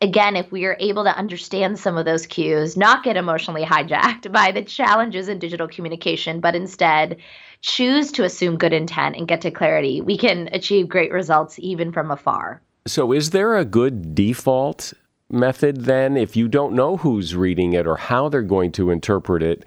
again, 0.00 0.36
if 0.36 0.50
we 0.50 0.64
are 0.64 0.76
able 0.80 1.04
to 1.04 1.16
understand 1.16 1.78
some 1.78 1.96
of 1.96 2.04
those 2.04 2.26
cues, 2.26 2.76
not 2.76 3.04
get 3.04 3.16
emotionally 3.16 3.64
hijacked 3.64 4.32
by 4.32 4.52
the 4.52 4.62
challenges 4.62 5.28
in 5.28 5.38
digital 5.38 5.68
communication, 5.68 6.40
but 6.40 6.54
instead 6.54 7.16
choose 7.60 8.10
to 8.12 8.24
assume 8.24 8.56
good 8.56 8.72
intent 8.72 9.16
and 9.16 9.28
get 9.28 9.40
to 9.42 9.50
clarity, 9.50 10.00
we 10.00 10.16
can 10.16 10.48
achieve 10.52 10.88
great 10.88 11.12
results 11.12 11.58
even 11.58 11.92
from 11.92 12.10
afar. 12.10 12.62
So, 12.86 13.12
is 13.12 13.30
there 13.30 13.56
a 13.56 13.64
good 13.64 14.14
default 14.14 14.94
method 15.28 15.84
then 15.84 16.16
if 16.16 16.34
you 16.34 16.48
don't 16.48 16.74
know 16.74 16.96
who's 16.96 17.36
reading 17.36 17.72
it 17.72 17.86
or 17.86 17.96
how 17.96 18.28
they're 18.28 18.42
going 18.42 18.72
to 18.72 18.90
interpret 18.90 19.42
it? 19.42 19.64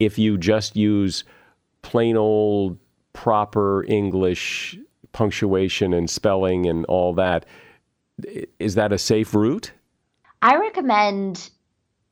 If 0.00 0.18
you 0.18 0.38
just 0.38 0.74
use 0.74 1.24
plain 1.82 2.16
old 2.16 2.78
proper 3.12 3.84
English 3.84 4.78
punctuation 5.12 5.92
and 5.92 6.08
spelling 6.08 6.66
and 6.66 6.84
all 6.86 7.12
that, 7.14 7.44
is 8.58 8.74
that 8.74 8.92
a 8.92 8.98
safe 8.98 9.34
route? 9.34 9.72
I 10.44 10.56
recommend 10.56 11.48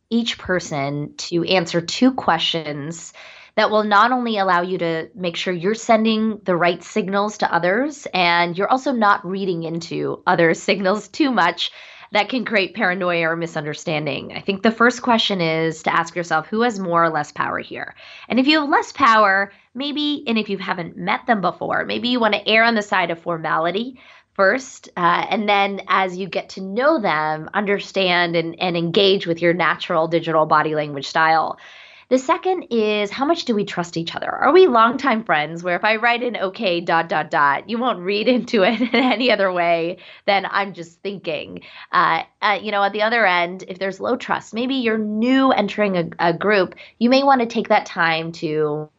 each 0.09 0.39
person 0.39 1.13
to 1.19 1.45
answer 1.45 1.83
two 1.83 2.15
questions 2.15 3.13
that 3.57 3.71
will 3.71 3.85
not 3.85 4.11
only 4.11 4.39
allow 4.39 4.63
you 4.63 4.79
to 4.79 5.11
make 5.15 5.37
sure 5.37 5.53
you're 5.53 5.75
sending 5.75 6.41
the 6.43 6.57
right 6.57 6.83
signals 6.83 7.37
to 7.39 7.55
others 7.55 8.07
and 8.15 8.57
you're 8.57 8.71
also 8.71 8.93
not 8.93 9.27
reading 9.27 9.65
into 9.65 10.23
other 10.27 10.55
signals 10.69 11.09
too 11.09 11.31
much 11.31 11.73
that 12.13 12.31
can 12.31 12.47
create 12.47 12.75
paranoia 12.75 13.29
or 13.29 13.37
misunderstanding. 13.37 14.33
I 14.35 14.41
think 14.41 14.63
the 14.63 14.71
first 14.71 15.03
question 15.03 15.43
is 15.43 15.83
to 15.83 15.95
ask 15.95 16.17
yourself 16.17 16.47
who 16.47 16.63
has 16.63 16.79
more 16.79 17.05
or 17.05 17.11
less 17.11 17.33
power 17.33 17.59
here? 17.59 17.95
And 18.31 18.41
if 18.41 18.47
you 18.47 18.61
have 18.61 18.69
less 18.71 18.93
power, 18.93 19.53
maybe, 19.75 20.25
and 20.27 20.39
if 20.39 20.49
you 20.49 20.57
haven't 20.57 20.97
met 20.97 21.27
them 21.27 21.43
before, 21.43 21.85
maybe 21.85 22.09
you 22.09 22.19
want 22.19 22.33
to 22.33 22.49
err 22.49 22.65
on 22.65 22.77
the 22.77 22.83
side 22.83 23.11
of 23.11 23.19
formality 23.19 23.99
first 24.35 24.89
uh, 24.97 25.27
and 25.29 25.49
then 25.49 25.81
as 25.89 26.17
you 26.17 26.29
get 26.29 26.51
to 26.51 26.61
know 26.61 27.01
them 27.01 27.51
understand 27.55 28.37
and, 28.37 28.59
and 28.61 28.77
engage 28.77 29.27
with 29.27 29.43
your 29.43 29.55
natural 29.55 30.09
digital 30.09 30.47
body 30.47 30.75
language 30.75 31.07
style 31.07 31.59
the 32.13 32.19
second 32.19 32.67
is 32.69 33.11
how 33.11 33.25
much 33.25 33.47
do 33.47 33.55
we 33.55 33.65
trust 33.65 33.97
each 33.97 34.15
other? 34.15 34.31
Are 34.31 34.53
we 34.53 34.67
longtime 34.67 35.25
friends 35.25 35.63
where 35.63 35.77
if 35.77 35.83
I 35.83 35.97
write 35.97 36.23
in 36.23 36.37
okay 36.37 36.79
dot 36.83 37.09
dot 37.09 37.31
dot, 37.31 37.71
you 37.71 37.79
won't 37.79 38.01
read 38.01 38.29
into 38.37 38.65
it 38.65 38.83
in 38.83 38.95
any 38.95 39.31
other 39.31 39.51
way 39.51 39.97
than 40.27 40.45
I'm 40.45 40.75
just 40.75 41.01
thinking? 41.01 41.63
Uh, 41.91 42.25
uh, 42.43 42.59
you 42.63 42.71
know, 42.71 42.83
at 42.83 42.93
the 42.93 43.01
other 43.01 43.25
end, 43.25 43.65
if 43.67 43.79
there's 43.79 43.99
low 43.99 44.17
trust, 44.17 44.53
maybe 44.53 44.75
you're 44.75 44.99
new 44.99 45.53
entering 45.53 45.97
a, 45.97 46.11
a 46.19 46.33
group, 46.35 46.75
you 46.99 47.09
may 47.09 47.23
want 47.23 47.41
to 47.41 47.47
take 47.47 47.69
that 47.69 47.87
time 47.87 48.33
to 48.33 48.91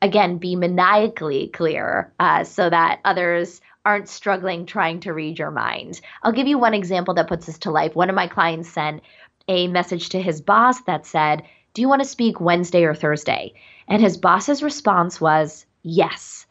again 0.00 0.38
be 0.38 0.56
maniacally 0.56 1.48
clear 1.48 2.10
uh, 2.18 2.42
so 2.42 2.70
that 2.70 3.00
others 3.04 3.60
aren't 3.84 4.08
struggling 4.08 4.66
trying 4.66 5.00
to 5.00 5.12
read 5.12 5.38
your 5.38 5.50
mind. 5.50 6.00
I'll 6.22 6.32
give 6.32 6.46
you 6.46 6.58
one 6.58 6.74
example 6.74 7.14
that 7.14 7.28
puts 7.28 7.46
this 7.46 7.58
to 7.58 7.70
life. 7.70 7.94
One 7.94 8.08
of 8.08 8.16
my 8.16 8.26
clients 8.26 8.68
sent 8.68 9.02
a 9.48 9.66
message 9.68 10.10
to 10.10 10.22
his 10.22 10.40
boss 10.40 10.80
that 10.82 11.06
said, 11.06 11.42
do 11.74 11.80
you 11.80 11.88
want 11.88 12.02
to 12.02 12.08
speak 12.08 12.40
Wednesday 12.40 12.84
or 12.84 12.94
Thursday? 12.94 13.54
And 13.88 14.02
his 14.02 14.18
boss's 14.18 14.62
response 14.62 15.20
was, 15.20 15.66
Yes. 15.82 16.46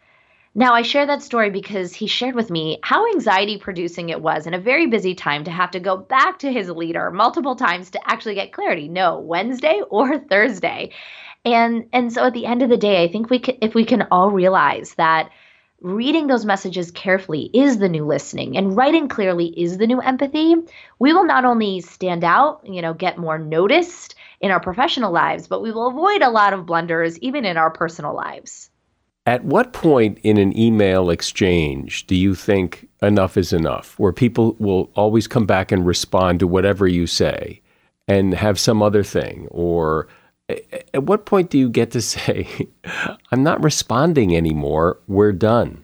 Now, 0.53 0.73
I 0.73 0.81
share 0.81 1.05
that 1.05 1.21
story 1.21 1.49
because 1.49 1.93
he 1.93 2.07
shared 2.07 2.35
with 2.35 2.49
me 2.49 2.79
how 2.83 3.07
anxiety 3.13 3.57
producing 3.57 4.09
it 4.09 4.21
was 4.21 4.45
in 4.45 4.53
a 4.53 4.59
very 4.59 4.87
busy 4.87 5.15
time 5.15 5.45
to 5.45 5.51
have 5.51 5.71
to 5.71 5.79
go 5.79 5.95
back 5.95 6.39
to 6.39 6.51
his 6.51 6.69
leader 6.69 7.09
multiple 7.09 7.55
times 7.55 7.91
to 7.91 8.01
actually 8.05 8.35
get 8.35 8.51
clarity. 8.51 8.89
No, 8.89 9.19
Wednesday 9.19 9.81
or 9.89 10.19
Thursday. 10.29 10.91
And 11.45 11.87
and 11.93 12.11
so 12.11 12.25
at 12.25 12.33
the 12.33 12.45
end 12.45 12.63
of 12.63 12.69
the 12.69 12.77
day, 12.77 13.03
I 13.03 13.07
think 13.07 13.29
we 13.29 13.39
can 13.39 13.57
if 13.61 13.73
we 13.73 13.85
can 13.85 14.07
all 14.11 14.31
realize 14.31 14.95
that 14.95 15.29
reading 15.81 16.27
those 16.27 16.45
messages 16.45 16.91
carefully 16.91 17.49
is 17.53 17.79
the 17.79 17.89
new 17.89 18.05
listening 18.05 18.55
and 18.55 18.77
writing 18.77 19.07
clearly 19.07 19.47
is 19.59 19.77
the 19.77 19.87
new 19.87 19.99
empathy, 19.99 20.55
we 20.99 21.11
will 21.11 21.25
not 21.25 21.43
only 21.43 21.81
stand 21.81 22.23
out, 22.23 22.61
you 22.63 22.81
know, 22.81 22.93
get 22.93 23.17
more 23.17 23.39
noticed 23.39 24.15
in 24.39 24.51
our 24.51 24.59
professional 24.59 25.11
lives, 25.11 25.47
but 25.47 25.61
we 25.61 25.71
will 25.71 25.87
avoid 25.87 26.21
a 26.21 26.29
lot 26.29 26.53
of 26.53 26.65
blunders 26.65 27.17
even 27.19 27.45
in 27.45 27.57
our 27.57 27.71
personal 27.71 28.15
lives. 28.15 28.69
At 29.25 29.43
what 29.43 29.73
point 29.73 30.19
in 30.23 30.37
an 30.37 30.57
email 30.57 31.09
exchange 31.09 32.07
do 32.07 32.15
you 32.15 32.33
think 32.33 32.87
enough 33.01 33.37
is 33.37 33.53
enough, 33.53 33.97
where 33.99 34.13
people 34.13 34.55
will 34.59 34.89
always 34.95 35.27
come 35.27 35.45
back 35.45 35.71
and 35.71 35.85
respond 35.85 36.39
to 36.39 36.47
whatever 36.47 36.87
you 36.87 37.05
say 37.05 37.61
and 38.07 38.33
have 38.33 38.59
some 38.59 38.81
other 38.81 39.03
thing? 39.03 39.47
Or 39.51 40.07
at 40.93 41.03
what 41.03 41.25
point 41.25 41.49
do 41.49 41.57
you 41.57 41.69
get 41.69 41.91
to 41.91 42.01
say, 42.13 42.47
I'm 43.31 43.43
not 43.43 43.63
responding 43.63 44.35
anymore, 44.35 44.99
we're 45.07 45.31
done? 45.31 45.83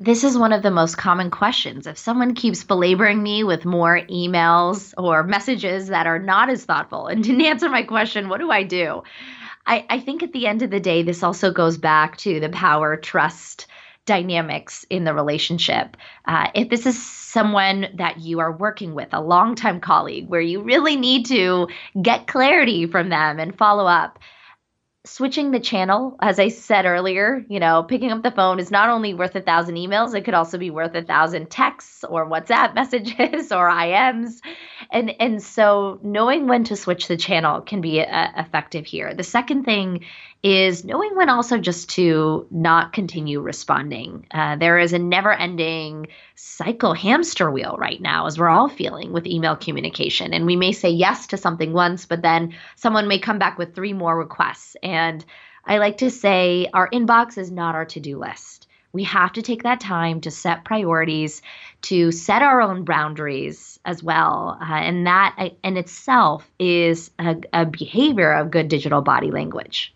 This 0.00 0.24
is 0.24 0.36
one 0.36 0.52
of 0.52 0.62
the 0.62 0.70
most 0.70 0.98
common 0.98 1.30
questions. 1.30 1.86
If 1.86 1.96
someone 1.96 2.34
keeps 2.34 2.64
belaboring 2.64 3.22
me 3.22 3.44
with 3.44 3.64
more 3.64 4.00
emails 4.10 4.92
or 4.98 5.22
messages 5.22 5.88
that 5.88 6.06
are 6.06 6.18
not 6.18 6.50
as 6.50 6.64
thoughtful 6.64 7.06
and 7.06 7.22
didn't 7.24 7.42
answer 7.42 7.68
my 7.68 7.84
question, 7.84 8.28
what 8.28 8.40
do 8.40 8.50
I 8.50 8.64
do? 8.64 9.02
I, 9.66 9.86
I 9.88 10.00
think 10.00 10.22
at 10.22 10.32
the 10.32 10.46
end 10.46 10.62
of 10.62 10.70
the 10.70 10.80
day, 10.80 11.02
this 11.02 11.22
also 11.22 11.52
goes 11.52 11.78
back 11.78 12.16
to 12.18 12.38
the 12.38 12.50
power 12.50 12.96
trust 12.96 13.66
dynamics 14.06 14.84
in 14.90 15.04
the 15.04 15.14
relationship. 15.14 15.96
Uh, 16.26 16.48
if 16.54 16.68
this 16.68 16.86
is 16.86 17.04
someone 17.04 17.86
that 17.94 18.20
you 18.20 18.40
are 18.40 18.52
working 18.52 18.94
with, 18.94 19.08
a 19.12 19.20
longtime 19.20 19.80
colleague, 19.80 20.28
where 20.28 20.40
you 20.40 20.62
really 20.62 20.96
need 20.96 21.26
to 21.26 21.68
get 22.00 22.26
clarity 22.26 22.86
from 22.86 23.08
them 23.08 23.40
and 23.40 23.56
follow 23.56 23.86
up, 23.86 24.18
switching 25.06 25.50
the 25.50 25.60
channel, 25.60 26.16
as 26.20 26.38
I 26.38 26.48
said 26.48 26.86
earlier, 26.86 27.44
you 27.48 27.60
know, 27.60 27.82
picking 27.82 28.10
up 28.10 28.22
the 28.22 28.30
phone 28.30 28.58
is 28.58 28.70
not 28.70 28.88
only 28.88 29.12
worth 29.12 29.34
a 29.36 29.42
thousand 29.42 29.76
emails, 29.76 30.14
it 30.14 30.24
could 30.24 30.34
also 30.34 30.56
be 30.56 30.70
worth 30.70 30.94
a 30.94 31.02
thousand 31.02 31.50
texts 31.50 32.04
or 32.04 32.26
WhatsApp 32.26 32.74
messages 32.74 33.52
or 33.52 33.68
IMs. 33.68 34.40
And 34.90 35.14
and 35.20 35.42
so 35.42 35.98
knowing 36.02 36.46
when 36.46 36.64
to 36.64 36.76
switch 36.76 37.08
the 37.08 37.18
channel 37.18 37.60
can 37.60 37.80
be 37.82 38.00
uh, 38.00 38.28
effective 38.36 38.86
here. 38.86 39.14
The 39.14 39.22
second 39.22 39.64
thing 39.64 40.04
is 40.44 40.84
knowing 40.84 41.16
when 41.16 41.30
also 41.30 41.56
just 41.56 41.88
to 41.88 42.46
not 42.50 42.92
continue 42.92 43.40
responding. 43.40 44.26
Uh, 44.30 44.56
there 44.56 44.78
is 44.78 44.92
a 44.92 44.98
never 44.98 45.32
ending 45.32 46.06
cycle 46.34 46.92
hamster 46.92 47.50
wheel 47.50 47.76
right 47.78 48.00
now, 48.02 48.26
as 48.26 48.38
we're 48.38 48.50
all 48.50 48.68
feeling 48.68 49.10
with 49.10 49.26
email 49.26 49.56
communication. 49.56 50.34
And 50.34 50.44
we 50.44 50.54
may 50.54 50.72
say 50.72 50.90
yes 50.90 51.28
to 51.28 51.38
something 51.38 51.72
once, 51.72 52.04
but 52.04 52.20
then 52.20 52.54
someone 52.76 53.08
may 53.08 53.18
come 53.18 53.38
back 53.38 53.56
with 53.56 53.74
three 53.74 53.94
more 53.94 54.14
requests. 54.18 54.76
And 54.82 55.24
I 55.64 55.78
like 55.78 55.96
to 55.98 56.10
say 56.10 56.68
our 56.74 56.90
inbox 56.90 57.38
is 57.38 57.50
not 57.50 57.74
our 57.74 57.86
to 57.86 58.00
do 58.00 58.18
list. 58.18 58.68
We 58.92 59.04
have 59.04 59.32
to 59.32 59.42
take 59.42 59.62
that 59.62 59.80
time 59.80 60.20
to 60.20 60.30
set 60.30 60.64
priorities, 60.64 61.40
to 61.82 62.12
set 62.12 62.42
our 62.42 62.60
own 62.60 62.84
boundaries 62.84 63.80
as 63.86 64.02
well. 64.02 64.58
Uh, 64.60 64.74
and 64.74 65.06
that 65.06 65.34
uh, 65.38 65.48
in 65.64 65.78
itself 65.78 66.48
is 66.58 67.10
a, 67.18 67.36
a 67.54 67.64
behavior 67.64 68.30
of 68.34 68.50
good 68.50 68.68
digital 68.68 69.00
body 69.00 69.30
language. 69.30 69.93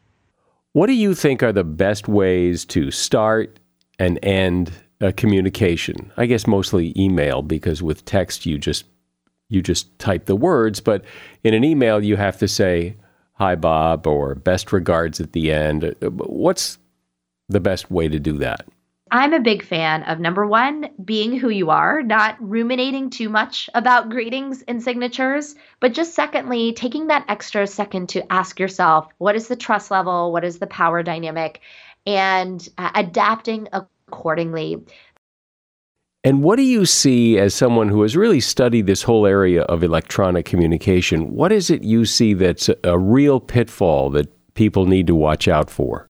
What 0.79 0.87
do 0.87 0.93
you 0.93 1.13
think 1.13 1.43
are 1.43 1.53
the 1.53 1.65
best 1.65 2.07
ways 2.07 2.65
to 2.67 2.93
start 2.93 3.59
and 3.99 4.17
end 4.23 4.71
a 5.01 5.13
communication? 5.13 6.13
I 6.17 6.27
guess 6.27 6.47
mostly 6.47 6.93
email 6.97 7.43
because 7.43 7.83
with 7.83 8.05
text 8.05 8.47
you 8.47 8.59
just 8.59 8.85
you 9.49 9.61
just 9.61 9.99
type 9.99 10.27
the 10.27 10.37
words, 10.37 10.79
but 10.79 11.05
in 11.43 11.53
an 11.53 11.65
email 11.65 12.05
you 12.05 12.15
have 12.15 12.39
to 12.39 12.47
say 12.47 12.95
hi 13.33 13.57
Bob 13.57 14.07
or 14.07 14.37
best 14.37 14.73
regards 14.73 15.21
at 15.21 15.33
the 15.33 15.51
end. 15.51 15.97
What's 16.01 16.79
the 17.49 17.59
best 17.59 17.91
way 17.91 18.07
to 18.07 18.21
do 18.21 18.39
that? 18.39 18.65
I'm 19.11 19.33
a 19.33 19.41
big 19.41 19.65
fan 19.65 20.03
of 20.05 20.21
number 20.21 20.47
one, 20.47 20.91
being 21.05 21.37
who 21.39 21.49
you 21.49 21.71
are, 21.71 22.03
not 22.03 22.37
ruminating 22.41 23.11
too 23.11 23.29
much 23.29 23.71
about 23.75 24.11
greetings 24.11 24.63
and 24.69 24.83
signatures, 24.83 25.55
but 25.81 25.95
just 25.95 26.15
secondly, 26.15 26.73
taking 26.73 27.07
that 27.07 27.25
extra 27.29 27.67
second 27.67 28.09
to 28.11 28.33
ask 28.33 28.61
yourself, 28.61 29.09
what 29.19 29.37
is 29.37 29.49
the 29.49 29.57
trust 29.57 29.91
level? 29.91 30.33
What 30.33 30.45
is 30.45 30.59
the 30.59 30.67
power 30.67 31.03
dynamic? 31.03 31.61
And 32.07 32.67
uh, 32.79 32.91
adapting 32.95 33.69
accordingly. 33.73 34.85
And 36.25 36.43
what 36.43 36.57
do 36.57 36.63
you 36.63 36.85
see 36.85 37.39
as 37.39 37.55
someone 37.55 37.89
who 37.89 38.03
has 38.03 38.17
really 38.17 38.41
studied 38.41 38.87
this 38.87 39.03
whole 39.03 39.27
area 39.27 39.63
of 39.63 39.83
electronic 39.83 40.45
communication? 40.47 41.35
What 41.35 41.53
is 41.53 41.71
it 41.71 41.83
you 41.83 42.05
see 42.05 42.35
that's 42.35 42.69
a, 42.69 42.77
a 42.85 42.99
real 42.99 43.41
pitfall 43.41 44.11
that 44.11 44.55
people 44.55 44.87
need 44.87 45.07
to 45.07 45.15
watch 45.15 45.47
out 45.47 45.71
for? 45.71 46.09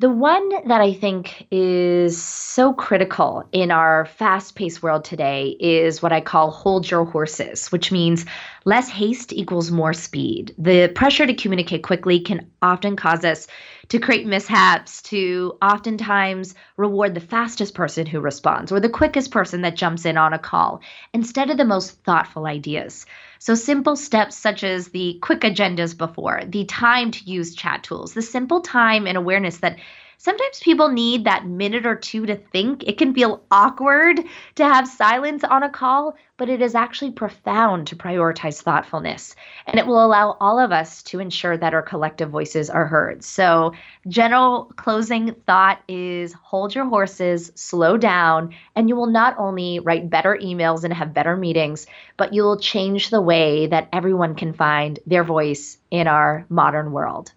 The 0.00 0.08
one 0.08 0.48
that 0.66 0.80
I 0.80 0.94
think 0.94 1.46
is 1.50 2.22
so 2.22 2.72
critical 2.72 3.46
in 3.52 3.70
our 3.70 4.06
fast 4.06 4.54
paced 4.54 4.82
world 4.82 5.04
today 5.04 5.58
is 5.60 6.00
what 6.00 6.10
I 6.10 6.22
call 6.22 6.50
hold 6.50 6.90
your 6.90 7.04
horses, 7.04 7.70
which 7.70 7.92
means 7.92 8.24
less 8.64 8.88
haste 8.88 9.30
equals 9.30 9.70
more 9.70 9.92
speed. 9.92 10.54
The 10.56 10.90
pressure 10.94 11.26
to 11.26 11.34
communicate 11.34 11.82
quickly 11.82 12.18
can 12.18 12.50
often 12.62 12.96
cause 12.96 13.26
us 13.26 13.46
to 13.88 13.98
create 13.98 14.26
mishaps, 14.26 15.02
to 15.02 15.58
oftentimes 15.60 16.54
reward 16.78 17.14
the 17.14 17.20
fastest 17.20 17.74
person 17.74 18.06
who 18.06 18.20
responds 18.20 18.72
or 18.72 18.80
the 18.80 18.88
quickest 18.88 19.30
person 19.30 19.60
that 19.60 19.76
jumps 19.76 20.06
in 20.06 20.16
on 20.16 20.32
a 20.32 20.38
call 20.38 20.80
instead 21.12 21.50
of 21.50 21.58
the 21.58 21.64
most 21.66 22.02
thoughtful 22.04 22.46
ideas. 22.46 23.04
So, 23.42 23.54
simple 23.54 23.96
steps 23.96 24.36
such 24.36 24.62
as 24.62 24.88
the 24.88 25.18
quick 25.22 25.40
agendas 25.40 25.96
before, 25.96 26.42
the 26.46 26.66
time 26.66 27.10
to 27.10 27.24
use 27.24 27.54
chat 27.54 27.82
tools, 27.82 28.12
the 28.12 28.20
simple 28.20 28.60
time 28.60 29.06
and 29.06 29.16
awareness 29.16 29.56
that 29.60 29.78
sometimes 30.20 30.60
people 30.60 30.90
need 30.90 31.24
that 31.24 31.46
minute 31.46 31.86
or 31.86 31.96
two 31.96 32.26
to 32.26 32.36
think. 32.36 32.86
It 32.86 32.98
can 32.98 33.14
feel 33.14 33.42
awkward 33.50 34.20
to 34.56 34.64
have 34.64 34.86
silence 34.86 35.42
on 35.44 35.62
a 35.62 35.70
call, 35.70 36.14
but 36.36 36.50
it 36.50 36.60
is 36.60 36.74
actually 36.74 37.12
profound 37.12 37.86
to 37.86 37.96
prioritize 37.96 38.62
thoughtfulness. 38.62 39.34
And 39.66 39.78
it 39.78 39.86
will 39.86 40.04
allow 40.04 40.36
all 40.38 40.58
of 40.58 40.72
us 40.72 41.02
to 41.04 41.20
ensure 41.20 41.56
that 41.56 41.72
our 41.72 41.80
collective 41.80 42.28
voices 42.28 42.68
are 42.68 42.86
heard. 42.86 43.24
So, 43.24 43.72
general 44.08 44.70
closing 44.76 45.34
thought 45.46 45.82
is 45.88 46.34
hold 46.34 46.74
your 46.74 46.84
horses, 46.84 47.50
slow 47.54 47.96
down, 47.96 48.54
and 48.76 48.90
you 48.90 48.96
will 48.96 49.06
not 49.06 49.36
only 49.38 49.80
write 49.80 50.10
better 50.10 50.38
emails 50.40 50.84
and 50.84 50.92
have 50.92 51.14
better 51.14 51.34
meetings, 51.34 51.86
but 52.18 52.34
you 52.34 52.42
will 52.42 52.58
change 52.58 53.08
the 53.08 53.22
way 53.22 53.68
that 53.68 53.88
everyone 53.90 54.34
can 54.34 54.52
find 54.52 54.98
their 55.06 55.24
voice 55.24 55.78
in 55.90 56.06
our 56.06 56.44
modern 56.50 56.92
world. 56.92 57.32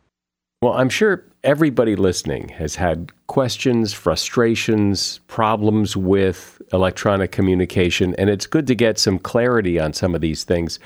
Well, 0.62 0.74
I'm 0.74 0.90
sure 0.90 1.26
everybody 1.44 1.96
listening 1.96 2.50
has 2.50 2.76
had 2.76 3.12
questions, 3.28 3.94
frustrations, 3.94 5.20
problems 5.28 5.98
with 5.98 6.62
electronic 6.72 7.32
communication, 7.32 8.16
and 8.16 8.30
it's 8.30 8.46
good 8.46 8.68
to 8.68 8.76
get 8.76 8.98
some 8.98 9.20
clarity 9.20 9.80
on 9.80 9.94
some 9.94 10.16
of 10.16 10.22
these 10.22 10.44
things 10.44 10.80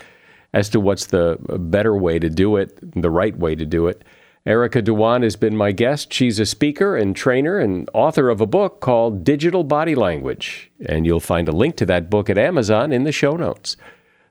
as 0.53 0.69
to 0.69 0.79
what's 0.79 1.07
the 1.07 1.37
better 1.59 1.95
way 1.95 2.17
to 2.19 2.29
do 2.29 2.55
it, 2.55 2.79
the 2.99 3.09
right 3.09 3.37
way 3.37 3.55
to 3.55 3.65
do 3.65 3.87
it. 3.87 4.03
Erica 4.45 4.81
Dhawan 4.81 5.23
has 5.23 5.35
been 5.35 5.57
my 5.57 5.73
guest. 5.73 6.13
She's 6.13 6.39
a 6.39 6.45
speaker 6.45 6.95
and 6.95 7.15
trainer 7.15 7.59
and 7.59 7.89
author 7.93 8.29
of 8.29 8.39
a 8.39 8.45
book 8.45 8.79
called 8.79 9.25
Digital 9.25 9.65
Body 9.65 9.93
Language, 9.93 10.71
and 10.85 11.05
you'll 11.05 11.19
find 11.19 11.49
a 11.49 11.51
link 11.51 11.75
to 11.77 11.85
that 11.87 12.09
book 12.09 12.29
at 12.29 12.37
Amazon 12.37 12.93
in 12.93 13.03
the 13.03 13.11
show 13.11 13.35
notes. 13.35 13.75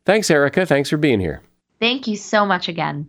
Thanks, 0.07 0.31
Erica. 0.31 0.65
Thanks 0.65 0.89
for 0.89 0.97
being 0.97 1.21
here. 1.21 1.43
Thank 1.81 2.07
you 2.07 2.17
so 2.17 2.47
much 2.47 2.69
again. 2.69 3.09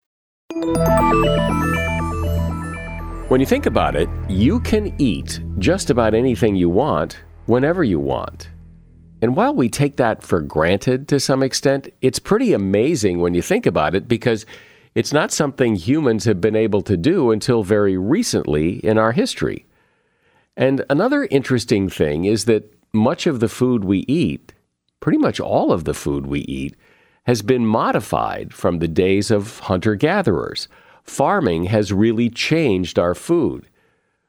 When 3.29 3.39
you 3.39 3.45
think 3.45 3.65
about 3.65 3.95
it, 3.95 4.09
you 4.27 4.59
can 4.59 4.93
eat 4.99 5.39
just 5.59 5.89
about 5.89 6.13
anything 6.13 6.57
you 6.57 6.69
want 6.69 7.21
whenever 7.45 7.85
you 7.85 8.01
want. 8.01 8.49
And 9.21 9.37
while 9.37 9.55
we 9.55 9.69
take 9.69 9.95
that 9.95 10.23
for 10.23 10.41
granted 10.41 11.07
to 11.07 11.21
some 11.21 11.41
extent, 11.41 11.87
it's 12.01 12.19
pretty 12.19 12.51
amazing 12.51 13.21
when 13.21 13.33
you 13.33 13.41
think 13.41 13.65
about 13.65 13.95
it 13.95 14.09
because 14.09 14.45
it's 14.93 15.13
not 15.13 15.31
something 15.31 15.75
humans 15.77 16.25
have 16.25 16.41
been 16.41 16.57
able 16.57 16.81
to 16.81 16.97
do 16.97 17.31
until 17.31 17.63
very 17.63 17.97
recently 17.97 18.85
in 18.85 18.97
our 18.97 19.13
history. 19.13 19.65
And 20.57 20.83
another 20.89 21.29
interesting 21.31 21.87
thing 21.87 22.25
is 22.25 22.43
that 22.45 22.73
much 22.91 23.25
of 23.25 23.39
the 23.39 23.47
food 23.47 23.85
we 23.85 23.99
eat, 23.99 24.53
pretty 24.99 25.17
much 25.17 25.39
all 25.39 25.71
of 25.71 25.85
the 25.85 25.93
food 25.93 26.25
we 26.27 26.41
eat, 26.41 26.75
has 27.25 27.41
been 27.41 27.65
modified 27.65 28.53
from 28.53 28.79
the 28.79 28.87
days 28.87 29.31
of 29.31 29.59
hunter 29.59 29.95
gatherers 29.95 30.67
farming 31.03 31.65
has 31.65 31.93
really 31.93 32.29
changed 32.29 32.97
our 32.97 33.15
food. 33.15 33.67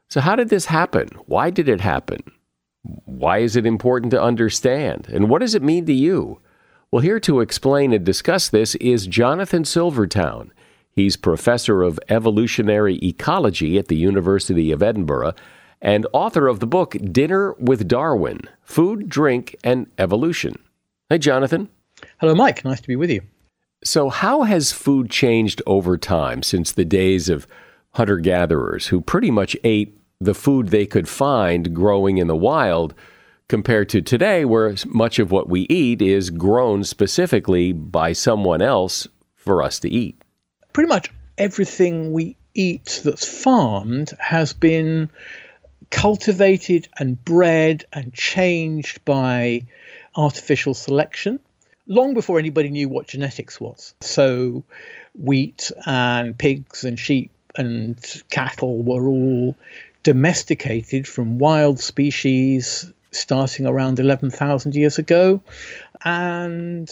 So, 0.09 0.21
how 0.21 0.35
did 0.35 0.49
this 0.49 0.65
happen? 0.65 1.09
Why 1.25 1.49
did 1.49 1.69
it 1.69 1.81
happen? 1.81 2.19
Why 2.83 3.39
is 3.39 3.55
it 3.55 3.65
important 3.65 4.11
to 4.11 4.21
understand? 4.21 5.07
And 5.07 5.29
what 5.29 5.39
does 5.39 5.55
it 5.55 5.63
mean 5.63 5.85
to 5.85 5.93
you? 5.93 6.39
Well, 6.91 7.01
here 7.01 7.19
to 7.21 7.39
explain 7.39 7.93
and 7.93 8.05
discuss 8.05 8.49
this 8.49 8.75
is 8.75 9.07
Jonathan 9.07 9.65
Silvertown. 9.65 10.51
He's 10.91 11.17
professor 11.17 11.81
of 11.81 11.99
evolutionary 12.09 12.99
ecology 13.01 13.79
at 13.79 13.87
the 13.87 13.95
University 13.95 14.71
of 14.71 14.83
Edinburgh 14.83 15.33
and 15.81 16.05
author 16.13 16.47
of 16.47 16.59
the 16.59 16.67
book 16.67 16.95
Dinner 17.11 17.53
with 17.53 17.87
Darwin 17.87 18.41
Food, 18.61 19.09
Drink, 19.09 19.55
and 19.63 19.87
Evolution. 19.97 20.55
Hey, 21.09 21.17
Jonathan. 21.17 21.69
Hello, 22.19 22.35
Mike. 22.35 22.63
Nice 22.63 22.81
to 22.81 22.87
be 22.87 22.95
with 22.95 23.09
you. 23.09 23.21
So, 23.83 24.09
how 24.09 24.43
has 24.43 24.71
food 24.71 25.09
changed 25.09 25.61
over 25.65 25.97
time 25.97 26.41
since 26.41 26.71
the 26.71 26.85
days 26.85 27.29
of 27.29 27.47
hunter 27.91 28.17
gatherers 28.17 28.87
who 28.87 29.01
pretty 29.01 29.29
much 29.29 29.55
ate 29.63 29.97
the 30.21 30.33
food 30.33 30.69
they 30.69 30.85
could 30.85 31.07
find 31.07 31.75
growing 31.75 32.17
in 32.17 32.27
the 32.27 32.35
wild 32.35 32.93
compared 33.49 33.89
to 33.89 34.01
today, 34.01 34.45
where 34.45 34.73
much 34.87 35.19
of 35.19 35.31
what 35.31 35.49
we 35.49 35.61
eat 35.69 36.01
is 36.01 36.29
grown 36.29 36.83
specifically 36.83 37.73
by 37.73 38.13
someone 38.13 38.61
else 38.61 39.07
for 39.35 39.61
us 39.61 39.79
to 39.79 39.89
eat? 39.89 40.21
Pretty 40.71 40.87
much 40.87 41.11
everything 41.37 42.13
we 42.13 42.37
eat 42.53 43.01
that's 43.03 43.27
farmed 43.27 44.11
has 44.19 44.53
been 44.53 45.09
cultivated 45.89 46.87
and 46.97 47.23
bred 47.23 47.85
and 47.91 48.13
changed 48.13 49.03
by 49.05 49.61
artificial 50.15 50.73
selection 50.73 51.39
long 51.87 52.13
before 52.13 52.39
anybody 52.39 52.69
knew 52.69 52.89
what 52.89 53.07
genetics 53.07 53.59
was. 53.59 53.93
So, 54.01 54.63
wheat 55.15 55.71
and 55.85 56.37
pigs 56.37 56.83
and 56.83 56.97
sheep 56.99 57.31
and 57.55 57.97
cattle 58.29 58.81
were 58.81 59.07
all 59.07 59.55
domesticated 60.03 61.07
from 61.07 61.39
wild 61.39 61.79
species 61.79 62.91
starting 63.11 63.65
around 63.65 63.99
11,000 63.99 64.75
years 64.75 64.97
ago. 64.97 65.41
And 66.03 66.89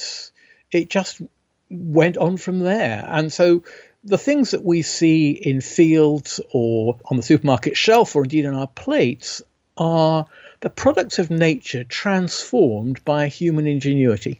it 0.71 0.89
just 0.89 1.21
went 1.69 2.17
on 2.17 2.37
from 2.37 2.59
there. 2.59 3.05
And 3.07 3.31
so 3.31 3.63
the 4.03 4.17
things 4.17 4.51
that 4.51 4.63
we 4.63 4.81
see 4.81 5.31
in 5.31 5.61
fields 5.61 6.39
or 6.51 6.97
on 7.05 7.17
the 7.17 7.23
supermarket 7.23 7.75
shelf 7.75 8.15
or 8.15 8.23
indeed 8.23 8.45
on 8.45 8.55
our 8.55 8.67
plates 8.67 9.41
are 9.77 10.25
the 10.61 10.69
products 10.69 11.19
of 11.19 11.29
nature 11.29 11.83
transformed 11.83 13.03
by 13.03 13.27
human 13.27 13.67
ingenuity 13.67 14.39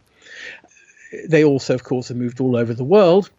they 1.28 1.44
also, 1.44 1.74
of 1.74 1.84
course, 1.84 2.10
have 2.10 2.18
moved 2.18 2.40
all 2.40 2.56
over 2.56 2.74
the 2.74 2.84
world. 2.84 3.30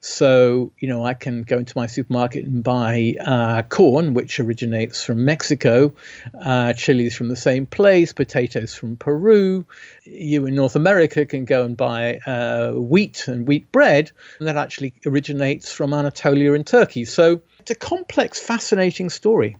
So, 0.00 0.70
you 0.78 0.88
know, 0.88 1.04
I 1.04 1.14
can 1.14 1.42
go 1.42 1.58
into 1.58 1.72
my 1.76 1.86
supermarket 1.86 2.44
and 2.44 2.62
buy 2.62 3.16
uh, 3.20 3.62
corn, 3.62 4.14
which 4.14 4.38
originates 4.38 5.02
from 5.02 5.24
Mexico, 5.24 5.92
uh, 6.40 6.74
chilies 6.74 7.16
from 7.16 7.28
the 7.28 7.36
same 7.36 7.66
place, 7.66 8.12
potatoes 8.12 8.74
from 8.74 8.96
Peru. 8.96 9.64
You 10.04 10.46
in 10.46 10.54
North 10.54 10.76
America 10.76 11.24
can 11.24 11.44
go 11.44 11.64
and 11.64 11.76
buy 11.76 12.18
uh, 12.18 12.72
wheat 12.72 13.26
and 13.26 13.48
wheat 13.48 13.72
bread, 13.72 14.12
and 14.38 14.46
that 14.46 14.56
actually 14.56 14.92
originates 15.06 15.72
from 15.72 15.92
Anatolia 15.92 16.52
in 16.52 16.62
Turkey. 16.62 17.04
So 17.04 17.40
it's 17.58 17.70
a 17.70 17.74
complex, 17.74 18.38
fascinating 18.38 19.10
story. 19.10 19.56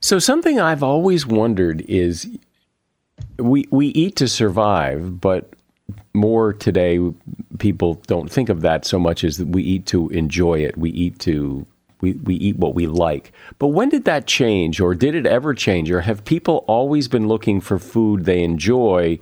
So, 0.00 0.18
something 0.18 0.58
I've 0.58 0.82
always 0.82 1.26
wondered 1.26 1.82
is 1.82 2.26
we, 3.36 3.68
we 3.70 3.88
eat 3.88 4.16
to 4.16 4.28
survive, 4.28 5.20
but 5.20 5.52
more 6.14 6.52
today, 6.52 6.98
people 7.58 7.94
don't 8.06 8.30
think 8.30 8.48
of 8.48 8.60
that 8.62 8.84
so 8.84 8.98
much 8.98 9.24
as 9.24 9.38
that 9.38 9.48
we 9.48 9.62
eat 9.62 9.86
to 9.86 10.08
enjoy 10.10 10.60
it. 10.60 10.76
We 10.76 10.90
eat 10.90 11.18
to 11.20 11.66
we, 12.00 12.12
we 12.12 12.34
eat 12.36 12.56
what 12.56 12.74
we 12.74 12.86
like. 12.86 13.32
But 13.58 13.68
when 13.68 13.90
did 13.90 14.04
that 14.06 14.26
change, 14.26 14.80
or 14.80 14.94
did 14.94 15.14
it 15.14 15.26
ever 15.26 15.54
change, 15.54 15.90
or 15.90 16.00
have 16.00 16.24
people 16.24 16.64
always 16.66 17.08
been 17.08 17.28
looking 17.28 17.60
for 17.60 17.78
food 17.78 18.24
they 18.24 18.42
enjoy, 18.42 19.18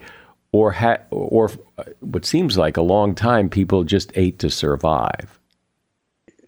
or 0.53 0.73
ha- 0.73 0.99
or 1.11 1.51
uh, 1.77 1.85
what 2.01 2.25
seems 2.25 2.57
like 2.57 2.77
a 2.77 2.83
long 2.83 3.15
time 3.15 3.49
people 3.49 3.85
just 3.85 4.13
ate 4.15 4.39
to 4.39 4.51
survive? 4.51 5.38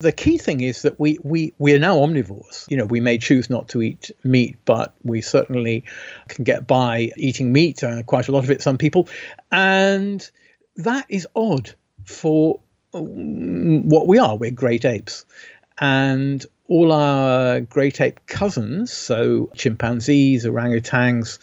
The 0.01 0.13
key 0.13 0.39
thing 0.39 0.63
is 0.63 0.83
that 0.83 0.99
we, 0.99 1.19
we, 1.23 1.53
we 1.59 1.75
are 1.75 1.79
now 1.79 1.97
omnivores. 1.97 2.69
You 2.71 2.79
know, 2.79 2.87
we 2.87 3.01
may 3.01 3.19
choose 3.19 3.51
not 3.51 3.69
to 3.69 3.83
eat 3.83 4.11
meat, 4.25 4.57
but 4.65 4.95
we 5.05 5.21
certainly 5.21 5.85
can 6.29 6.45
get 6.45 6.67
by 6.67 7.13
eating 7.19 7.53
meat, 7.53 7.85
uh, 7.85 8.03
quite 8.03 8.29
a 8.29 8.33
lot 8.33 8.43
of 8.43 8.51
it, 8.51 8.63
some 8.63 8.79
people. 8.79 9.09
And 9.53 10.29
that 10.77 11.05
is 11.11 11.29
odd 11.37 11.75
for 12.07 12.61
um, 12.95 13.91
what 13.91 14.07
we 14.07 14.19
are. 14.19 14.37
We're 14.37 14.51
great 14.53 14.87
apes. 14.87 15.27
And 15.79 16.45
all 16.67 16.93
our 16.93 17.61
great 17.61 18.01
ape 18.01 18.21
cousins, 18.27 18.91
so 18.93 19.51
chimpanzees, 19.55 20.47
orangutans, 20.47 21.39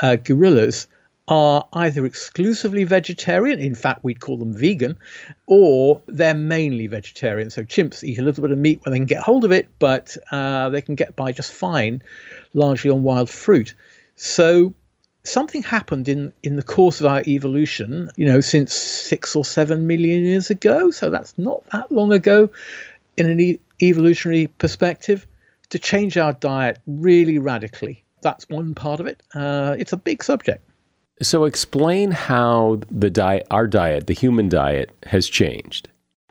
uh, 0.00 0.16
gorillas, 0.16 0.86
are 1.28 1.68
either 1.74 2.06
exclusively 2.06 2.84
vegetarian, 2.84 3.60
in 3.60 3.74
fact, 3.74 4.02
we'd 4.02 4.20
call 4.20 4.38
them 4.38 4.54
vegan, 4.54 4.98
or 5.46 6.00
they're 6.06 6.34
mainly 6.34 6.86
vegetarian. 6.86 7.50
So 7.50 7.62
chimps 7.62 8.02
eat 8.02 8.18
a 8.18 8.22
little 8.22 8.42
bit 8.42 8.50
of 8.50 8.58
meat 8.58 8.80
when 8.82 8.92
they 8.92 8.98
can 8.98 9.06
get 9.06 9.22
hold 9.22 9.44
of 9.44 9.52
it, 9.52 9.68
but 9.78 10.16
uh, 10.32 10.70
they 10.70 10.80
can 10.80 10.94
get 10.94 11.14
by 11.16 11.32
just 11.32 11.52
fine, 11.52 12.02
largely 12.54 12.90
on 12.90 13.02
wild 13.02 13.28
fruit. 13.28 13.74
So 14.16 14.72
something 15.22 15.62
happened 15.62 16.08
in, 16.08 16.32
in 16.42 16.56
the 16.56 16.62
course 16.62 17.00
of 17.00 17.06
our 17.06 17.22
evolution, 17.26 18.10
you 18.16 18.24
know, 18.24 18.40
since 18.40 18.72
six 18.72 19.36
or 19.36 19.44
seven 19.44 19.86
million 19.86 20.24
years 20.24 20.48
ago. 20.48 20.90
So 20.90 21.10
that's 21.10 21.36
not 21.36 21.62
that 21.70 21.92
long 21.92 22.12
ago 22.12 22.48
in 23.18 23.28
an 23.28 23.38
e- 23.38 23.60
evolutionary 23.82 24.46
perspective 24.46 25.26
to 25.68 25.78
change 25.78 26.16
our 26.16 26.32
diet 26.32 26.78
really 26.86 27.38
radically. 27.38 28.02
That's 28.22 28.48
one 28.48 28.74
part 28.74 29.00
of 29.00 29.06
it. 29.06 29.22
Uh, 29.34 29.76
it's 29.78 29.92
a 29.92 29.96
big 29.98 30.24
subject. 30.24 30.64
So 31.22 31.44
explain 31.44 32.10
how 32.12 32.80
the 32.90 33.10
diet, 33.10 33.46
our 33.50 33.66
diet, 33.66 34.06
the 34.06 34.14
human 34.14 34.48
diet, 34.48 34.90
has 35.06 35.28
changed. 35.28 35.88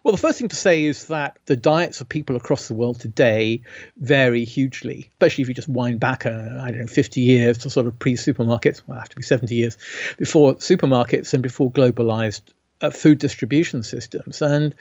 Well, 0.08 0.13
the 0.13 0.21
first 0.21 0.39
thing 0.39 0.47
to 0.47 0.56
say 0.56 0.86
is 0.86 1.08
that 1.08 1.38
the 1.47 1.58
diets 1.58 2.00
of 2.00 2.08
people 2.08 2.38
across 2.38 2.69
the 2.69 2.73
world 2.73 2.97
today 2.97 3.62
vary 3.97 4.45
hugely, 4.45 5.10
especially 5.12 5.41
if 5.41 5.50
you 5.50 5.54
just 5.54 5.67
wind 5.67 6.00
back, 6.00 6.26
uh, 6.26 6.60
I 6.62 6.71
don't 6.71 6.80
know, 6.80 6.88
50 6.88 7.19
years 7.19 7.58
to 7.58 7.69
sort 7.69 7.88
of 7.88 8.00
pre 8.00 8.13
supermarkets, 8.13 8.82
well, 8.88 8.97
have 9.00 9.10
to 9.10 9.17
be 9.17 9.23
70 9.23 9.54
years 9.54 9.78
before 10.17 10.56
supermarkets 10.56 11.34
and 11.34 11.43
before 11.43 11.69
globalized 11.69 12.39
uh, 12.80 12.89
food 12.89 13.17
distribution 13.17 13.84
systems. 13.84 14.41
And, 14.41 14.73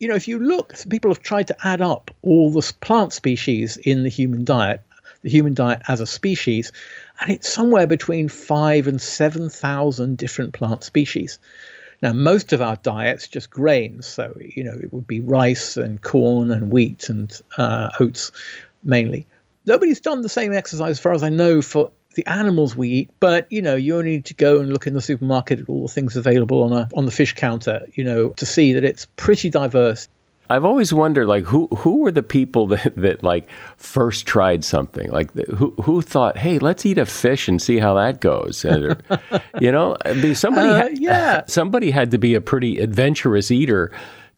you 0.00 0.08
know, 0.08 0.16
if 0.16 0.26
you 0.26 0.40
look, 0.40 0.74
people 0.90 1.12
have 1.12 1.22
tried 1.22 1.46
to 1.46 1.56
add 1.64 1.80
up 1.80 2.10
all 2.22 2.50
the 2.50 2.72
plant 2.80 3.12
species 3.12 3.76
in 3.76 4.02
the 4.02 4.08
human 4.08 4.44
diet, 4.44 4.82
the 5.22 5.30
human 5.30 5.54
diet 5.54 5.82
as 5.86 6.00
a 6.00 6.06
species, 6.06 6.72
and 7.20 7.30
it's 7.30 7.48
somewhere 7.48 7.86
between 7.86 8.28
five 8.28 8.86
and 8.86 9.00
7,000 9.00 10.16
different 10.16 10.52
plant 10.52 10.84
species. 10.84 11.38
Now, 12.02 12.12
most 12.12 12.52
of 12.52 12.60
our 12.60 12.76
diet's 12.76 13.26
just 13.26 13.50
grains, 13.50 14.06
so 14.06 14.36
you 14.38 14.64
know 14.64 14.74
it 14.74 14.92
would 14.92 15.06
be 15.06 15.20
rice 15.20 15.76
and 15.76 16.00
corn 16.00 16.50
and 16.50 16.70
wheat 16.70 17.08
and 17.08 17.32
uh, 17.56 17.88
oats 17.98 18.32
mainly. 18.84 19.26
Nobody's 19.64 20.00
done 20.00 20.20
the 20.20 20.28
same 20.28 20.52
exercise, 20.52 20.90
as 20.92 21.00
far 21.00 21.12
as 21.12 21.22
I 21.22 21.30
know, 21.30 21.62
for 21.62 21.90
the 22.14 22.26
animals 22.26 22.76
we 22.76 22.88
eat. 22.90 23.10
But 23.18 23.50
you 23.50 23.62
know, 23.62 23.76
you 23.76 23.96
only 23.96 24.10
need 24.10 24.26
to 24.26 24.34
go 24.34 24.60
and 24.60 24.70
look 24.70 24.86
in 24.86 24.94
the 24.94 25.00
supermarket 25.00 25.60
at 25.60 25.68
all 25.68 25.82
the 25.82 25.92
things 25.92 26.16
available 26.16 26.64
on 26.64 26.72
a 26.72 26.88
on 26.94 27.06
the 27.06 27.10
fish 27.10 27.34
counter, 27.34 27.86
you 27.94 28.04
know, 28.04 28.30
to 28.30 28.46
see 28.46 28.74
that 28.74 28.84
it's 28.84 29.06
pretty 29.16 29.48
diverse. 29.48 30.08
I've 30.48 30.64
always 30.64 30.92
wondered, 30.92 31.26
like, 31.26 31.44
who 31.44 31.66
who 31.68 31.98
were 31.98 32.12
the 32.12 32.22
people 32.22 32.66
that, 32.68 32.94
that 32.96 33.22
like 33.22 33.48
first 33.76 34.26
tried 34.26 34.64
something? 34.64 35.10
Like, 35.10 35.32
who 35.34 35.70
who 35.82 36.02
thought, 36.02 36.36
hey, 36.36 36.58
let's 36.58 36.86
eat 36.86 36.98
a 36.98 37.06
fish 37.06 37.48
and 37.48 37.60
see 37.60 37.78
how 37.78 37.94
that 37.94 38.20
goes? 38.20 38.64
Or, 38.64 38.98
you 39.60 39.72
know, 39.72 39.96
somebody, 40.34 40.68
uh, 40.68 40.74
had, 40.74 40.98
yeah, 40.98 41.42
somebody 41.46 41.90
had 41.90 42.10
to 42.12 42.18
be 42.18 42.34
a 42.34 42.40
pretty 42.40 42.78
adventurous 42.78 43.50
eater 43.50 43.92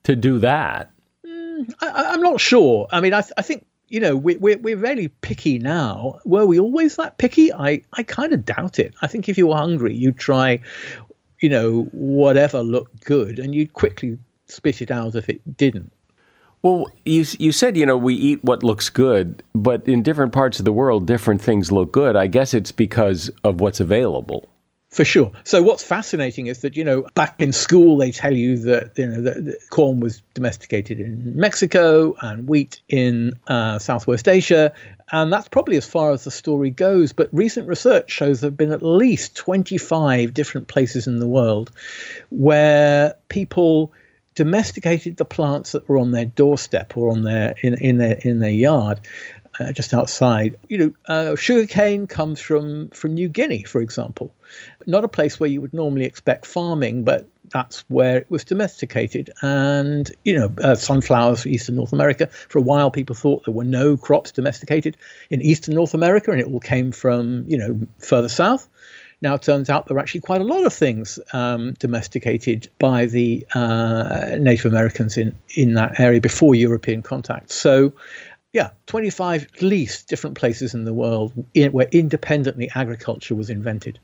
to 0.05 0.17
do 0.17 0.39
that. 0.39 0.91
Mm, 1.27 1.73
I, 1.81 2.15
am 2.15 2.23
not 2.23 2.41
sure. 2.41 2.87
I 2.93 3.01
mean, 3.01 3.15
I, 3.15 3.23
I 3.37 3.43
think 3.43 3.67
you 3.89 4.01
know 4.01 4.17
we, 4.17 4.37
we're 4.37 4.59
we're 4.59 4.77
very 4.77 5.09
picky 5.09 5.59
now. 5.59 6.21
Were 6.25 6.47
we 6.47 6.59
always 6.59 6.97
that 6.97 7.19
picky? 7.19 7.53
I 7.53 7.83
I 7.95 8.03
kind 8.03 8.33
of 8.33 8.45
doubt 8.45 8.79
it. 8.79 8.95
I 9.03 9.07
think 9.07 9.29
if 9.29 9.37
you 9.37 9.49
were 9.49 9.57
hungry, 9.57 9.95
you'd 9.95 10.19
try, 10.19 10.61
you 11.41 11.49
know, 11.49 11.83
whatever 11.93 12.63
looked 12.63 13.05
good, 13.05 13.39
and 13.39 13.55
you'd 13.55 13.73
quickly 13.73 14.19
spit 14.47 14.81
it 14.81 14.91
out 14.91 15.15
if 15.15 15.29
it 15.29 15.57
didn't. 15.57 15.93
Well, 16.63 16.91
you 17.05 17.25
you 17.39 17.53
said 17.53 17.77
you 17.77 17.87
know 17.87 17.97
we 17.97 18.15
eat 18.15 18.43
what 18.43 18.63
looks 18.63 18.91
good, 18.91 19.43
but 19.55 19.87
in 19.87 20.03
different 20.03 20.33
parts 20.33 20.59
of 20.59 20.65
the 20.65 20.73
world, 20.73 21.07
different 21.07 21.41
things 21.41 21.71
look 21.71 21.93
good. 21.93 22.17
I 22.17 22.27
guess 22.27 22.53
it's 22.55 22.73
because 22.73 23.31
of 23.45 23.61
what's 23.61 23.81
available. 23.81 24.49
For 24.91 25.05
sure. 25.05 25.31
So 25.45 25.63
what's 25.63 25.85
fascinating 25.85 26.47
is 26.47 26.61
that 26.61 26.75
you 26.75 26.83
know 26.83 27.07
back 27.15 27.41
in 27.41 27.53
school 27.53 27.99
they 27.99 28.11
tell 28.11 28.35
you 28.35 28.57
that 28.59 28.93
you 28.97 29.07
know 29.07 29.21
that, 29.21 29.45
that 29.45 29.71
corn 29.71 30.01
was 30.01 30.23
domesticated 30.33 30.99
in 30.99 31.37
Mexico 31.37 32.17
and 32.23 32.49
wheat 32.49 32.81
in 32.89 33.35
uh, 33.49 33.79
Southwest 33.79 34.27
Asia, 34.27 34.73
and 35.13 35.31
that's 35.31 35.49
probably 35.49 35.77
as 35.77 35.87
far 35.87 36.13
as 36.13 36.25
the 36.25 36.31
story 36.31 36.71
goes. 36.71 37.13
But 37.13 37.29
recent 37.33 37.69
research 37.69 38.11
shows 38.11 38.41
there 38.41 38.49
have 38.49 38.57
been 38.57 38.73
at 38.73 38.83
least 38.83 39.37
25 39.37 40.33
different 40.33 40.69
places 40.69 41.07
in 41.07 41.19
the 41.19 41.29
world 41.29 41.71
where 42.31 43.15
people 43.29 43.93
domesticated 44.39 45.17
the 45.17 45.25
plants 45.25 45.73
that 45.73 45.89
were 45.89 45.99
on 45.99 46.13
their 46.13 46.25
doorstep 46.25 46.97
or 46.97 47.11
on 47.11 47.25
their 47.25 47.57
in, 47.61 47.75
in 47.75 47.99
their 47.99 48.13
in 48.13 48.39
their 48.39 48.53
yard 48.53 49.01
uh, 49.59 49.73
just 49.73 49.93
outside. 49.93 50.57
You 50.69 50.79
know 50.79 50.93
uh, 51.09 51.35
sugarcane 51.35 52.07
comes 52.07 52.41
from 52.41 52.91
from 52.91 53.15
new 53.15 53.29
guinea 53.29 53.65
for 53.65 53.81
example. 53.81 54.33
Not 54.87 55.03
a 55.03 55.09
place 55.09 55.41
where 55.41 55.51
you 55.51 55.61
would 55.61 55.75
normally 55.75 56.05
expect 56.05 56.47
farming 56.47 57.03
but 57.03 57.29
that's 57.51 57.81
where 57.89 58.19
it 58.19 58.31
was 58.31 58.45
domesticated. 58.45 59.31
And 59.43 60.09
you 60.25 60.39
know 60.39 60.53
uh, 60.63 60.77
sunflowers 60.77 61.43
for 61.43 61.49
eastern 61.49 61.75
north 61.75 61.93
america. 61.93 62.29
For 62.49 62.61
a 62.61 62.63
while 62.63 62.93
people 62.93 63.17
thought 63.17 63.45
there 63.45 63.55
were 63.55 63.65
no 63.65 63.97
crops 63.97 64.31
domesticated 64.31 64.97
in 65.31 65.43
eastern 65.43 65.75
north 65.75 65.95
america 65.95 66.31
and 66.31 66.41
it 66.41 66.47
all 66.47 66.61
came 66.61 66.93
from 66.93 67.45
you 67.49 67.59
know 67.59 67.81
further 67.99 68.29
south 68.29 68.69
now, 69.21 69.35
it 69.35 69.43
turns 69.43 69.69
out 69.69 69.87
there 69.87 69.97
are 69.97 70.01
actually 70.01 70.21
quite 70.21 70.41
a 70.41 70.45
lot 70.45 70.65
of 70.65 70.73
things 70.73 71.19
um, 71.33 71.73
domesticated 71.81 72.69
by 72.79 73.07
the 73.07 73.45
uh, 73.55 74.37
Native 74.39 74.67
Americans 74.67 75.17
in, 75.17 75.35
in 75.57 75.75
that 75.75 75.99
area 75.99 76.21
before 76.21 76.55
European 76.55 77.03
contact. 77.03 77.51
So, 77.51 77.93
yeah, 78.53 78.71
25 78.87 79.49
at 79.55 79.63
least 79.63 80.09
different 80.09 80.37
places 80.37 80.73
in 80.73 80.85
the 80.85 80.95
world 80.95 81.33
in, 81.55 81.73
where 81.73 81.89
independently 81.91 82.71
agriculture 82.77 83.35
was 83.35 83.51
invented. 83.51 83.99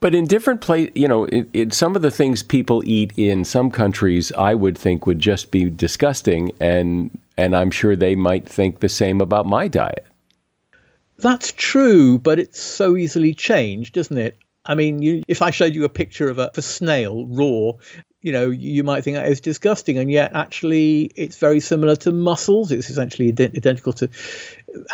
But 0.00 0.14
in 0.14 0.26
different 0.26 0.60
places, 0.60 0.92
you 0.94 1.08
know, 1.08 1.24
in, 1.26 1.48
in 1.54 1.70
some 1.70 1.96
of 1.96 2.02
the 2.02 2.10
things 2.10 2.42
people 2.42 2.82
eat 2.84 3.12
in 3.16 3.44
some 3.44 3.70
countries, 3.70 4.30
I 4.32 4.54
would 4.54 4.76
think 4.76 5.06
would 5.06 5.18
just 5.18 5.50
be 5.50 5.70
disgusting, 5.70 6.52
and 6.60 7.18
and 7.36 7.56
I'm 7.56 7.72
sure 7.72 7.96
they 7.96 8.14
might 8.14 8.48
think 8.48 8.78
the 8.78 8.88
same 8.88 9.20
about 9.20 9.46
my 9.46 9.66
diet. 9.66 10.06
That's 11.18 11.52
true, 11.52 12.18
but 12.18 12.38
it's 12.38 12.60
so 12.60 12.96
easily 12.96 13.34
changed, 13.34 13.96
isn't 13.96 14.16
it? 14.16 14.38
I 14.64 14.74
mean, 14.74 15.02
you, 15.02 15.22
if 15.26 15.42
I 15.42 15.50
showed 15.50 15.74
you 15.74 15.84
a 15.84 15.88
picture 15.88 16.28
of 16.28 16.38
a, 16.38 16.44
of 16.50 16.58
a 16.58 16.62
snail 16.62 17.26
raw, 17.26 17.72
you 18.20 18.32
know, 18.32 18.50
you 18.50 18.84
might 18.84 19.02
think 19.02 19.16
that 19.16 19.28
is 19.28 19.40
disgusting, 19.40 19.98
and 19.98 20.10
yet 20.10 20.32
actually 20.34 21.10
it's 21.16 21.38
very 21.38 21.60
similar 21.60 21.96
to 21.96 22.12
mussels. 22.12 22.70
It's 22.70 22.90
essentially 22.90 23.30
identical 23.30 23.92
to 23.94 24.10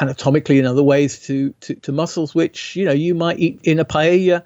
anatomically 0.00 0.58
in 0.58 0.66
other 0.66 0.82
ways 0.82 1.18
to, 1.26 1.52
to, 1.60 1.74
to 1.74 1.92
mussels, 1.92 2.34
which 2.34 2.76
you 2.76 2.84
know 2.84 2.92
you 2.92 3.14
might 3.14 3.38
eat 3.38 3.60
in 3.64 3.80
a 3.80 3.84
paella, 3.84 4.42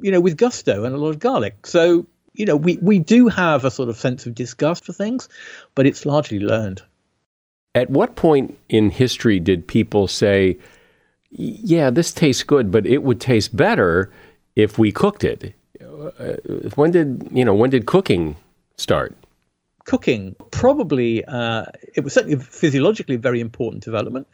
you 0.00 0.10
know, 0.10 0.20
with 0.20 0.36
gusto 0.36 0.84
and 0.84 0.94
a 0.94 0.98
lot 0.98 1.10
of 1.10 1.18
garlic. 1.18 1.66
So 1.66 2.06
you 2.32 2.46
know, 2.46 2.56
we 2.56 2.78
we 2.80 2.98
do 2.98 3.28
have 3.28 3.64
a 3.64 3.70
sort 3.70 3.88
of 3.88 3.96
sense 3.96 4.26
of 4.26 4.34
disgust 4.34 4.84
for 4.84 4.92
things, 4.92 5.28
but 5.74 5.86
it's 5.86 6.06
largely 6.06 6.40
learned. 6.40 6.82
At 7.74 7.90
what 7.90 8.16
point 8.16 8.56
in 8.68 8.90
history 8.90 9.40
did 9.40 9.66
people 9.66 10.08
say? 10.08 10.58
Yeah, 11.36 11.90
this 11.90 12.12
tastes 12.12 12.42
good, 12.42 12.70
but 12.70 12.86
it 12.86 13.02
would 13.02 13.20
taste 13.20 13.56
better 13.56 14.12
if 14.54 14.78
we 14.78 14.92
cooked 14.92 15.24
it. 15.24 15.54
Uh, 15.82 16.34
when 16.76 16.92
did 16.92 17.28
you 17.32 17.44
know? 17.44 17.54
When 17.54 17.70
did 17.70 17.86
cooking 17.86 18.36
start? 18.76 19.14
Cooking 19.84 20.34
probably 20.50 21.24
uh, 21.24 21.66
it 21.94 22.04
was 22.04 22.12
certainly 22.14 22.38
physiologically 22.38 23.16
very 23.16 23.40
important 23.40 23.82
development, 23.82 24.28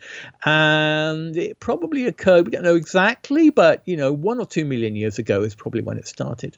and 0.44 1.36
it 1.36 1.58
probably 1.58 2.06
occurred. 2.06 2.46
We 2.46 2.52
don't 2.52 2.62
know 2.62 2.76
exactly, 2.76 3.50
but 3.50 3.82
you 3.86 3.96
know, 3.96 4.12
one 4.12 4.38
or 4.38 4.46
two 4.46 4.64
million 4.64 4.94
years 4.94 5.18
ago 5.18 5.42
is 5.42 5.54
probably 5.54 5.82
when 5.82 5.96
it 5.96 6.06
started. 6.06 6.56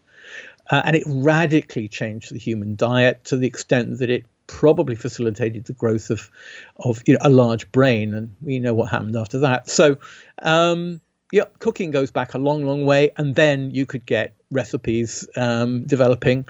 Uh, 0.70 0.82
and 0.84 0.96
it 0.96 1.02
radically 1.06 1.88
changed 1.88 2.32
the 2.32 2.38
human 2.38 2.76
diet 2.76 3.24
to 3.24 3.36
the 3.36 3.46
extent 3.46 3.98
that 3.98 4.10
it 4.10 4.24
probably 4.46 4.94
facilitated 4.96 5.64
the 5.64 5.72
growth 5.72 6.10
of 6.10 6.30
of 6.76 7.02
you 7.06 7.14
know, 7.14 7.20
a 7.22 7.30
large 7.30 7.70
brain, 7.72 8.14
and 8.14 8.34
we 8.40 8.58
know 8.58 8.74
what 8.74 8.90
happened 8.90 9.16
after 9.16 9.38
that. 9.40 9.68
So, 9.68 9.98
um, 10.42 11.00
yeah, 11.32 11.44
cooking 11.58 11.90
goes 11.90 12.10
back 12.10 12.34
a 12.34 12.38
long, 12.38 12.64
long 12.64 12.84
way, 12.84 13.10
and 13.16 13.34
then 13.34 13.70
you 13.70 13.86
could 13.86 14.06
get 14.06 14.34
recipes 14.50 15.28
um, 15.36 15.84
developing. 15.84 16.46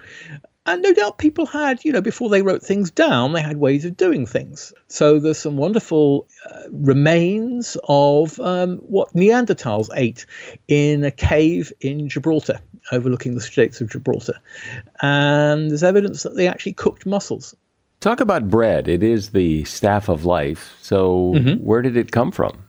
And 0.65 0.81
no 0.81 0.95
doubt 0.95 1.19
people 1.19 1.45
had, 1.47 1.85
you 1.85 1.91
know, 1.91 2.01
before 2.01 2.29
they 2.31 2.43
wrote 2.43 2.63
things 2.63 2.93
down, 2.93 3.33
they 3.33 3.43
had 3.43 3.57
ways 3.57 3.85
of 3.85 3.97
doing 3.97 4.27
things. 4.27 4.73
So 4.87 5.19
there's 5.19 5.39
some 5.39 5.57
wonderful 5.57 6.29
uh, 6.49 6.63
remains 6.71 7.77
of 7.89 8.39
um, 8.39 8.77
what 8.77 9.13
Neanderthals 9.13 9.89
ate 9.97 10.25
in 10.69 11.03
a 11.03 11.11
cave 11.11 11.73
in 11.81 12.09
Gibraltar, 12.09 12.61
overlooking 12.93 13.35
the 13.35 13.41
Straits 13.41 13.81
of 13.81 13.91
Gibraltar. 13.91 14.39
And 15.01 15.69
there's 15.69 15.83
evidence 15.83 16.23
that 16.23 16.37
they 16.37 16.47
actually 16.47 16.75
cooked 16.75 17.07
mussels. 17.07 17.57
Talk 18.03 18.19
about 18.19 18.51
bread. 18.51 18.89
It 18.89 19.05
is 19.05 19.31
the 19.31 19.63
staff 19.63 20.09
of 20.09 20.25
life. 20.25 20.77
So, 20.83 21.35
mm-hmm. 21.37 21.65
where 21.65 21.83
did 21.83 21.97
it 21.97 22.11
come 22.11 22.33
from? 22.33 22.65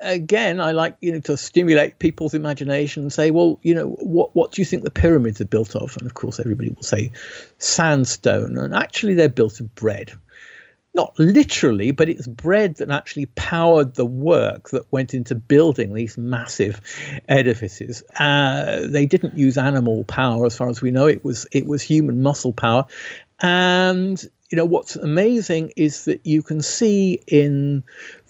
Again, 0.00 0.60
I 0.60 0.72
like 0.72 0.96
you 1.00 1.12
know 1.12 1.20
to 1.20 1.36
stimulate 1.36 2.00
people's 2.00 2.34
imagination 2.34 3.04
and 3.04 3.12
say, 3.12 3.30
well, 3.30 3.60
you 3.62 3.72
know, 3.72 3.90
what 4.00 4.34
what 4.34 4.50
do 4.50 4.60
you 4.60 4.66
think 4.66 4.82
the 4.82 4.90
pyramids 4.90 5.40
are 5.40 5.44
built 5.44 5.76
of? 5.76 5.96
And 5.96 6.06
of 6.06 6.14
course, 6.14 6.40
everybody 6.40 6.70
will 6.70 6.82
say 6.82 7.12
sandstone, 7.58 8.58
and 8.58 8.74
actually, 8.74 9.14
they're 9.14 9.28
built 9.28 9.60
of 9.60 9.72
bread. 9.76 10.10
Not 10.92 11.16
literally, 11.20 11.92
but 11.92 12.08
it's 12.08 12.26
bread 12.26 12.78
that 12.78 12.90
actually 12.90 13.26
powered 13.26 13.94
the 13.94 14.06
work 14.06 14.70
that 14.70 14.90
went 14.90 15.14
into 15.14 15.36
building 15.36 15.94
these 15.94 16.18
massive 16.18 16.80
edifices. 17.28 18.02
Uh, 18.18 18.88
they 18.88 19.06
didn't 19.06 19.38
use 19.38 19.56
animal 19.56 20.02
power, 20.02 20.46
as 20.46 20.56
far 20.56 20.68
as 20.68 20.82
we 20.82 20.90
know. 20.90 21.06
It 21.06 21.24
was 21.24 21.46
it 21.52 21.66
was 21.66 21.80
human 21.80 22.22
muscle 22.22 22.52
power, 22.52 22.86
and 23.40 24.28
you 24.50 24.56
know 24.56 24.64
what's 24.64 24.96
amazing 24.96 25.72
is 25.76 26.04
that 26.06 26.24
you 26.24 26.42
can 26.42 26.62
see 26.62 27.20
in 27.26 27.82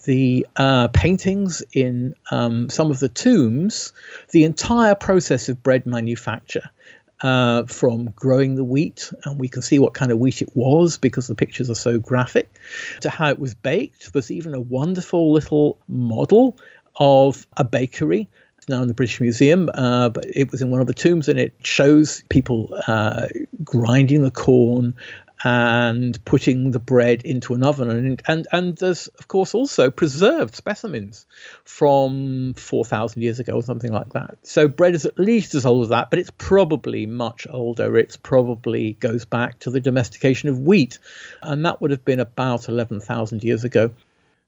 the 0.05 0.45
uh, 0.57 0.87
paintings 0.89 1.63
in 1.73 2.13
um, 2.31 2.69
some 2.69 2.91
of 2.91 2.99
the 2.99 3.09
tombs 3.09 3.93
the 4.31 4.43
entire 4.43 4.95
process 4.95 5.49
of 5.49 5.61
bread 5.63 5.85
manufacture 5.85 6.69
uh, 7.21 7.63
from 7.65 8.05
growing 8.11 8.55
the 8.55 8.63
wheat, 8.63 9.11
and 9.25 9.39
we 9.39 9.49
can 9.49 9.61
see 9.61 9.77
what 9.77 9.93
kind 9.93 10.11
of 10.11 10.19
wheat 10.19 10.41
it 10.41 10.49
was 10.55 10.97
because 10.97 11.27
the 11.27 11.35
pictures 11.35 11.69
are 11.69 11.75
so 11.75 11.99
graphic, 11.99 12.49
to 13.01 13.09
how 13.09 13.29
it 13.29 13.39
was 13.39 13.53
baked. 13.53 14.13
There's 14.13 14.31
even 14.31 14.53
a 14.53 14.61
wonderful 14.61 15.33
little 15.33 15.77
model 15.87 16.57
of 16.95 17.45
a 17.57 17.63
bakery 17.63 18.29
now 18.69 18.81
in 18.81 18.87
the 18.87 18.93
British 18.93 19.19
Museum, 19.19 19.69
uh, 19.73 20.09
but 20.09 20.25
it 20.33 20.51
was 20.51 20.61
in 20.61 20.69
one 20.69 20.79
of 20.79 20.87
the 20.87 20.93
tombs, 20.93 21.27
and 21.27 21.39
it 21.39 21.53
shows 21.63 22.23
people 22.29 22.73
uh, 22.87 23.27
grinding 23.63 24.23
the 24.23 24.31
corn 24.31 24.93
and 25.43 26.23
putting 26.25 26.71
the 26.71 26.79
bread 26.79 27.21
into 27.23 27.53
an 27.53 27.63
oven. 27.63 27.89
And, 27.89 28.21
and, 28.27 28.47
and 28.51 28.77
there's, 28.77 29.07
of 29.07 29.27
course, 29.27 29.53
also 29.53 29.89
preserved 29.89 30.55
specimens 30.55 31.25
from 31.63 32.53
4,000 32.55 33.21
years 33.21 33.39
ago 33.39 33.53
or 33.53 33.63
something 33.63 33.91
like 33.91 34.13
that. 34.13 34.37
So 34.43 34.67
bread 34.67 34.95
is 34.95 35.05
at 35.05 35.17
least 35.17 35.55
as 35.55 35.65
old 35.65 35.83
as 35.83 35.89
that, 35.89 36.09
but 36.09 36.19
it's 36.19 36.31
probably 36.37 37.05
much 37.05 37.47
older. 37.49 37.97
It's 37.97 38.17
probably 38.17 38.93
goes 38.93 39.25
back 39.25 39.59
to 39.59 39.71
the 39.71 39.79
domestication 39.79 40.49
of 40.49 40.59
wheat, 40.59 40.99
and 41.41 41.65
that 41.65 41.81
would 41.81 41.91
have 41.91 42.03
been 42.03 42.19
about 42.19 42.67
11,000 42.67 43.43
years 43.43 43.63
ago. 43.63 43.91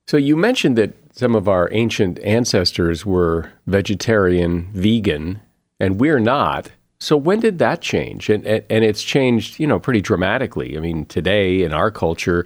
So 0.07 0.17
you 0.17 0.35
mentioned 0.35 0.77
that 0.77 0.93
some 1.15 1.35
of 1.35 1.47
our 1.47 1.69
ancient 1.71 2.19
ancestors 2.19 3.05
were 3.05 3.51
vegetarian, 3.67 4.69
vegan, 4.73 5.39
and 5.79 5.99
we're 5.99 6.19
not. 6.19 6.71
So 7.01 7.17
when 7.17 7.39
did 7.39 7.57
that 7.57 7.81
change? 7.81 8.29
And, 8.29 8.45
and, 8.45 8.63
and 8.69 8.83
it's 8.83 9.01
changed, 9.01 9.59
you 9.59 9.65
know, 9.65 9.79
pretty 9.79 10.01
dramatically. 10.01 10.77
I 10.77 10.79
mean, 10.79 11.05
today 11.05 11.63
in 11.63 11.73
our 11.73 11.89
culture, 11.89 12.45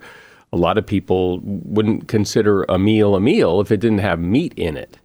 a 0.54 0.58
lot 0.58 0.78
of 0.78 0.88
people 0.88 1.42
wouldn't 1.44 2.08
consider 2.08 2.64
a 2.64 2.80
meal 2.80 3.16
a 3.16 3.20
meal 3.20 3.60
if 3.60 3.70
it 3.70 3.82
didn't 3.82 4.00
have 4.00 4.18
meat 4.18 4.54
in 4.56 4.78
it. 4.78 4.98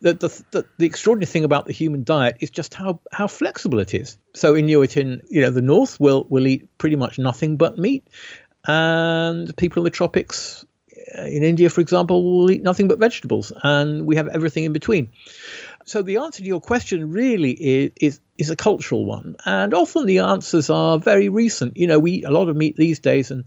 The, 0.00 0.14
the, 0.14 0.44
the, 0.50 0.66
the, 0.78 0.86
extraordinary 0.86 1.26
thing 1.26 1.44
about 1.44 1.66
the 1.66 1.72
human 1.72 2.02
diet 2.02 2.36
is 2.40 2.50
just 2.50 2.74
how, 2.74 3.00
how 3.12 3.28
flexible 3.28 3.78
it 3.78 3.94
is. 3.94 4.18
So 4.34 4.56
Inuit 4.56 4.96
in 4.96 5.22
you 5.30 5.40
know 5.40 5.50
the 5.50 5.62
north 5.62 5.98
will 6.00 6.26
will 6.28 6.46
eat 6.46 6.68
pretty 6.76 6.96
much 6.96 7.18
nothing 7.18 7.56
but 7.56 7.78
meat, 7.78 8.06
and 8.66 9.56
people 9.56 9.80
in 9.80 9.84
the 9.84 9.90
tropics 9.90 10.66
uh, 11.16 11.22
in 11.22 11.44
India, 11.44 11.70
for 11.70 11.80
example, 11.80 12.24
will 12.24 12.50
eat 12.50 12.62
nothing 12.62 12.88
but 12.88 12.98
vegetables, 12.98 13.52
and 13.62 14.04
we 14.06 14.16
have 14.16 14.28
everything 14.28 14.64
in 14.64 14.72
between 14.72 15.10
so 15.86 16.02
the 16.02 16.16
answer 16.16 16.42
to 16.42 16.48
your 16.48 16.60
question 16.60 17.10
really 17.10 17.52
is, 17.52 17.92
is 18.00 18.20
is 18.38 18.50
a 18.50 18.56
cultural 18.56 19.06
one, 19.06 19.36
and 19.46 19.72
often 19.72 20.04
the 20.04 20.18
answers 20.18 20.68
are 20.68 20.98
very 20.98 21.28
recent. 21.28 21.76
You 21.76 21.86
know, 21.86 21.98
we 21.98 22.12
eat 22.12 22.24
a 22.24 22.30
lot 22.30 22.48
of 22.48 22.56
meat 22.56 22.76
these 22.76 22.98
days, 22.98 23.30
and 23.30 23.46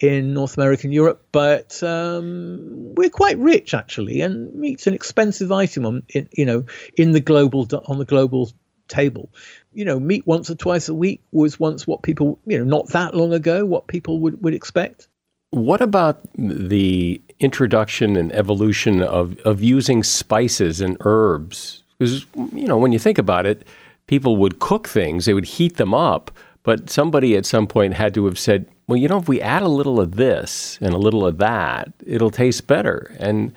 in 0.00 0.34
North 0.34 0.58
America 0.58 0.88
and 0.88 0.92
Europe, 0.92 1.24
but 1.30 1.80
um, 1.84 2.94
we're 2.96 3.08
quite 3.08 3.38
rich 3.38 3.72
actually, 3.72 4.20
and 4.20 4.52
meat's 4.54 4.88
an 4.88 4.94
expensive 4.94 5.52
item 5.52 5.86
on 5.86 6.02
in, 6.08 6.28
you 6.32 6.44
know 6.44 6.64
in 6.96 7.12
the 7.12 7.20
global 7.20 7.68
on 7.86 7.98
the 7.98 8.04
global 8.04 8.50
table. 8.88 9.30
You 9.72 9.84
know, 9.84 10.00
meat 10.00 10.26
once 10.26 10.50
or 10.50 10.56
twice 10.56 10.88
a 10.88 10.94
week 10.94 11.22
was 11.30 11.60
once 11.60 11.86
what 11.86 12.02
people 12.02 12.40
you 12.46 12.58
know 12.58 12.64
not 12.64 12.88
that 12.88 13.14
long 13.14 13.32
ago 13.32 13.64
what 13.64 13.86
people 13.86 14.18
would 14.20 14.42
would 14.42 14.54
expect. 14.54 15.06
What 15.50 15.80
about 15.80 16.20
the 16.34 17.22
introduction 17.40 18.16
and 18.16 18.32
evolution 18.32 19.02
of, 19.02 19.38
of 19.40 19.62
using 19.62 20.02
spices 20.02 20.80
and 20.80 20.96
herbs? 21.00 21.82
Because, 21.98 22.26
you 22.52 22.66
know, 22.66 22.78
when 22.78 22.92
you 22.92 22.98
think 22.98 23.18
about 23.18 23.46
it, 23.46 23.66
people 24.06 24.36
would 24.36 24.58
cook 24.58 24.88
things, 24.88 25.24
they 25.24 25.34
would 25.34 25.44
heat 25.44 25.76
them 25.76 25.94
up, 25.94 26.30
but 26.62 26.90
somebody 26.90 27.36
at 27.36 27.46
some 27.46 27.66
point 27.66 27.94
had 27.94 28.14
to 28.14 28.24
have 28.26 28.38
said, 28.38 28.66
well, 28.86 28.96
you 28.96 29.08
know, 29.08 29.18
if 29.18 29.28
we 29.28 29.40
add 29.40 29.62
a 29.62 29.68
little 29.68 30.00
of 30.00 30.16
this 30.16 30.78
and 30.80 30.94
a 30.94 30.98
little 30.98 31.26
of 31.26 31.38
that, 31.38 31.92
it'll 32.06 32.30
taste 32.30 32.66
better. 32.66 33.14
And 33.18 33.52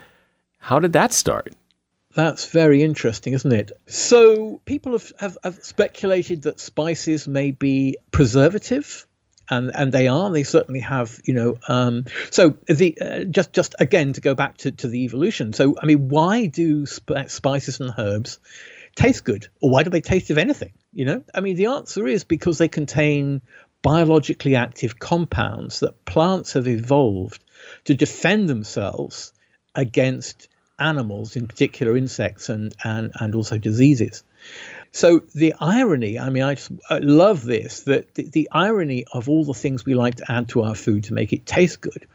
how 0.59 0.79
did 0.79 0.93
that 0.93 1.13
start? 1.13 1.53
That's 2.15 2.47
very 2.47 2.81
interesting, 2.83 3.33
isn't 3.33 3.51
it? 3.51 3.71
So 3.87 4.59
people 4.65 4.93
have, 4.93 5.11
have, 5.19 5.37
have 5.43 5.63
speculated 5.63 6.41
that 6.43 6.59
spices 6.59 7.27
may 7.27 7.51
be 7.51 7.97
preservative 8.11 9.05
and 9.49 9.71
and 9.73 9.91
they 9.91 10.07
are 10.07 10.31
they 10.31 10.43
certainly 10.43 10.79
have 10.79 11.19
you 11.25 11.33
know 11.33 11.57
um, 11.67 12.05
so 12.31 12.57
the 12.67 12.97
uh, 13.01 13.23
just 13.25 13.53
just 13.53 13.75
again 13.79 14.13
to 14.13 14.21
go 14.21 14.35
back 14.35 14.57
to, 14.57 14.71
to 14.71 14.87
the 14.87 15.03
evolution. 15.03 15.53
So 15.53 15.75
i 15.81 15.85
mean 15.85 16.09
why 16.09 16.45
do 16.45 16.85
sp- 16.85 17.27
spices 17.27 17.79
and 17.79 17.93
herbs 17.97 18.39
taste 18.95 19.23
good? 19.23 19.47
Or 19.61 19.69
why 19.69 19.83
do 19.83 19.89
they 19.89 20.01
taste 20.01 20.29
of 20.29 20.37
anything? 20.37 20.73
You 20.93 21.05
know 21.05 21.23
i 21.33 21.41
mean 21.41 21.55
the 21.55 21.67
answer 21.67 22.07
is 22.07 22.23
because 22.23 22.57
they 22.57 22.67
contain 22.67 23.41
biologically 23.81 24.55
active 24.55 24.99
compounds 24.99 25.79
that 25.79 26.03
plants 26.05 26.53
have 26.53 26.67
evolved 26.67 27.43
to 27.85 27.93
defend 27.93 28.49
themselves 28.49 29.33
against 29.73 30.49
animals 30.77 31.35
in 31.35 31.47
particular 31.47 31.95
insects 31.95 32.49
and 32.49 32.73
and, 32.83 33.11
and 33.19 33.35
also 33.35 33.57
diseases 33.57 34.23
so 34.91 35.21
the 35.35 35.53
irony, 35.59 36.17
I 36.17 36.29
mean, 36.29 36.43
I 36.43 36.55
I 36.89 36.97
love 36.97 37.43
this 37.43 37.81
that 37.81 38.15
the, 38.15 38.23
the, 38.23 38.49
irony 38.51 39.05
of 39.13 39.29
all 39.29 39.45
the 39.45 39.53
things 39.53 39.85
we 39.85 39.93
like 39.93 40.15
to 40.15 40.31
add 40.31 40.49
to 40.49 40.63
our 40.63 40.73
food 40.73 41.03
to 41.05 41.13
make 41.13 41.31
it 41.31 41.45
taste 41.45 41.81
good 41.81 42.07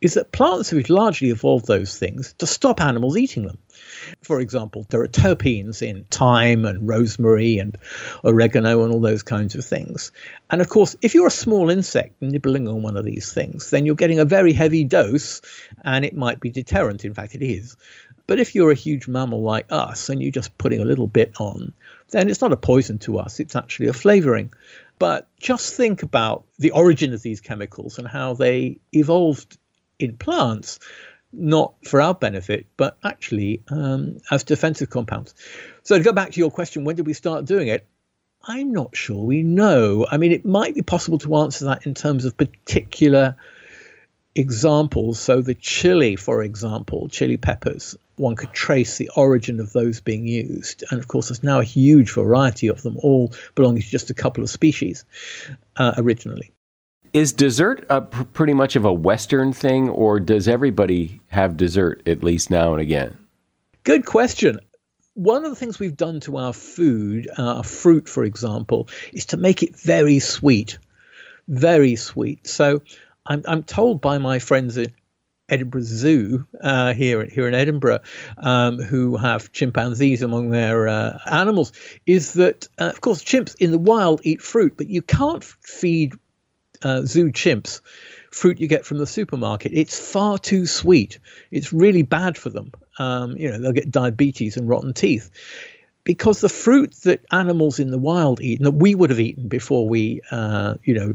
is 0.00 0.14
that 0.14 0.32
plants 0.32 0.70
have 0.70 0.88
largely 0.88 1.28
evolved 1.28 1.66
those 1.66 1.98
things 1.98 2.32
to 2.38 2.46
stop 2.46 2.80
animals 2.80 3.18
eating 3.18 3.46
them. 3.46 3.58
For 4.22 4.40
example, 4.40 4.86
there 4.88 5.02
are 5.02 5.08
terpenes 5.08 5.82
in 5.82 6.04
thyme 6.10 6.64
and 6.64 6.88
rosemary 6.88 7.58
and 7.58 7.76
oregano 8.24 8.82
and 8.82 8.92
all 8.92 9.00
those 9.00 9.22
kinds 9.22 9.54
of 9.54 9.64
things. 9.64 10.10
And 10.50 10.60
of 10.60 10.68
course, 10.68 10.96
if 11.02 11.14
you're 11.14 11.26
a 11.26 11.30
small 11.30 11.68
insect 11.68 12.20
nibbling 12.22 12.66
on 12.66 12.82
one 12.82 12.96
of 12.96 13.04
these 13.04 13.32
things, 13.32 13.70
then 13.70 13.84
you're 13.84 13.94
getting 13.94 14.20
a 14.20 14.24
very 14.24 14.54
heavy 14.54 14.84
dose 14.84 15.42
and 15.84 16.04
it 16.04 16.16
might 16.16 16.40
be 16.40 16.50
deterrent. 16.50 17.04
In 17.04 17.14
fact, 17.14 17.34
it 17.34 17.42
is. 17.42 17.76
But 18.26 18.40
if 18.40 18.54
you're 18.54 18.70
a 18.70 18.76
huge 18.76 19.08
mammal 19.08 19.42
like 19.42 19.66
us 19.70 20.08
and 20.08 20.22
you're 20.22 20.30
just 20.30 20.56
putting 20.56 20.80
a 20.80 20.86
little 20.86 21.08
bit 21.08 21.32
on, 21.38 21.72
then 22.12 22.30
it's 22.30 22.40
not 22.40 22.52
a 22.52 22.56
poison 22.56 22.98
to 23.00 23.18
us, 23.18 23.40
it's 23.40 23.56
actually 23.56 23.88
a 23.88 23.92
flavoring. 23.92 24.52
But 24.98 25.28
just 25.40 25.74
think 25.74 26.02
about 26.02 26.44
the 26.58 26.70
origin 26.70 27.12
of 27.12 27.22
these 27.22 27.40
chemicals 27.40 27.98
and 27.98 28.06
how 28.06 28.34
they 28.34 28.78
evolved 28.92 29.58
in 29.98 30.16
plants, 30.16 30.78
not 31.32 31.74
for 31.84 32.00
our 32.00 32.14
benefit, 32.14 32.66
but 32.76 32.96
actually 33.02 33.62
um, 33.68 34.18
as 34.30 34.44
defensive 34.44 34.90
compounds. 34.90 35.34
So 35.82 35.98
to 35.98 36.04
go 36.04 36.12
back 36.12 36.32
to 36.32 36.40
your 36.40 36.50
question, 36.50 36.84
when 36.84 36.96
did 36.96 37.06
we 37.06 37.14
start 37.14 37.46
doing 37.46 37.68
it? 37.68 37.86
I'm 38.44 38.72
not 38.72 38.96
sure 38.96 39.24
we 39.24 39.42
know. 39.42 40.06
I 40.10 40.16
mean, 40.16 40.32
it 40.32 40.44
might 40.44 40.74
be 40.74 40.82
possible 40.82 41.18
to 41.18 41.36
answer 41.36 41.66
that 41.66 41.86
in 41.86 41.94
terms 41.94 42.24
of 42.24 42.36
particular 42.36 43.36
examples. 44.34 45.20
So, 45.20 45.40
the 45.42 45.54
chili, 45.54 46.16
for 46.16 46.42
example, 46.42 47.08
chili 47.08 47.36
peppers, 47.36 47.96
one 48.16 48.36
could 48.36 48.52
trace 48.52 48.98
the 48.98 49.10
origin 49.16 49.60
of 49.60 49.72
those 49.72 50.00
being 50.00 50.26
used. 50.26 50.84
And 50.90 51.00
of 51.00 51.08
course, 51.08 51.28
there's 51.28 51.42
now 51.42 51.60
a 51.60 51.64
huge 51.64 52.12
variety 52.12 52.68
of 52.68 52.82
them, 52.82 52.96
all 52.98 53.32
belonging 53.54 53.82
to 53.82 53.88
just 53.88 54.10
a 54.10 54.14
couple 54.14 54.42
of 54.42 54.50
species 54.50 55.04
uh, 55.76 55.94
originally. 55.96 56.52
Is 57.12 57.32
dessert 57.32 57.84
a, 57.90 58.00
pr- 58.00 58.24
pretty 58.24 58.54
much 58.54 58.76
of 58.76 58.84
a 58.84 58.92
Western 58.92 59.52
thing, 59.52 59.88
or 59.90 60.18
does 60.18 60.48
everybody 60.48 61.20
have 61.28 61.56
dessert 61.56 62.02
at 62.06 62.22
least 62.22 62.50
now 62.50 62.72
and 62.72 62.80
again? 62.80 63.16
Good 63.84 64.06
question. 64.06 64.60
One 65.14 65.44
of 65.44 65.50
the 65.50 65.56
things 65.56 65.78
we've 65.78 65.96
done 65.96 66.20
to 66.20 66.38
our 66.38 66.54
food, 66.54 67.28
our 67.36 67.58
uh, 67.58 67.62
fruit, 67.62 68.08
for 68.08 68.24
example, 68.24 68.88
is 69.12 69.26
to 69.26 69.36
make 69.36 69.62
it 69.62 69.76
very 69.76 70.20
sweet. 70.20 70.78
Very 71.48 71.96
sweet. 71.96 72.46
So 72.46 72.80
I'm, 73.26 73.42
I'm 73.46 73.62
told 73.62 74.00
by 74.00 74.16
my 74.18 74.38
friends 74.38 74.78
at 74.78 74.92
Edinburgh 75.52 75.82
Zoo 75.82 76.46
uh, 76.62 76.94
here 76.94 77.24
here 77.26 77.46
in 77.46 77.54
Edinburgh, 77.54 78.00
um, 78.38 78.78
who 78.78 79.16
have 79.16 79.52
chimpanzees 79.52 80.22
among 80.22 80.50
their 80.50 80.88
uh, 80.88 81.18
animals, 81.30 81.72
is 82.06 82.32
that 82.34 82.68
uh, 82.78 82.86
of 82.86 83.00
course 83.02 83.22
chimps 83.22 83.54
in 83.60 83.70
the 83.70 83.78
wild 83.78 84.22
eat 84.24 84.40
fruit, 84.40 84.74
but 84.76 84.88
you 84.88 85.02
can't 85.02 85.44
feed 85.44 86.14
uh, 86.82 87.02
zoo 87.02 87.30
chimps 87.30 87.80
fruit 88.30 88.58
you 88.58 88.66
get 88.66 88.86
from 88.86 88.96
the 88.96 89.06
supermarket. 89.06 89.72
It's 89.74 89.98
far 90.10 90.38
too 90.38 90.64
sweet. 90.64 91.18
It's 91.50 91.70
really 91.70 92.02
bad 92.02 92.38
for 92.38 92.48
them. 92.48 92.72
Um, 92.98 93.36
you 93.36 93.50
know 93.50 93.58
they'll 93.58 93.72
get 93.72 93.90
diabetes 93.90 94.56
and 94.56 94.68
rotten 94.68 94.94
teeth 94.94 95.30
because 96.04 96.40
the 96.40 96.48
fruit 96.48 96.94
that 97.02 97.24
animals 97.30 97.78
in 97.78 97.90
the 97.90 97.98
wild 97.98 98.40
eat 98.40 98.58
and 98.58 98.66
that 98.66 98.72
we 98.72 98.94
would 98.94 99.10
have 99.10 99.20
eaten 99.20 99.48
before 99.48 99.88
we, 99.88 100.20
uh, 100.30 100.74
you 100.82 100.94
know, 100.94 101.14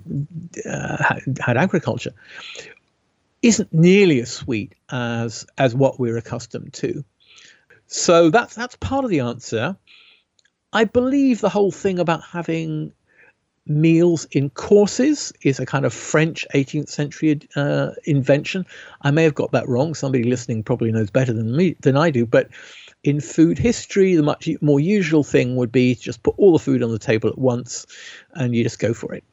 uh, 0.71 1.03
had, 1.03 1.37
had, 1.39 1.57
agriculture, 1.57 2.13
isn't 3.47 3.73
nearly 3.73 4.19
as 4.19 4.29
sweet 4.31 4.75
as 4.91 5.47
as 5.57 5.73
what 5.73 5.99
we're 5.99 6.17
accustomed 6.17 6.73
to. 6.73 7.05
So 7.87 8.29
that's 8.29 8.55
that's 8.55 8.75
part 8.75 9.05
of 9.05 9.09
the 9.09 9.21
answer. 9.21 9.77
I 10.73 10.83
believe 10.83 11.39
the 11.39 11.49
whole 11.49 11.71
thing 11.71 11.97
about 11.97 12.23
having 12.23 12.91
meals 13.65 14.25
in 14.31 14.49
courses 14.49 15.31
is 15.41 15.59
a 15.59 15.65
kind 15.65 15.85
of 15.85 15.93
French 15.93 16.45
18th 16.53 16.89
century 16.89 17.39
uh, 17.55 17.91
invention. 18.03 18.65
I 19.01 19.11
may 19.11 19.23
have 19.23 19.35
got 19.35 19.51
that 19.53 19.67
wrong. 19.67 19.93
Somebody 19.93 20.25
listening 20.25 20.63
probably 20.63 20.91
knows 20.91 21.09
better 21.09 21.31
than 21.31 21.55
me 21.55 21.77
than 21.79 21.95
I 21.95 22.09
do, 22.09 22.25
but 22.25 22.49
in 23.03 23.21
food 23.21 23.57
history, 23.57 24.15
the 24.15 24.23
much 24.23 24.49
more 24.59 24.81
usual 24.81 25.23
thing 25.23 25.55
would 25.55 25.71
be 25.71 25.95
to 25.95 26.01
just 26.01 26.21
put 26.21 26.35
all 26.37 26.51
the 26.51 26.59
food 26.59 26.83
on 26.83 26.91
the 26.91 26.99
table 26.99 27.29
at 27.29 27.37
once 27.37 27.85
and 28.33 28.53
you 28.53 28.63
just 28.63 28.79
go 28.79 28.93
for 28.93 29.13
it. 29.13 29.23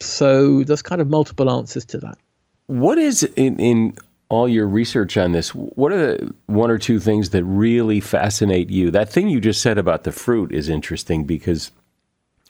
So 0.00 0.64
there's 0.64 0.82
kind 0.82 1.00
of 1.00 1.08
multiple 1.08 1.48
answers 1.48 1.84
to 1.86 1.98
that. 1.98 2.18
What 2.66 2.98
is 2.98 3.22
in, 3.22 3.58
in 3.58 3.96
all 4.28 4.48
your 4.48 4.66
research 4.66 5.16
on 5.16 5.32
this? 5.32 5.54
What 5.54 5.92
are 5.92 6.16
the 6.16 6.34
one 6.46 6.70
or 6.70 6.78
two 6.78 6.98
things 6.98 7.30
that 7.30 7.44
really 7.44 8.00
fascinate 8.00 8.70
you? 8.70 8.90
That 8.90 9.10
thing 9.10 9.28
you 9.28 9.40
just 9.40 9.62
said 9.62 9.78
about 9.78 10.04
the 10.04 10.12
fruit 10.12 10.52
is 10.52 10.68
interesting 10.68 11.24
because 11.24 11.70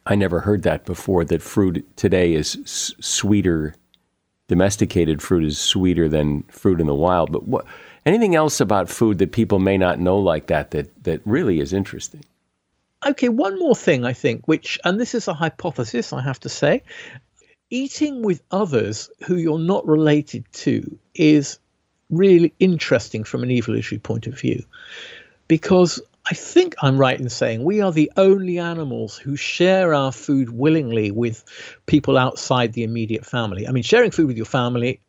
I 0.06 0.14
never 0.14 0.40
heard 0.40 0.62
that 0.62 0.84
before. 0.84 1.24
That 1.24 1.42
fruit 1.42 1.86
today 1.96 2.34
is 2.34 2.56
s- 2.62 2.94
sweeter, 3.00 3.74
domesticated 4.48 5.20
fruit 5.20 5.44
is 5.44 5.58
sweeter 5.58 6.08
than 6.08 6.42
fruit 6.44 6.80
in 6.80 6.86
the 6.86 6.94
wild. 6.94 7.32
But 7.32 7.48
what? 7.48 7.66
Anything 8.06 8.34
else 8.34 8.60
about 8.60 8.90
food 8.90 9.18
that 9.18 9.32
people 9.32 9.58
may 9.58 9.78
not 9.78 9.98
know 9.98 10.18
like 10.18 10.46
that 10.46 10.70
that 10.72 11.04
that 11.04 11.20
really 11.24 11.58
is 11.60 11.72
interesting? 11.72 12.24
Okay, 13.06 13.28
one 13.28 13.58
more 13.58 13.74
thing 13.74 14.04
I 14.04 14.12
think, 14.12 14.46
which 14.46 14.78
and 14.84 15.00
this 15.00 15.14
is 15.14 15.28
a 15.28 15.34
hypothesis 15.34 16.12
I 16.12 16.22
have 16.22 16.40
to 16.40 16.48
say, 16.48 16.82
eating 17.74 18.22
with 18.22 18.40
others 18.52 19.10
who 19.26 19.34
you're 19.34 19.58
not 19.58 19.84
related 19.84 20.44
to 20.52 20.96
is 21.12 21.58
really 22.08 22.54
interesting 22.60 23.24
from 23.24 23.42
an 23.42 23.50
evolutionary 23.50 23.98
point 23.98 24.28
of 24.28 24.38
view 24.38 24.62
because 25.48 26.00
I 26.30 26.34
think 26.34 26.76
I'm 26.80 26.96
right 26.98 27.18
in 27.18 27.28
saying 27.28 27.64
we 27.64 27.80
are 27.80 27.90
the 27.90 28.12
only 28.16 28.60
animals 28.60 29.18
who 29.18 29.34
share 29.34 29.92
our 29.92 30.12
food 30.12 30.50
willingly 30.50 31.10
with 31.10 31.44
people 31.86 32.16
outside 32.16 32.72
the 32.74 32.84
immediate 32.84 33.26
family. 33.26 33.66
I 33.66 33.72
mean, 33.72 33.82
sharing 33.82 34.12
food 34.12 34.28
with 34.28 34.36
your 34.36 34.46
family 34.46 35.00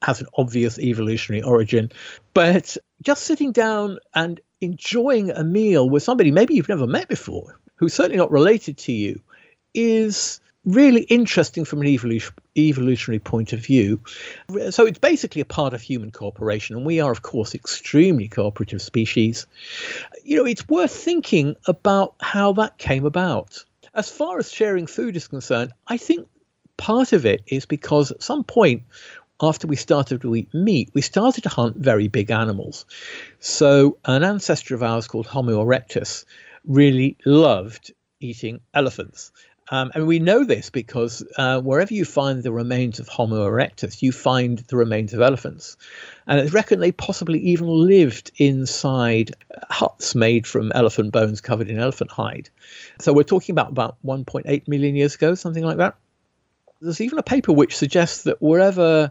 has 0.00 0.20
an 0.20 0.28
obvious 0.38 0.78
evolutionary 0.78 1.42
origin. 1.42 1.90
But 2.34 2.76
just 3.02 3.24
sitting 3.24 3.50
down 3.50 3.98
and 4.14 4.40
enjoying 4.60 5.30
a 5.30 5.42
meal 5.42 5.90
with 5.90 6.04
somebody 6.04 6.30
maybe 6.30 6.54
you've 6.54 6.68
never 6.68 6.86
met 6.86 7.08
before, 7.08 7.58
who's 7.74 7.94
certainly 7.94 8.18
not 8.18 8.30
related 8.30 8.78
to 8.78 8.92
you, 8.92 9.20
is 9.74 10.40
really 10.64 11.02
interesting 11.02 11.64
from 11.64 11.80
an 11.80 11.88
evolution, 11.88 12.34
evolutionary 12.56 13.18
point 13.18 13.52
of 13.52 13.60
view. 13.60 14.00
So 14.70 14.86
it's 14.86 14.98
basically 14.98 15.40
a 15.40 15.46
part 15.46 15.74
of 15.74 15.82
human 15.82 16.10
cooperation, 16.10 16.76
and 16.76 16.86
we 16.86 17.00
are, 17.00 17.10
of 17.10 17.22
course, 17.22 17.54
extremely 17.54 18.28
cooperative 18.28 18.82
species. 18.82 19.46
You 20.24 20.38
know, 20.38 20.44
it's 20.44 20.68
worth 20.68 20.92
thinking 20.92 21.56
about 21.66 22.14
how 22.20 22.52
that 22.54 22.78
came 22.78 23.04
about. 23.04 23.64
As 23.94 24.08
far 24.08 24.38
as 24.38 24.50
sharing 24.50 24.86
food 24.86 25.16
is 25.16 25.28
concerned, 25.28 25.72
I 25.88 25.96
think 25.96 26.28
part 26.76 27.12
of 27.12 27.26
it 27.26 27.42
is 27.46 27.66
because 27.66 28.10
at 28.10 28.22
some 28.22 28.44
point 28.44 28.82
after 29.42 29.66
we 29.66 29.76
started 29.76 30.22
to 30.22 30.36
eat 30.36 30.54
meat, 30.54 30.90
we 30.94 31.02
started 31.02 31.42
to 31.42 31.48
hunt 31.48 31.76
very 31.76 32.06
big 32.06 32.30
animals. 32.30 32.86
So, 33.40 33.98
an 34.04 34.22
ancestor 34.22 34.76
of 34.76 34.84
ours 34.84 35.08
called 35.08 35.26
Homo 35.26 35.64
erectus 35.64 36.24
really 36.64 37.16
loved 37.24 37.92
eating 38.20 38.60
elephants. 38.72 39.32
Um, 39.72 39.90
and 39.94 40.06
we 40.06 40.18
know 40.18 40.44
this 40.44 40.68
because 40.68 41.24
uh, 41.38 41.58
wherever 41.58 41.94
you 41.94 42.04
find 42.04 42.42
the 42.42 42.52
remains 42.52 43.00
of 43.00 43.08
Homo 43.08 43.48
erectus, 43.48 44.02
you 44.02 44.12
find 44.12 44.58
the 44.58 44.76
remains 44.76 45.14
of 45.14 45.22
elephants. 45.22 45.78
And 46.26 46.38
it's 46.38 46.52
reckoned 46.52 46.82
they 46.82 46.92
possibly 46.92 47.38
even 47.38 47.68
lived 47.68 48.32
inside 48.36 49.34
huts 49.70 50.14
made 50.14 50.46
from 50.46 50.72
elephant 50.74 51.10
bones 51.10 51.40
covered 51.40 51.70
in 51.70 51.78
elephant 51.78 52.10
hide. 52.10 52.50
So 53.00 53.14
we're 53.14 53.22
talking 53.22 53.54
about 53.54 53.70
about 53.70 53.96
1.8 54.04 54.68
million 54.68 54.94
years 54.94 55.14
ago, 55.14 55.34
something 55.34 55.64
like 55.64 55.78
that. 55.78 55.96
There's 56.82 57.00
even 57.00 57.18
a 57.18 57.22
paper 57.22 57.54
which 57.54 57.74
suggests 57.74 58.24
that 58.24 58.42
wherever 58.42 59.10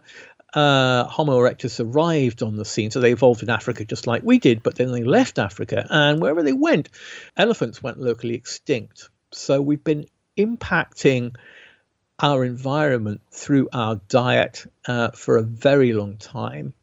uh, 0.54 1.06
Homo 1.06 1.40
erectus 1.40 1.84
arrived 1.84 2.44
on 2.44 2.56
the 2.56 2.66
scene. 2.66 2.92
So 2.92 3.00
they 3.00 3.14
evolved 3.14 3.42
in 3.42 3.50
Africa 3.50 3.84
just 3.84 4.06
like 4.06 4.22
we 4.22 4.38
did, 4.38 4.62
but 4.62 4.76
then 4.76 4.92
they 4.92 5.04
left 5.04 5.40
Africa. 5.40 5.88
And 5.90 6.22
wherever 6.22 6.44
they 6.44 6.54
went, 6.54 6.90
elephants 7.36 7.82
went 7.82 8.00
locally 8.00 8.36
extinct. 8.36 9.10
So 9.32 9.60
we've 9.60 9.84
been 9.84 10.06
impacting 10.46 11.36
our 12.20 12.46
environment 12.46 13.22
through 13.32 13.68
our 13.74 14.00
diet 14.08 14.66
uh, 14.88 15.12
for 15.12 15.38
a 15.38 15.42
very 15.42 15.94
long 15.94 16.18
time. 16.18 16.74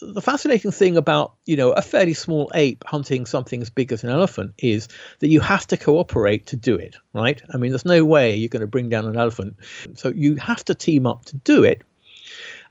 The 0.00 0.22
fascinating 0.22 0.70
thing 0.70 0.96
about 0.96 1.34
you 1.46 1.56
know 1.56 1.72
a 1.72 1.80
fairly 1.80 2.14
small 2.14 2.50
ape 2.54 2.84
hunting 2.86 3.26
something 3.26 3.62
as 3.62 3.70
big 3.70 3.92
as 3.92 4.04
an 4.04 4.10
elephant 4.10 4.54
is 4.58 4.88
that 5.20 5.28
you 5.28 5.40
have 5.40 5.66
to 5.68 5.76
cooperate 5.76 6.46
to 6.46 6.56
do 6.56 6.74
it, 6.74 6.96
right? 7.12 7.40
I 7.52 7.58
mean, 7.58 7.70
there's 7.70 7.84
no 7.84 8.04
way 8.04 8.36
you're 8.36 8.48
going 8.48 8.60
to 8.60 8.66
bring 8.66 8.88
down 8.88 9.06
an 9.06 9.16
elephant, 9.16 9.56
so 9.94 10.08
you 10.08 10.36
have 10.36 10.64
to 10.66 10.74
team 10.74 11.06
up 11.06 11.24
to 11.26 11.36
do 11.36 11.62
it. 11.64 11.82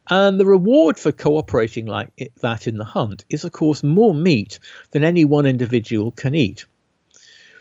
And 0.09 0.37
the 0.37 0.45
reward 0.45 0.99
for 0.99 1.11
cooperating 1.11 1.85
like 1.85 2.09
it, 2.17 2.35
that 2.41 2.67
in 2.67 2.77
the 2.77 2.83
hunt 2.83 3.23
is, 3.29 3.45
of 3.45 3.53
course, 3.53 3.83
more 3.83 4.13
meat 4.13 4.59
than 4.91 5.03
any 5.03 5.23
one 5.23 5.45
individual 5.45 6.11
can 6.11 6.35
eat. 6.35 6.65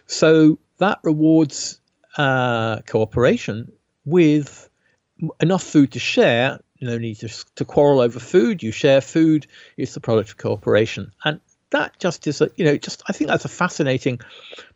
So 0.06 0.58
that 0.78 0.98
rewards 1.04 1.80
uh, 2.16 2.80
cooperation 2.82 3.72
with 4.04 4.68
enough 5.40 5.62
food 5.62 5.92
to 5.92 5.98
share. 5.98 6.60
No 6.80 6.98
need 6.98 7.16
to, 7.20 7.28
to 7.54 7.64
quarrel 7.64 8.00
over 8.00 8.18
food. 8.18 8.62
You 8.62 8.72
share 8.72 9.00
food. 9.00 9.46
It's 9.76 9.94
the 9.94 10.00
product 10.00 10.30
of 10.30 10.36
cooperation, 10.36 11.12
and 11.24 11.40
that 11.70 11.98
just 11.98 12.26
is 12.26 12.40
a 12.40 12.50
you 12.56 12.64
know 12.64 12.76
just 12.76 13.02
I 13.08 13.12
think 13.12 13.28
that's 13.28 13.44
a 13.44 13.48
fascinating 13.48 14.20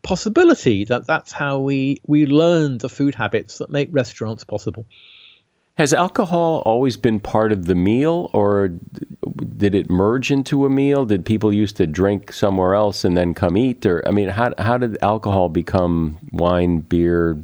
possibility 0.03 0.85
that 0.85 1.07
that's 1.07 1.33
how 1.33 1.59
we 1.59 2.01
we 2.07 2.27
learn 2.27 2.79
the 2.79 2.89
food 2.89 3.15
habits 3.15 3.59
that 3.59 3.71
make 3.71 3.89
restaurants 3.93 4.45
possible. 4.45 4.87
Has 5.77 5.93
alcohol 5.93 6.63
always 6.65 6.97
been 6.97 7.21
part 7.21 7.53
of 7.53 7.67
the 7.67 7.75
meal, 7.75 8.31
or 8.33 8.71
did 9.59 9.75
it 9.75 9.91
merge 9.91 10.31
into 10.31 10.65
a 10.65 10.71
meal? 10.71 11.05
Did 11.05 11.27
people 11.27 11.53
used 11.53 11.77
to 11.77 11.87
drink 11.87 12.33
somewhere 12.33 12.75
else 12.75 13.05
and 13.05 13.15
then 13.15 13.35
come 13.35 13.59
eat? 13.59 13.85
Or 13.85 14.07
I 14.09 14.11
mean, 14.11 14.31
how 14.31 14.55
how 14.57 14.79
did 14.79 14.97
alcohol 15.03 15.51
become 15.51 16.19
wine, 16.33 16.81
beer, 16.81 17.39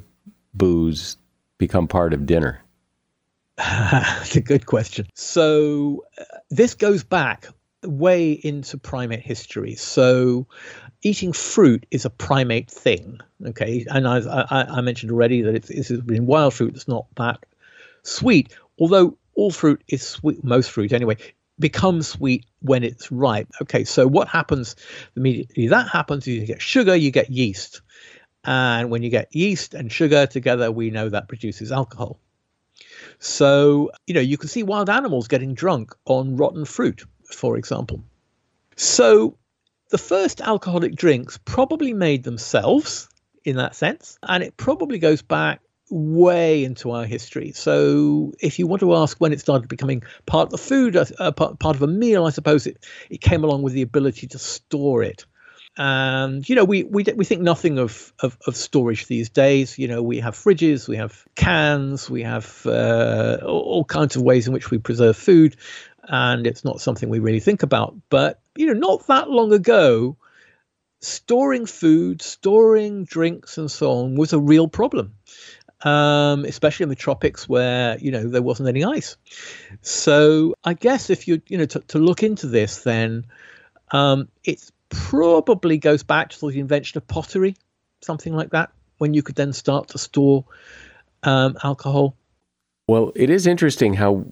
booze 0.55 1.19
become 1.59 1.87
part 1.87 2.15
of 2.15 2.25
dinner? 2.25 2.63
That's 3.59 4.35
a 4.35 4.41
good 4.41 4.65
question. 4.65 5.09
So 5.15 6.07
uh, 6.19 6.25
this 6.49 6.73
goes 6.75 7.05
back 7.05 7.49
way 7.85 8.33
into 8.33 8.79
primate 8.79 9.21
history. 9.21 9.75
So 9.75 10.47
eating 11.03 11.35
fruit 11.35 11.85
is 11.91 12.07
a 12.07 12.11
primate 12.11 12.71
thing. 12.71 13.21
Okay, 13.45 13.85
and 13.91 14.09
I, 14.09 14.21
I, 14.21 14.79
I 14.79 14.81
mentioned 14.81 15.13
already 15.13 15.43
that 15.43 15.55
it's, 15.55 15.69
it's 15.69 15.91
in 15.91 16.25
wild 16.25 16.55
fruit 16.55 16.73
that's 16.73 16.89
not 16.89 17.05
that 17.17 17.45
sweet, 18.03 18.55
although 18.79 19.17
all 19.35 19.51
fruit 19.51 19.83
is 19.89 20.07
sweet, 20.07 20.43
most 20.45 20.71
fruit 20.71 20.93
anyway, 20.93 21.17
becomes 21.59 22.09
sweet 22.09 22.47
when 22.61 22.83
it's 22.83 23.11
ripe. 23.11 23.49
Okay, 23.63 23.85
so 23.85 24.07
what 24.07 24.29
happens 24.29 24.77
immediately 25.17 25.69
that 25.69 25.89
happens 25.89 26.27
you 26.27 26.45
get 26.47 26.63
sugar, 26.63 26.95
you 26.95 27.11
get 27.11 27.31
yeast. 27.31 27.83
And 28.45 28.91
when 28.91 29.03
you 29.03 29.11
get 29.11 29.35
yeast 29.35 29.75
and 29.75 29.91
sugar 29.91 30.27
together, 30.27 30.73
we 30.73 30.91
know 30.91 31.09
that 31.09 31.29
produces 31.29 31.71
alcohol. 31.71 32.19
So, 33.21 33.93
you 34.07 34.15
know, 34.15 34.21
you 34.21 34.37
can 34.37 34.49
see 34.49 34.65
wild 34.65 34.91
animals 34.91 35.29
getting 35.29 35.55
drunk 35.55 35.95
on 36.07 36.37
rotten 36.37 36.65
fruit, 36.65 37.05
for 37.25 37.57
example. 37.57 38.03
So, 38.77 39.39
the 39.91 39.99
first 39.99 40.41
alcoholic 40.41 40.97
drinks 40.97 41.39
probably 41.45 41.93
made 41.93 42.25
themselves 42.25 43.09
in 43.45 43.57
that 43.57 43.77
sense. 43.77 44.19
And 44.23 44.43
it 44.43 44.57
probably 44.57 44.99
goes 44.99 45.23
back 45.23 45.61
way 45.93 46.65
into 46.65 46.91
our 46.91 47.05
history. 47.05 47.53
So, 47.53 48.33
if 48.41 48.59
you 48.59 48.67
want 48.67 48.81
to 48.81 48.95
ask 48.95 49.19
when 49.19 49.33
it 49.33 49.41
started 49.41 49.69
becoming 49.69 50.03
part 50.27 50.47
of 50.47 50.51
the 50.51 50.59
food, 50.59 50.97
uh, 50.97 51.33
part, 51.33 51.59
part 51.59 51.77
of 51.77 51.83
a 51.83 51.87
meal, 51.87 52.25
I 52.25 52.31
suppose 52.31 52.67
it, 52.67 52.85
it 53.11 53.21
came 53.21 53.45
along 53.45 53.63
with 53.63 53.75
the 53.75 53.83
ability 53.83 54.27
to 54.29 54.39
store 54.39 55.03
it. 55.03 55.27
And 55.77 56.47
you 56.49 56.55
know, 56.55 56.65
we 56.65 56.85
we 56.85 57.05
we 57.17 57.25
think 57.25 57.41
nothing 57.41 57.79
of, 57.79 58.13
of, 58.21 58.37
of 58.47 58.57
storage 58.57 59.07
these 59.07 59.31
days. 59.31 59.79
You 59.79 59.89
know, 59.89 60.03
we 60.03 60.21
have 60.21 60.35
fridges, 60.35 60.89
we 60.89 60.97
have 60.97 61.27
cans, 61.35 62.11
we 62.11 62.23
have 62.23 62.67
uh, 62.67 63.39
all 63.45 63.85
kinds 63.85 64.17
of 64.17 64.23
ways 64.23 64.47
in 64.47 64.53
which 64.53 64.71
we 64.71 64.79
preserve 64.79 65.17
food, 65.17 65.57
and 66.05 66.47
it's 66.47 66.65
not 66.65 66.81
something 66.81 67.09
we 67.09 67.21
really 67.21 67.41
think 67.41 67.63
about. 67.63 67.97
But 68.11 68.41
you 68.55 68.67
know, 68.67 68.75
not 68.75 69.07
that 69.07 69.31
long 69.31 69.53
ago, 69.55 70.19
storing 71.01 71.65
food, 71.65 72.21
storing 72.21 73.05
drinks, 73.05 73.57
and 73.57 73.71
so 73.71 73.93
on 73.93 74.15
was 74.15 74.35
a 74.35 74.39
real 74.39 74.69
problem 74.69 75.15
um, 75.85 76.45
especially 76.45 76.85
in 76.85 76.89
the 76.89 76.95
tropics 76.97 77.49
where 77.49 77.99
you 77.99 78.11
know 78.11 78.27
there 78.29 78.43
wasn't 78.43 78.69
any 78.69 78.85
ice. 78.85 79.17
So 79.81 80.55
I 80.65 80.75
guess 80.75 81.11
if 81.11 81.27
you 81.27 81.41
you 81.49 81.59
know 81.59 81.67
to, 81.67 81.81
to 81.81 81.99
look 81.99 82.23
into 82.23 82.47
this, 82.47 82.83
then 82.83 83.25
um, 83.93 84.29
it 84.45 84.71
probably 84.89 85.79
goes 85.79 86.03
back 86.03 86.31
to 86.31 86.51
the 86.51 86.61
invention 86.61 86.99
of 86.99 87.07
pottery, 87.07 87.57
something 88.01 88.35
like 88.35 88.51
that, 88.51 88.71
when 88.99 89.15
you 89.15 89.23
could 89.23 89.37
then 89.37 89.53
start 89.53 89.89
to 89.89 89.99
store 89.99 90.45
um, 91.23 91.57
alcohol. 91.65 92.17
Well, 92.89 93.13
it 93.15 93.31
is 93.31 93.47
interesting 93.47 93.95
how 93.95 94.25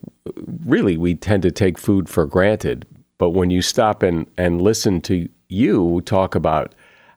really 0.66 0.96
we 0.96 1.14
tend 1.14 1.42
to 1.44 1.50
take 1.50 1.78
food 1.78 2.08
for 2.08 2.26
granted, 2.26 2.86
but 3.16 3.30
when 3.30 3.50
you 3.50 3.62
stop 3.62 4.02
and, 4.02 4.26
and 4.36 4.60
listen 4.60 5.00
to 5.02 5.28
you 5.48 6.00
talk 6.02 6.34
about 6.34 6.74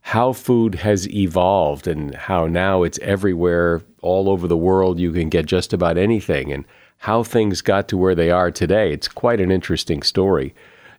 how 0.07 0.33
food 0.33 0.75
has 0.75 1.07
evolved 1.09 1.87
and 1.87 2.13
how 2.13 2.45
now 2.45 2.83
it's 2.83 2.99
everywhere 2.99 3.81
all 4.01 4.29
over 4.29 4.47
the 4.49 4.57
world. 4.57 4.99
You 4.99 5.13
can 5.13 5.29
get 5.29 5.45
just 5.45 5.71
about 5.71 5.97
anything 5.97 6.51
and 6.51 6.65
how 6.97 7.23
things 7.23 7.61
got 7.61 7.87
to 7.87 7.97
where 7.97 8.13
they 8.13 8.29
are 8.29 8.51
today. 8.51 8.91
It's 8.91 9.07
quite 9.07 9.39
an 9.39 9.49
interesting 9.49 10.03
story. 10.03 10.53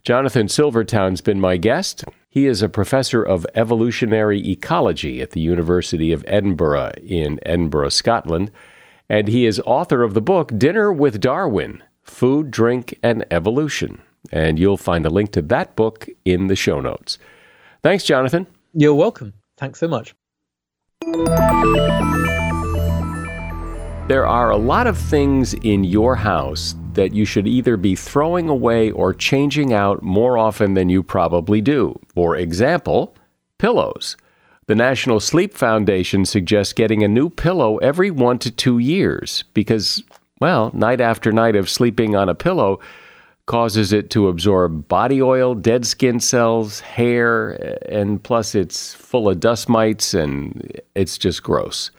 Jonathan 0.04 0.48
Silvertown's 0.48 1.20
been 1.20 1.38
my 1.38 1.58
guest. 1.58 2.04
He 2.30 2.46
is 2.46 2.62
a 2.62 2.68
professor 2.68 3.22
of 3.22 3.46
evolutionary 3.54 4.46
ecology 4.50 5.20
at 5.20 5.32
the 5.32 5.40
University 5.40 6.10
of 6.10 6.24
Edinburgh 6.26 6.92
in 7.02 7.38
Edinburgh, 7.44 7.90
Scotland, 7.90 8.50
and 9.08 9.28
he 9.28 9.44
is 9.44 9.60
author 9.66 10.02
of 10.02 10.14
the 10.14 10.22
book 10.22 10.50
Dinner 10.56 10.90
with 10.90 11.20
Darwin 11.20 11.82
Food, 12.02 12.50
Drink, 12.50 12.98
and 13.02 13.26
Evolution. 13.30 14.00
And 14.32 14.58
you'll 14.58 14.78
find 14.78 15.04
a 15.04 15.10
link 15.10 15.30
to 15.32 15.42
that 15.42 15.76
book 15.76 16.08
in 16.24 16.46
the 16.46 16.56
show 16.56 16.80
notes. 16.80 17.18
Thanks, 17.82 18.04
Jonathan. 18.04 18.46
You're 18.76 18.94
welcome. 18.94 19.34
Thanks 19.56 19.78
so 19.78 19.86
much. 19.86 20.16
There 24.08 24.26
are 24.26 24.50
a 24.50 24.56
lot 24.56 24.88
of 24.88 24.98
things 24.98 25.54
in 25.54 25.84
your 25.84 26.16
house 26.16 26.74
that 26.94 27.14
you 27.14 27.24
should 27.24 27.46
either 27.46 27.76
be 27.76 27.94
throwing 27.94 28.48
away 28.48 28.90
or 28.90 29.14
changing 29.14 29.72
out 29.72 30.02
more 30.02 30.36
often 30.36 30.74
than 30.74 30.88
you 30.88 31.04
probably 31.04 31.60
do. 31.60 31.98
For 32.14 32.34
example, 32.36 33.14
pillows. 33.58 34.16
The 34.66 34.74
National 34.74 35.20
Sleep 35.20 35.54
Foundation 35.54 36.24
suggests 36.24 36.72
getting 36.72 37.04
a 37.04 37.08
new 37.08 37.30
pillow 37.30 37.76
every 37.78 38.10
one 38.10 38.40
to 38.40 38.50
two 38.50 38.78
years 38.78 39.44
because, 39.54 40.02
well, 40.40 40.72
night 40.74 41.00
after 41.00 41.30
night 41.30 41.54
of 41.54 41.70
sleeping 41.70 42.16
on 42.16 42.28
a 42.28 42.34
pillow 42.34 42.80
causes 43.46 43.92
it 43.92 44.10
to 44.10 44.28
absorb 44.28 44.88
body 44.88 45.20
oil, 45.20 45.54
dead 45.54 45.86
skin 45.86 46.18
cells, 46.18 46.80
hair, 46.80 47.78
and 47.88 48.22
plus 48.22 48.54
it's 48.54 48.94
full 48.94 49.28
of 49.28 49.40
dust 49.40 49.68
mites 49.68 50.14
and 50.14 50.80
it's 50.94 51.18
just 51.18 51.42
gross. 51.42 51.90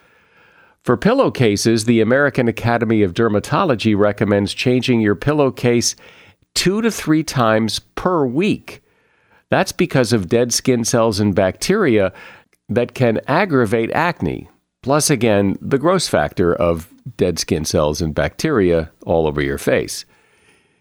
For 0.84 0.98
pillowcases, 0.98 1.86
the 1.86 2.02
American 2.02 2.48
Academy 2.48 3.02
of 3.02 3.14
Dermatology 3.14 3.98
recommends 3.98 4.54
changing 4.54 5.02
your 5.02 5.16
pillowcase 5.16 5.96
two 6.54 6.82
to 6.82 6.92
three 6.92 7.24
times 7.24 7.80
per 7.80 8.26
week. 8.26 8.84
That's 9.50 9.72
because 9.72 10.14
of 10.14 10.30
dead 10.30 10.54
skin 10.54 10.84
cells 10.84 11.20
and 11.20 11.36
bacteria 11.36 12.14
that 12.70 12.94
can 12.94 13.20
aggravate 13.28 13.92
acne. 13.92 14.50
Plus, 14.82 15.10
again, 15.10 15.58
the 15.62 15.80
gross 15.80 16.08
factor 16.08 16.54
of 16.54 16.92
dead 17.18 17.40
skin 17.40 17.66
cells 17.66 18.02
and 18.02 18.14
bacteria 18.14 18.92
all 19.06 19.26
over 19.28 19.42
your 19.42 19.58
face. 19.58 20.06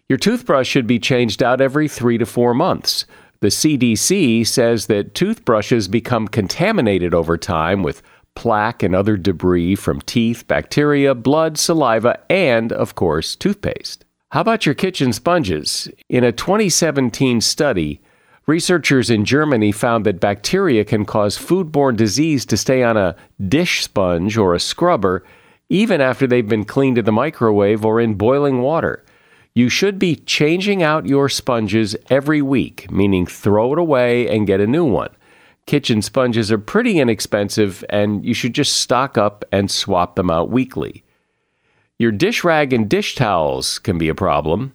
Your 0.07 0.19
toothbrush 0.19 0.69
should 0.69 0.87
be 0.87 0.99
changed 0.99 1.43
out 1.43 1.63
every 1.63 1.89
three 1.89 2.19
to 2.19 2.27
four 2.27 2.53
months. 2.53 3.07
The 3.41 3.49
CDC 3.49 4.47
says 4.47 4.87
that 4.87 5.15
toothbrushes 5.15 5.89
become 5.89 6.29
contaminated 6.29 7.15
over 7.15 7.39
time 7.39 7.83
with 7.83 8.03
plaque 8.35 8.83
and 8.83 8.95
other 8.95 9.17
debris 9.17 9.77
from 9.77 10.03
teeth, 10.03 10.47
bacteria, 10.47 11.15
blood, 11.15 11.57
saliva, 11.57 12.21
and, 12.29 12.71
of 12.71 12.95
course, 12.95 13.35
toothpaste. 13.35 14.05
How 14.33 14.43
about 14.43 14.67
your 14.67 14.75
kitchen 14.75 15.13
sponges? 15.15 15.89
In 16.11 16.23
a 16.23 16.33
2017 16.33 17.41
study, 17.41 18.03
researchers 18.47 19.09
in 19.09 19.25
Germany 19.25 19.73
found 19.73 20.05
that 20.05 20.21
bacteria 20.21 20.85
can 20.85 21.07
cause 21.07 21.39
foodborne 21.39 21.97
disease 21.97 22.45
to 22.47 22.59
stay 22.59 22.83
on 22.83 22.99
a 22.99 23.17
dish 23.49 23.85
sponge 23.85 24.37
or 24.37 24.55
a 24.55 24.61
scrubber 24.61 25.25
even 25.71 26.03
after 26.03 26.27
they've 26.27 26.49
been 26.49 26.65
cleaned 26.65 26.99
in 26.99 27.07
the 27.07 27.13
microwave 27.13 27.87
or 27.87 28.01
in 28.01 28.15
boiling 28.15 28.61
water. 28.61 29.03
You 29.57 29.69
should 29.69 30.01
be 30.01 30.17
changing 30.17 30.83
out 30.83 31.07
your 31.07 31.29
sponges 31.29 31.95
every 32.11 32.43
week, 32.43 32.91
meaning 32.91 33.25
throw 33.25 33.73
it 33.73 33.79
away 33.79 34.29
and 34.29 34.49
get 34.49 34.61
a 34.61 34.67
new 34.67 34.85
one. 34.85 35.11
Kitchen 35.65 36.03
sponges 36.03 36.51
are 36.51 36.59
pretty 36.59 36.99
inexpensive, 36.99 37.85
and 37.89 38.25
you 38.25 38.35
should 38.35 38.53
just 38.53 38.73
stock 38.79 39.17
up 39.17 39.45
and 39.53 39.71
swap 39.71 40.17
them 40.17 40.29
out 40.29 40.51
weekly. 40.51 41.05
Your 41.99 42.11
dish 42.11 42.43
rag 42.43 42.73
and 42.73 42.89
dish 42.89 43.15
towels 43.15 43.79
can 43.79 43.97
be 43.97 44.09
a 44.09 44.15
problem. 44.15 44.75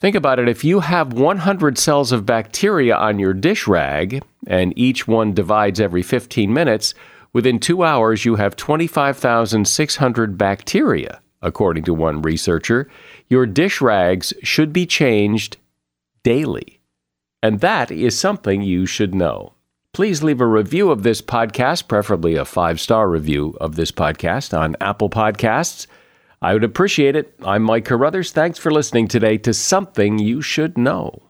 Think 0.00 0.16
about 0.16 0.40
it 0.40 0.48
if 0.48 0.64
you 0.64 0.80
have 0.80 1.12
100 1.12 1.78
cells 1.78 2.10
of 2.10 2.26
bacteria 2.26 2.96
on 2.96 3.20
your 3.20 3.32
dish 3.32 3.68
rag, 3.68 4.24
and 4.46 4.76
each 4.76 5.06
one 5.06 5.34
divides 5.34 5.80
every 5.80 6.02
15 6.02 6.52
minutes, 6.52 6.94
within 7.32 7.60
two 7.60 7.84
hours 7.84 8.24
you 8.24 8.34
have 8.34 8.56
25,600 8.56 10.36
bacteria, 10.36 11.20
according 11.42 11.84
to 11.84 11.94
one 11.94 12.22
researcher. 12.22 12.88
Your 13.28 13.46
dish 13.46 13.80
rags 13.80 14.32
should 14.42 14.72
be 14.72 14.86
changed 14.86 15.56
daily. 16.22 16.80
And 17.42 17.60
that 17.60 17.90
is 17.90 18.18
something 18.18 18.62
you 18.62 18.86
should 18.86 19.14
know. 19.14 19.54
Please 19.92 20.22
leave 20.22 20.40
a 20.40 20.46
review 20.46 20.90
of 20.90 21.02
this 21.02 21.20
podcast, 21.20 21.88
preferably 21.88 22.36
a 22.36 22.44
five 22.44 22.80
star 22.80 23.08
review 23.08 23.56
of 23.60 23.76
this 23.76 23.90
podcast 23.90 24.56
on 24.56 24.76
Apple 24.80 25.10
Podcasts. 25.10 25.86
I 26.42 26.52
would 26.54 26.64
appreciate 26.64 27.16
it. 27.16 27.34
I'm 27.42 27.62
Mike 27.62 27.84
Carruthers. 27.84 28.32
Thanks 28.32 28.58
for 28.58 28.70
listening 28.70 29.08
today 29.08 29.36
to 29.38 29.52
Something 29.52 30.18
You 30.18 30.40
Should 30.40 30.78
Know. 30.78 31.29